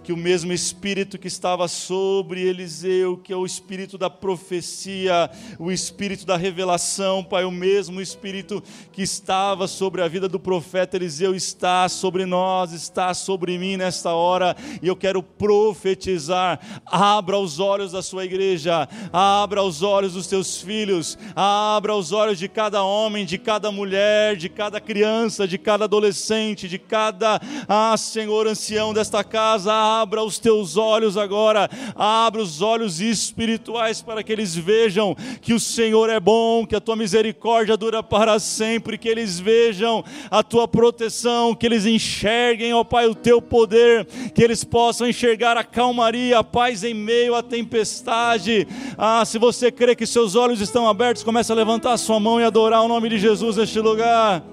que 0.05 0.13
o 0.13 0.17
mesmo 0.17 0.53
espírito 0.53 1.17
que 1.17 1.27
estava 1.27 1.67
sobre 1.67 2.39
Eliseu, 2.39 3.17
que 3.17 3.33
é 3.33 3.35
o 3.35 3.43
espírito 3.43 3.97
da 3.97 4.07
profecia, 4.07 5.31
o 5.57 5.71
espírito 5.71 6.27
da 6.27 6.37
revelação, 6.37 7.23
Pai, 7.23 7.43
o 7.43 7.49
mesmo 7.49 7.99
espírito 7.99 8.61
que 8.91 9.01
estava 9.01 9.67
sobre 9.67 10.03
a 10.03 10.07
vida 10.07 10.29
do 10.29 10.39
profeta 10.39 10.95
Eliseu 10.95 11.33
está 11.33 11.89
sobre 11.89 12.23
nós, 12.23 12.71
está 12.71 13.15
sobre 13.15 13.57
mim 13.57 13.77
nesta 13.77 14.11
hora, 14.11 14.55
e 14.79 14.87
eu 14.87 14.95
quero 14.95 15.23
profetizar. 15.23 16.59
Abra 16.85 17.39
os 17.39 17.59
olhos 17.59 17.91
da 17.91 18.03
sua 18.03 18.25
igreja, 18.25 18.87
abra 19.11 19.63
os 19.63 19.81
olhos 19.81 20.13
dos 20.13 20.27
teus 20.27 20.61
filhos, 20.61 21.17
abra 21.35 21.95
os 21.95 22.11
olhos 22.11 22.37
de 22.37 22.47
cada 22.47 22.83
homem, 22.83 23.25
de 23.25 23.39
cada 23.39 23.71
mulher, 23.71 24.35
de 24.35 24.49
cada 24.49 24.79
criança, 24.79 25.47
de 25.47 25.57
cada 25.57 25.85
adolescente, 25.85 26.69
de 26.69 26.77
cada, 26.77 27.41
ah, 27.67 27.97
Senhor, 27.97 28.45
ancião 28.45 28.93
desta 28.93 29.23
casa 29.23 29.73
abra 30.01 30.23
os 30.23 30.39
teus 30.39 30.77
olhos 30.77 31.17
agora, 31.17 31.69
abra 31.95 32.41
os 32.41 32.61
olhos 32.61 32.99
espirituais 32.99 34.01
para 34.01 34.23
que 34.23 34.31
eles 34.31 34.55
vejam 34.55 35.15
que 35.41 35.53
o 35.53 35.59
Senhor 35.59 36.09
é 36.09 36.19
bom, 36.19 36.65
que 36.65 36.75
a 36.75 36.81
tua 36.81 36.95
misericórdia 36.95 37.77
dura 37.77 38.03
para 38.03 38.39
sempre, 38.39 38.97
que 38.97 39.07
eles 39.07 39.39
vejam 39.39 40.03
a 40.29 40.43
tua 40.43 40.67
proteção, 40.67 41.55
que 41.55 41.65
eles 41.65 41.85
enxerguem, 41.85 42.73
ó 42.73 42.83
Pai, 42.83 43.07
o 43.07 43.15
teu 43.15 43.41
poder, 43.41 44.05
que 44.33 44.43
eles 44.43 44.63
possam 44.63 45.07
enxergar 45.07 45.57
a 45.57 45.63
calmaria, 45.63 46.39
a 46.39 46.43
paz 46.43 46.83
em 46.83 46.93
meio 46.93 47.35
à 47.35 47.41
tempestade. 47.41 48.67
Ah, 48.97 49.23
se 49.25 49.37
você 49.37 49.71
crê 49.71 49.95
que 49.95 50.05
seus 50.05 50.35
olhos 50.35 50.61
estão 50.61 50.87
abertos, 50.87 51.23
comece 51.23 51.51
a 51.51 51.55
levantar 51.55 51.93
a 51.93 51.97
sua 51.97 52.19
mão 52.19 52.39
e 52.39 52.43
adorar 52.43 52.81
o 52.81 52.87
nome 52.87 53.09
de 53.09 53.17
Jesus 53.17 53.57
neste 53.57 53.79
lugar. 53.79 54.43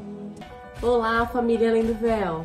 Olá, 0.83 1.27
família 1.27 1.71
Além 1.71 1.85
do 1.85 1.95
Véu. 1.95 2.45